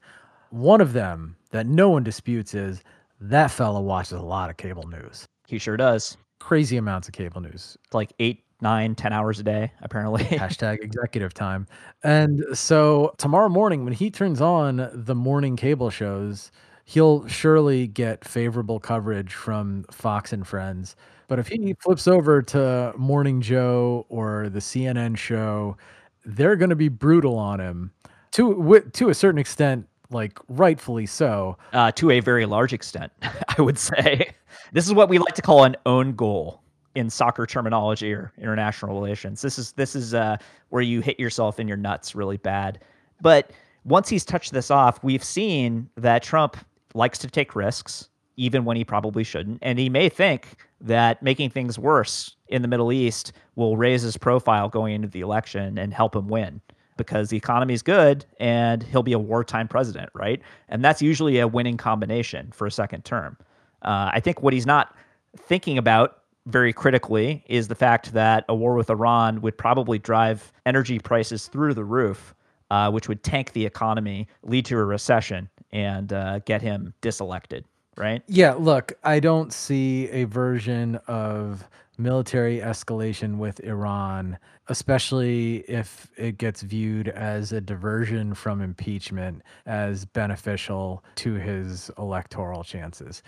one 0.49 0.81
of 0.81 0.91
them 0.91 1.37
that 1.51 1.65
no 1.65 1.89
one 1.89 2.03
disputes 2.03 2.53
is 2.53 2.83
That 3.21 3.51
fella 3.51 3.81
watches 3.81 4.13
a 4.13 4.21
lot 4.21 4.49
of 4.49 4.57
cable 4.57 4.85
news. 4.89 5.25
He 5.47 5.59
sure 5.59 5.77
does. 5.77 6.17
Crazy 6.39 6.75
amounts 6.75 7.07
of 7.07 7.13
cable 7.13 7.39
news. 7.39 7.77
It's 7.85 7.93
like 7.93 8.11
eight, 8.19 8.43
nine, 8.59 8.95
ten 8.95 9.13
hours 9.13 9.39
a 9.39 9.43
day, 9.43 9.71
apparently. 9.81 10.23
Hashtag 10.43 10.83
executive 10.83 11.33
time. 11.33 11.67
And 12.03 12.43
so 12.53 13.13
tomorrow 13.17 13.47
morning, 13.47 13.85
when 13.85 13.93
he 13.93 14.11
turns 14.11 14.41
on 14.41 14.89
the 14.93 15.15
morning 15.15 15.55
cable 15.55 15.89
shows, 15.89 16.51
he'll 16.89 17.27
surely 17.27 17.85
get 17.85 18.25
favorable 18.25 18.79
coverage 18.79 19.31
from 19.31 19.85
Fox 19.91 20.33
and 20.33 20.47
Friends. 20.47 20.95
But 21.27 21.37
if 21.37 21.47
he 21.47 21.75
flips 21.79 22.07
over 22.07 22.41
to 22.41 22.93
Morning 22.97 23.41
Joe 23.41 24.07
or 24.09 24.49
the 24.49 24.57
CNN 24.57 25.15
show, 25.15 25.77
they're 26.25 26.55
going 26.55 26.71
to 26.71 26.75
be 26.75 26.89
brutal 26.89 27.37
on 27.37 27.59
him 27.59 27.91
to 28.31 28.55
wi- 28.55 28.89
to 28.93 29.09
a 29.09 29.13
certain 29.13 29.37
extent, 29.37 29.87
like 30.09 30.39
rightfully 30.47 31.05
so. 31.05 31.59
uh, 31.73 31.91
to 31.91 32.09
a 32.09 32.21
very 32.21 32.47
large 32.47 32.73
extent, 32.73 33.11
I 33.57 33.61
would 33.61 33.77
say. 33.77 34.31
This 34.73 34.87
is 34.87 34.93
what 34.93 35.09
we 35.09 35.19
like 35.19 35.35
to 35.35 35.43
call 35.43 35.65
an 35.65 35.75
own 35.85 36.15
goal 36.15 36.63
in 36.95 37.11
soccer 37.11 37.45
terminology 37.45 38.11
or 38.11 38.33
international 38.39 38.99
relations. 38.99 39.43
This 39.43 39.59
is 39.59 39.73
this 39.73 39.95
is 39.95 40.15
uh, 40.15 40.37
where 40.69 40.81
you 40.81 41.01
hit 41.01 41.19
yourself 41.19 41.59
in 41.59 41.67
your 41.67 41.77
nuts 41.77 42.15
really 42.15 42.37
bad. 42.37 42.79
But 43.21 43.51
once 43.83 44.09
he's 44.09 44.25
touched 44.25 44.53
this 44.53 44.71
off, 44.71 45.03
we've 45.03 45.23
seen 45.23 45.87
that 45.97 46.23
Trump 46.23 46.57
likes 46.93 47.17
to 47.19 47.27
take 47.27 47.55
risks, 47.55 48.09
even 48.37 48.65
when 48.65 48.77
he 48.77 48.83
probably 48.83 49.23
shouldn't, 49.23 49.59
and 49.61 49.77
he 49.77 49.89
may 49.89 50.09
think 50.09 50.55
that 50.81 51.21
making 51.21 51.49
things 51.49 51.77
worse 51.77 52.35
in 52.47 52.61
the 52.61 52.67
Middle 52.67 52.91
East 52.91 53.33
will 53.55 53.75
raise 53.77 54.01
his 54.01 54.17
profile 54.17 54.69
going 54.69 54.95
into 54.95 55.07
the 55.07 55.21
election 55.21 55.77
and 55.77 55.93
help 55.93 56.15
him 56.15 56.27
win 56.27 56.61
because 56.99 57.29
the 57.29 57.37
economy 57.37 57.73
is 57.73 57.81
good 57.81 58.25
and 58.39 58.83
he'll 58.83 59.03
be 59.03 59.13
a 59.13 59.19
wartime 59.19 59.67
president, 59.67 60.09
right? 60.13 60.41
And 60.67 60.83
that's 60.83 61.01
usually 61.01 61.39
a 61.39 61.47
winning 61.47 61.77
combination 61.77 62.51
for 62.53 62.67
a 62.67 62.71
second 62.71 63.05
term. 63.05 63.37
Uh, 63.81 64.11
I 64.13 64.19
think 64.19 64.41
what 64.41 64.53
he's 64.53 64.65
not 64.65 64.95
thinking 65.37 65.77
about 65.77 66.19
very 66.45 66.73
critically 66.73 67.43
is 67.47 67.67
the 67.67 67.75
fact 67.75 68.13
that 68.13 68.43
a 68.49 68.55
war 68.55 68.75
with 68.75 68.89
Iran 68.89 69.41
would 69.41 69.57
probably 69.57 69.99
drive 69.99 70.51
energy 70.65 70.99
prices 70.99 71.47
through 71.47 71.73
the 71.73 71.83
roof, 71.83 72.33
uh, 72.71 72.91
which 72.91 73.07
would 73.07 73.23
tank 73.23 73.53
the 73.53 73.65
economy, 73.65 74.27
lead 74.43 74.65
to 74.65 74.77
a 74.77 74.83
recession, 74.83 75.49
and 75.71 76.11
uh, 76.13 76.39
get 76.39 76.61
him 76.61 76.93
diselected, 77.01 77.65
right? 77.97 78.23
Yeah, 78.27 78.53
look, 78.53 78.93
I 79.03 79.19
don't 79.19 79.53
see 79.53 80.09
a 80.09 80.25
version 80.25 80.95
of 81.07 81.67
military 81.97 82.59
escalation 82.59 83.37
with 83.37 83.59
Iran, 83.59 84.37
especially 84.69 85.57
if 85.67 86.09
it 86.17 86.37
gets 86.37 86.61
viewed 86.61 87.09
as 87.09 87.51
a 87.51 87.59
diversion 87.59 88.33
from 88.33 88.61
impeachment 88.61 89.41
as 89.65 90.05
beneficial 90.05 91.03
to 91.15 91.33
his 91.33 91.91
electoral 91.97 92.63
chances. 92.63 93.21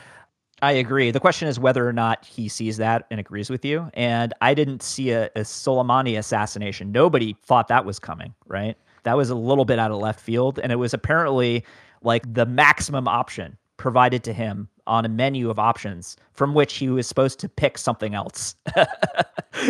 I 0.64 0.74
agree. 0.74 1.10
The 1.10 1.20
question 1.20 1.48
is 1.48 1.60
whether 1.60 1.88
or 1.88 1.94
not 1.94 2.24
he 2.24 2.48
sees 2.48 2.78
that 2.78 3.08
and 3.10 3.20
agrees 3.20 3.50
with 3.50 3.66
you. 3.66 3.90
And 3.96 4.34
I 4.42 4.54
didn't 4.54 4.84
see 4.84 5.10
a, 5.10 5.26
a 5.36 5.42
Soleimani 5.42 6.18
assassination. 6.20 6.92
Nobody 6.92 7.36
thought 7.44 7.68
that 7.70 7.84
was 7.84 7.98
coming, 7.98 8.36
right? 8.48 8.78
That 9.04 9.18
was 9.18 9.32
a 9.32 9.36
little 9.36 9.66
bit 9.66 9.80
out 9.80 9.90
of 9.90 9.98
left 9.98 10.20
field. 10.20 10.60
And 10.60 10.72
it 10.72 10.76
was 10.76 10.94
apparently 10.94 11.66
like 12.04 12.34
the 12.34 12.46
maximum 12.46 13.08
option 13.08 13.58
provided 13.78 14.24
to 14.24 14.34
him 14.34 14.70
on 14.88 15.06
a 15.06 15.10
menu 15.10 15.50
of 15.50 15.58
options 15.58 16.18
from 16.34 16.54
which 16.54 16.76
he 16.76 16.90
was 16.90 17.08
supposed 17.08 17.40
to 17.40 17.50
pick 17.50 17.78
something 17.78 18.14
else. 18.14 18.56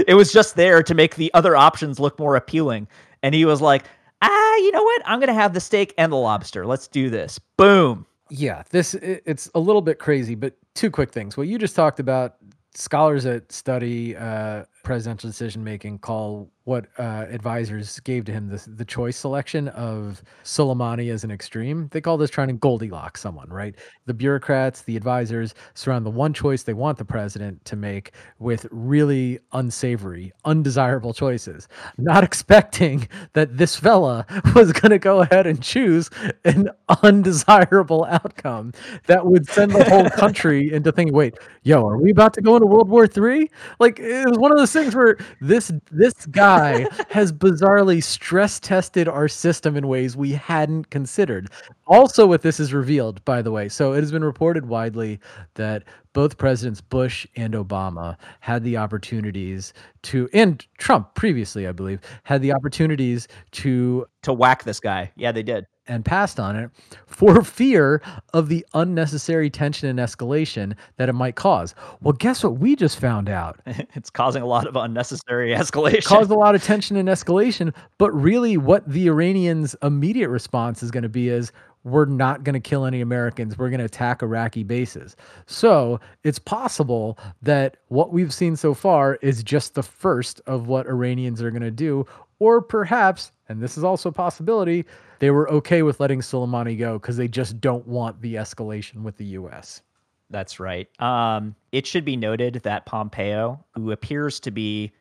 it 0.08 0.16
was 0.16 0.34
just 0.34 0.56
there 0.56 0.84
to 0.84 0.94
make 0.94 1.16
the 1.16 1.34
other 1.34 1.56
options 1.56 2.00
look 2.00 2.18
more 2.20 2.36
appealing. 2.36 2.88
And 3.24 3.36
he 3.36 3.46
was 3.46 3.62
like, 3.62 3.84
ah, 4.22 4.56
you 4.58 4.72
know 4.72 4.84
what? 4.84 5.02
I'm 5.06 5.20
going 5.20 5.28
to 5.28 5.34
have 5.34 5.54
the 5.54 5.60
steak 5.60 5.94
and 5.98 6.12
the 6.12 6.18
lobster. 6.18 6.66
Let's 6.66 6.88
do 6.88 7.10
this. 7.10 7.40
Boom. 7.58 8.06
Yeah, 8.30 8.64
this 8.70 8.94
it's 8.94 9.50
a 9.56 9.60
little 9.60 9.82
bit 9.82 10.00
crazy, 10.00 10.36
but 10.36 10.56
two 10.74 10.90
quick 10.90 11.12
things. 11.12 11.36
What 11.36 11.48
you 11.48 11.58
just 11.58 11.76
talked 11.76 12.00
about, 12.00 12.36
scholars 12.74 13.26
that 13.26 13.52
study 13.52 14.16
uh, 14.16 14.64
presidential 14.84 15.30
decision 15.30 15.64
making 15.64 16.00
call 16.00 16.50
what 16.64 16.86
uh, 17.00 17.26
advisors 17.30 18.00
gave 18.02 18.24
to 18.24 18.32
him 18.32 18.48
the, 18.48 18.64
the 18.76 18.86
choice 18.86 19.18
selection 19.18 19.68
of 19.70 20.22
Soleimani 20.44 21.12
as 21.12 21.24
an 21.24 21.32
extreme. 21.32 21.90
They 21.92 22.02
call 22.02 22.18
this 22.18 22.30
trying 22.30 22.50
to 22.50 22.54
Goldilocks 22.54 23.20
someone, 23.20 23.50
right? 23.50 23.76
The 24.06 24.14
bureaucrats, 24.14 24.84
the 24.84 24.96
advisors 24.96 25.56
surround 25.74 26.06
the 26.06 26.12
one 26.12 26.34
choice 26.34 26.62
they 26.62 26.74
want 26.74 27.00
the 27.00 27.06
president 27.06 27.66
to 27.66 27.76
make 27.76 28.14
with 28.38 28.68
really 28.70 29.40
unsavory, 29.54 30.32
undesirable 30.46 31.14
choices, 31.14 31.68
not 31.98 32.24
expecting 32.32 33.08
that 33.34 33.58
this 33.58 33.76
fella 33.76 34.26
was 34.56 34.72
going 34.72 34.92
to 34.92 35.00
go 35.00 35.22
ahead 35.22 35.48
and 35.48 35.64
choose 35.64 36.12
an 36.46 36.70
undesirable 37.02 38.06
outcome 38.06 38.72
that 39.08 39.26
would 39.26 39.48
send 39.48 39.72
the 39.72 39.84
whole 39.86 40.10
country 40.12 40.72
into 40.74 40.92
thinking, 40.92 41.16
wait, 41.16 41.34
yo, 41.64 41.88
are 41.88 41.98
we 41.98 42.12
about 42.12 42.34
to 42.36 42.42
go 42.42 42.56
into 42.56 42.68
World 42.68 42.90
War 42.90 43.08
Three? 43.08 43.50
Like 43.80 44.00
it 44.00 44.30
was 44.30 44.38
one 44.38 44.52
of 44.52 44.58
those 44.58 44.71
things 44.74 44.96
where 44.96 45.18
this 45.40 45.72
this 45.92 46.26
guy 46.28 46.86
has 47.10 47.32
bizarrely 47.32 48.04
stress 48.04 48.60
tested 48.60 49.08
our 49.08 49.28
system 49.28 49.76
in 49.76 49.88
ways 49.88 50.16
we 50.16 50.32
hadn't 50.32 50.90
considered. 50.90 51.50
Also, 51.88 52.26
what 52.26 52.42
this 52.42 52.60
is 52.60 52.74
revealed, 52.74 53.24
by 53.26 53.42
the 53.42 53.52
way, 53.52 53.68
so 53.68 53.94
it 53.94 54.00
has 54.00 54.12
been 54.12 54.24
reported 54.24 54.68
widely 54.68 55.20
that 55.56 55.84
both 56.14 56.38
presidents 56.38 56.82
Bush 56.82 57.26
and 57.36 57.54
Obama 57.54 58.18
had 58.42 58.64
the 58.64 58.78
opportunities 58.78 59.74
to, 60.04 60.30
and 60.34 60.66
Trump 60.78 61.16
previously, 61.16 61.68
I 61.68 61.72
believe, 61.72 62.00
had 62.24 62.42
the 62.42 62.54
opportunities 62.54 63.28
to 63.52 64.06
To 64.24 64.34
whack 64.34 64.64
this 64.64 64.80
guy. 64.80 65.12
Yeah, 65.16 65.32
they 65.32 65.44
did. 65.44 65.66
And 65.92 66.06
passed 66.06 66.39
on 66.39 66.56
it 66.56 66.72
for 67.06 67.44
fear 67.44 68.02
of 68.34 68.48
the 68.48 68.66
unnecessary 68.74 69.50
tension 69.50 69.89
and 69.89 70.00
escalation 70.00 70.74
that 70.96 71.10
it 71.10 71.14
might 71.14 71.36
cause. 71.36 71.76
Well, 72.02 72.14
guess 72.14 72.44
what 72.44 72.60
we 72.60 72.78
just 72.78 72.98
found 72.98 73.28
out? 73.28 73.60
it's 73.66 74.10
causing 74.10 74.42
a 74.42 74.46
lot 74.46 74.68
of 74.68 74.78
unnecessary 74.78 75.50
escalation. 75.56 76.06
caused 76.06 76.32
a 76.32 76.36
lot 76.36 76.56
of 76.56 76.64
tension 76.64 76.96
and 76.96 77.10
escalation. 77.10 77.74
But 77.98 78.12
really, 78.12 78.56
what 78.56 78.88
the 78.89 79.08
Iranians' 79.08 79.76
immediate 79.84 80.30
response 80.30 80.82
is 80.82 80.92
going 80.92 81.04
to 81.04 81.10
be 81.10 81.28
is 81.28 81.52
we're 81.84 82.06
not 82.06 82.46
going 82.46 82.54
to 82.54 82.60
kill 82.62 82.86
any 82.86 83.02
Americans. 83.02 83.58
We're 83.58 83.70
going 83.70 83.80
to 83.80 83.86
attack 83.86 84.22
Iraqi 84.22 84.64
bases. 84.64 85.18
So 85.46 86.00
it's 86.24 86.39
possible 86.39 87.18
that 87.42 87.78
what 87.89 88.14
we've 88.14 88.34
seen 88.34 88.56
so 88.56 88.74
far 88.74 89.16
is 89.16 89.44
just 89.44 89.76
the 89.76 89.84
first 89.84 90.39
of 90.46 90.68
what 90.68 90.88
Iranians 90.88 91.42
are 91.42 91.52
going 91.52 91.64
to 91.64 91.72
do. 91.72 92.06
Or 92.39 92.62
perhaps, 92.62 93.34
and 93.50 93.62
this 93.62 93.78
is 93.78 93.84
also 93.84 94.10
a 94.10 94.14
possibility, 94.14 94.86
they 95.22 95.30
were 95.30 95.48
okay 95.52 95.84
with 95.84 96.00
letting 96.00 96.20
Soleimani 96.20 96.78
go 96.78 96.98
because 96.98 97.16
they 97.16 97.28
just 97.28 97.62
don't 97.62 97.88
want 97.88 98.20
the 98.22 98.36
escalation 98.36 99.04
with 99.04 99.18
the 99.18 99.26
US. 99.38 99.84
That's 100.32 100.60
right. 100.60 100.90
Um, 101.00 101.54
it 101.72 101.86
should 101.86 102.04
be 102.04 102.18
noted 102.18 102.56
that 102.64 102.88
Pompeo, 102.88 103.64
who 103.76 103.92
appears 103.92 104.40
to 104.40 104.50
be, 104.50 104.92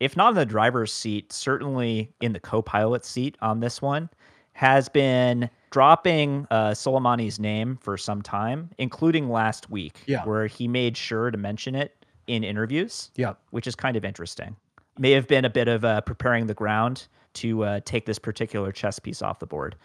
if 0.00 0.16
not 0.16 0.30
in 0.30 0.34
the 0.36 0.46
driver's 0.46 0.90
seat, 0.90 1.32
certainly 1.34 2.10
in 2.22 2.32
the 2.32 2.40
co 2.40 2.62
pilot 2.62 3.04
seat 3.04 3.36
on 3.42 3.60
this 3.60 3.82
one, 3.82 4.08
has 4.54 4.88
been 4.88 5.50
dropping 5.70 6.46
uh, 6.50 6.70
Soleimani's 6.70 7.38
name 7.38 7.76
for 7.76 7.98
some 7.98 8.22
time, 8.22 8.70
including 8.78 9.28
last 9.28 9.68
week, 9.68 10.00
Yeah. 10.06 10.24
where 10.24 10.46
he 10.46 10.66
made 10.66 10.96
sure 10.96 11.30
to 11.30 11.36
mention 11.36 11.74
it 11.74 12.06
in 12.26 12.42
interviews, 12.42 13.10
Yeah. 13.16 13.34
which 13.50 13.66
is 13.66 13.74
kind 13.74 13.98
of 13.98 14.04
interesting. 14.04 14.56
May 14.98 15.10
have 15.10 15.28
been 15.28 15.44
a 15.44 15.50
bit 15.50 15.68
of 15.68 15.84
uh, 15.84 16.00
preparing 16.00 16.46
the 16.46 16.54
ground 16.54 17.06
to 17.34 17.64
uh, 17.64 17.80
take 17.84 18.06
this 18.06 18.18
particular 18.18 18.72
chess 18.72 18.98
piece 18.98 19.22
off 19.22 19.38
the 19.38 19.46
board. 19.46 19.76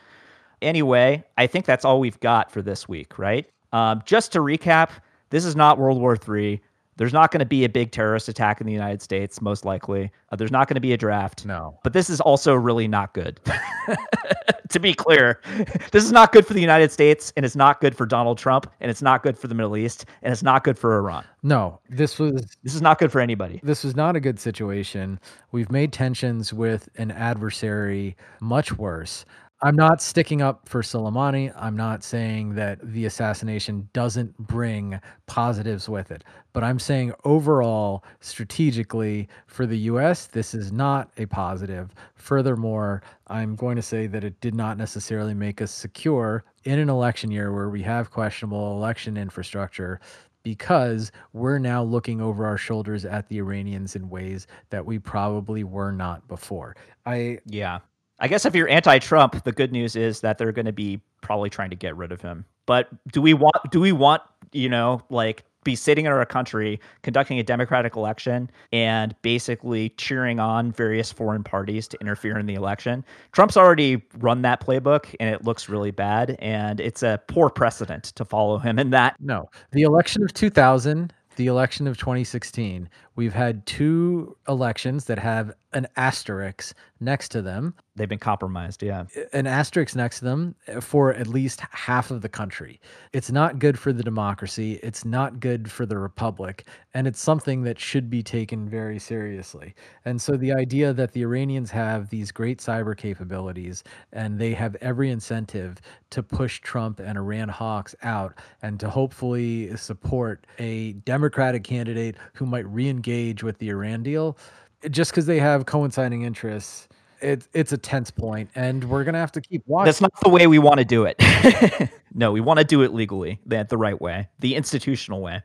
Anyway, 0.62 1.24
I 1.38 1.48
think 1.48 1.66
that's 1.66 1.86
all 1.86 2.00
we've 2.00 2.20
got 2.20 2.52
for 2.52 2.62
this 2.62 2.88
week, 2.88 3.20
right? 3.20 3.46
Um, 3.74 4.02
just 4.06 4.32
to 4.34 4.40
recap, 4.40 4.90
this 5.30 5.46
is 5.46 5.56
not 5.56 5.78
World 5.78 6.00
War 6.00 6.18
III. 6.28 6.62
There's 6.98 7.14
not 7.14 7.32
going 7.32 7.40
to 7.40 7.46
be 7.46 7.64
a 7.64 7.70
big 7.70 7.92
terrorist 7.92 8.28
attack 8.28 8.60
in 8.60 8.68
the 8.68 8.74
United 8.74 9.02
States, 9.02 9.42
most 9.42 9.66
likely. 9.66 10.12
Uh, 10.32 10.36
there's 10.36 10.52
not 10.52 10.68
going 10.68 10.76
to 10.76 10.82
be 10.82 10.94
a 10.94 10.98
draft. 10.98 11.46
No. 11.46 11.80
But 11.84 11.94
this 11.94 12.10
is 12.10 12.20
also 12.20 12.54
really 12.54 12.88
not 12.88 13.14
good. 13.14 13.40
to 14.70 14.80
be 14.80 14.94
clear, 14.94 15.40
this 15.92 16.04
is 16.04 16.12
not 16.12 16.32
good 16.32 16.46
for 16.46 16.54
the 16.54 16.62
United 16.62 16.92
States, 16.92 17.32
and 17.38 17.46
it's 17.46 17.56
not 17.56 17.80
good 17.82 17.96
for 17.96 18.06
Donald 18.06 18.38
Trump, 18.38 18.70
and 18.82 18.90
it's 18.92 19.02
not 19.02 19.24
good 19.24 19.38
for 19.38 19.48
the 19.48 19.56
Middle 19.56 19.78
East, 19.78 20.06
and 20.24 20.32
it's 20.34 20.44
not 20.44 20.64
good 20.64 20.78
for 20.78 20.98
Iran. 20.98 21.24
No, 21.44 21.80
this 21.90 22.20
was 22.20 22.58
This 22.64 22.76
is 22.76 22.82
not 22.82 23.00
good 23.00 23.12
for 23.12 23.22
anybody. 23.22 23.60
this 23.64 23.84
was 23.84 23.96
not 23.96 24.16
a 24.16 24.20
good 24.20 24.40
situation. 24.40 25.20
We've 25.52 25.72
made 25.72 25.94
tensions 25.94 26.52
with 26.52 26.90
an 26.98 27.12
adversary 27.12 28.18
much 28.42 28.78
worse. 28.78 29.24
I'm 29.64 29.76
not 29.76 30.04
sticking 30.04 30.44
up 30.44 30.70
for 30.70 30.84
Soleimani. 30.84 31.52
I'm 31.56 31.76
not 31.76 32.04
saying 32.04 32.54
that 32.56 32.80
the 32.94 33.06
assassination 33.06 33.90
doesn't 33.92 34.38
bring 34.38 35.00
positives 35.26 35.90
with 35.90 36.12
it. 36.12 36.24
But 36.54 36.64
I'm 36.64 36.78
saying 36.78 37.14
overall, 37.26 38.04
strategically, 38.20 39.28
for 39.48 39.66
the 39.66 39.78
US, 39.92 40.28
this 40.28 40.54
is 40.54 40.72
not 40.72 41.10
a 41.18 41.26
positive. 41.26 41.90
Furthermore, 42.14 43.02
I'm 43.28 43.56
going 43.56 43.76
to 43.78 43.82
say 43.82 44.06
that 44.06 44.24
it 44.24 44.40
did 44.42 44.54
not 44.54 44.78
necessarily 44.78 45.34
make 45.34 45.60
us 45.60 45.72
secure 45.72 46.44
in 46.66 46.78
an 46.78 46.90
election 46.90 47.32
year 47.32 47.52
where 47.52 47.70
we 47.70 47.82
have 47.82 48.12
questionable 48.12 48.78
election 48.78 49.18
infrastructure 49.18 50.00
because 50.44 51.12
we're 51.34 51.58
now 51.58 51.84
looking 51.84 52.22
over 52.22 52.46
our 52.46 52.58
shoulders 52.58 53.06
at 53.06 53.28
the 53.28 53.38
Iranians 53.40 53.96
in 53.96 54.08
ways 54.08 54.46
that 54.70 54.86
we 54.86 55.00
probably 55.00 55.64
were 55.64 55.92
not 55.92 56.28
before. 56.28 56.76
I 57.08 57.40
Yeah. 57.46 57.80
I 58.20 58.28
guess 58.28 58.46
if 58.46 58.56
you're 58.56 58.70
anti-Trump, 58.70 59.44
the 59.44 59.52
good 59.52 59.72
news 59.72 59.96
is 59.96 60.22
that 60.22 60.38
they're 60.38 60.52
going 60.52 60.66
to 60.66 60.74
be 60.74 61.00
probably 61.22 61.50
trying 61.50 61.70
to 61.70 61.76
get 61.76 61.96
rid 61.96 62.12
of 62.12 62.22
him. 62.22 62.46
But 62.66 62.90
do 63.12 63.22
we 63.22 63.34
want 63.34 63.56
do 63.72 63.80
we 63.80 63.92
want 63.92 64.22
you 64.52 64.70
know, 64.70 65.02
like 65.10 65.44
be 65.64 65.76
sitting 65.76 66.06
in 66.06 66.12
our 66.12 66.26
country 66.26 66.80
conducting 67.02 67.40
a 67.40 67.44
democratic 67.44 67.96
election 67.96 68.50
and 68.72 69.14
basically 69.22 69.90
cheering 69.90 70.40
on 70.40 70.72
various 70.72 71.12
foreign 71.12 71.44
parties 71.44 71.88
to 71.90 72.00
interfere 72.00 72.38
in 72.38 72.46
the 72.46 72.54
election. 72.54 73.04
Trump's 73.34 73.58
already 73.58 74.02
run 74.20 74.42
that 74.44 74.62
playbook 74.62 75.14
and 75.20 75.30
it 75.30 75.44
looks 75.44 75.68
really 75.68 75.92
bad 75.92 76.38
and 76.40 76.80
it's 76.80 77.04
a 77.04 77.22
poor 77.28 77.50
precedent 77.50 78.06
to 78.06 78.24
follow 78.24 78.58
him 78.58 78.80
in 78.80 78.92
that. 78.92 79.18
No. 79.20 79.50
The 79.72 79.82
election 79.82 80.24
of 80.24 80.34
2000 80.34 81.14
the 81.36 81.46
election 81.46 81.86
of 81.86 81.98
2016, 81.98 82.90
we've 83.16 83.34
had 83.34 83.64
two 83.68 84.36
elections 84.48 85.06
that 85.06 85.20
have 85.20 85.54
an 85.74 85.86
asterisk 85.96 86.76
next 87.00 87.30
to 87.30 87.44
them. 87.44 87.76
They've 87.98 88.08
been 88.08 88.20
compromised, 88.20 88.84
yeah. 88.84 89.06
An 89.34 89.48
asterisk 89.48 89.96
next 89.96 90.20
to 90.20 90.26
them 90.26 90.56
eh, 90.68 90.80
for 90.80 91.14
at 91.16 91.28
least 91.28 91.62
half 91.72 92.12
of 92.12 92.22
the 92.22 92.30
country. 92.30 92.80
It's 93.12 93.32
not 93.32 93.58
good 93.58 93.78
for 93.80 93.92
the 93.92 94.04
democracy. 94.04 94.80
It's 94.84 95.04
not 95.04 95.40
good 95.40 95.72
for 95.72 95.88
the 95.88 95.98
republic. 95.98 96.68
And 96.94 97.08
it's 97.08 97.20
something 97.20 97.64
that 97.64 97.80
should 97.80 98.10
be 98.10 98.22
taken 98.22 98.70
very 98.70 99.00
seriously. 99.00 99.74
And 100.06 100.22
so 100.22 100.38
the 100.38 100.54
idea 100.54 100.94
that 100.94 101.14
the 101.14 101.24
Iranians 101.24 101.72
have 101.72 102.10
these 102.10 102.32
great 102.32 102.60
cyber 102.60 102.96
capabilities 102.96 103.84
and 104.14 104.38
they 104.38 104.54
have 104.54 104.76
every 104.76 105.10
incentive 105.10 105.82
to 106.12 106.22
push 106.22 106.62
Trump 106.62 107.00
and 107.00 107.18
Iran 107.18 107.50
hawks 107.50 107.96
out 108.04 108.36
and 108.62 108.80
to 108.80 108.90
hopefully 108.92 109.76
support 109.76 110.46
a 110.60 110.94
Democratic 110.94 111.64
candidate 111.64 112.16
who 112.34 112.46
might 112.46 112.68
re 112.68 112.88
engage 112.88 113.44
with 113.44 113.58
the 113.58 113.70
Iran 113.70 114.04
deal 114.04 114.38
eh, 114.84 114.90
just 114.90 115.12
because 115.12 115.26
they 115.26 115.40
have 115.40 115.66
coinciding 115.66 116.22
interests, 116.22 116.88
it's 117.22 117.48
it's 117.54 117.74
a 117.74 117.78
tense 117.78 118.12
point, 118.12 118.50
and 118.56 118.84
we're 118.84 119.04
gonna 119.04 119.20
have 119.20 119.32
to 119.34 119.42
keep 119.42 119.64
watching. 119.66 119.86
That's 119.86 120.02
not 120.02 120.12
the 120.22 120.30
way 120.30 120.48
we 120.48 120.60
want 120.60 120.80
to 120.80 120.86
do 120.86 121.06
it. 121.06 121.92
no, 122.14 122.32
we 122.32 122.42
want 122.42 122.60
to 122.60 122.66
do 122.66 122.82
it 122.82 122.94
legally, 122.94 123.40
the, 123.46 123.66
the 123.68 123.78
right 123.78 124.00
way, 124.00 124.28
the 124.40 124.56
institutional 124.56 125.22
way. 125.22 125.42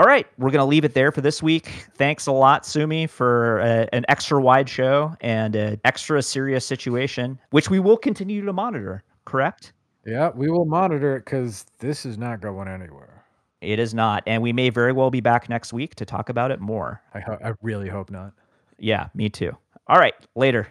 All 0.00 0.06
right, 0.06 0.26
we're 0.38 0.50
going 0.50 0.58
to 0.58 0.64
leave 0.64 0.84
it 0.84 0.92
there 0.92 1.12
for 1.12 1.20
this 1.20 1.40
week. 1.40 1.86
Thanks 1.94 2.26
a 2.26 2.32
lot, 2.32 2.64
Soumi, 2.64 3.08
for 3.08 3.60
uh, 3.60 3.86
an 3.92 4.04
extra 4.08 4.42
wide 4.42 4.68
show 4.68 5.14
and 5.20 5.54
an 5.54 5.80
extra 5.84 6.20
serious 6.20 6.66
situation, 6.66 7.38
which 7.50 7.70
we 7.70 7.78
will 7.78 7.96
continue 7.96 8.44
to 8.44 8.52
monitor, 8.52 9.04
correct? 9.24 9.72
Yeah, 10.04 10.30
we 10.34 10.50
will 10.50 10.64
monitor 10.64 11.16
it 11.16 11.24
because 11.24 11.64
this 11.78 12.04
is 12.04 12.18
not 12.18 12.40
going 12.40 12.66
anywhere. 12.66 13.24
It 13.60 13.78
is 13.78 13.94
not. 13.94 14.24
And 14.26 14.42
we 14.42 14.52
may 14.52 14.68
very 14.68 14.90
well 14.90 15.12
be 15.12 15.20
back 15.20 15.48
next 15.48 15.72
week 15.72 15.94
to 15.94 16.04
talk 16.04 16.28
about 16.28 16.50
it 16.50 16.60
more. 16.60 17.00
I, 17.14 17.20
ho- 17.20 17.38
I 17.42 17.52
really 17.62 17.88
hope 17.88 18.10
not. 18.10 18.32
Yeah, 18.80 19.10
me 19.14 19.28
too. 19.28 19.56
All 19.86 19.98
right, 19.98 20.14
later. 20.34 20.66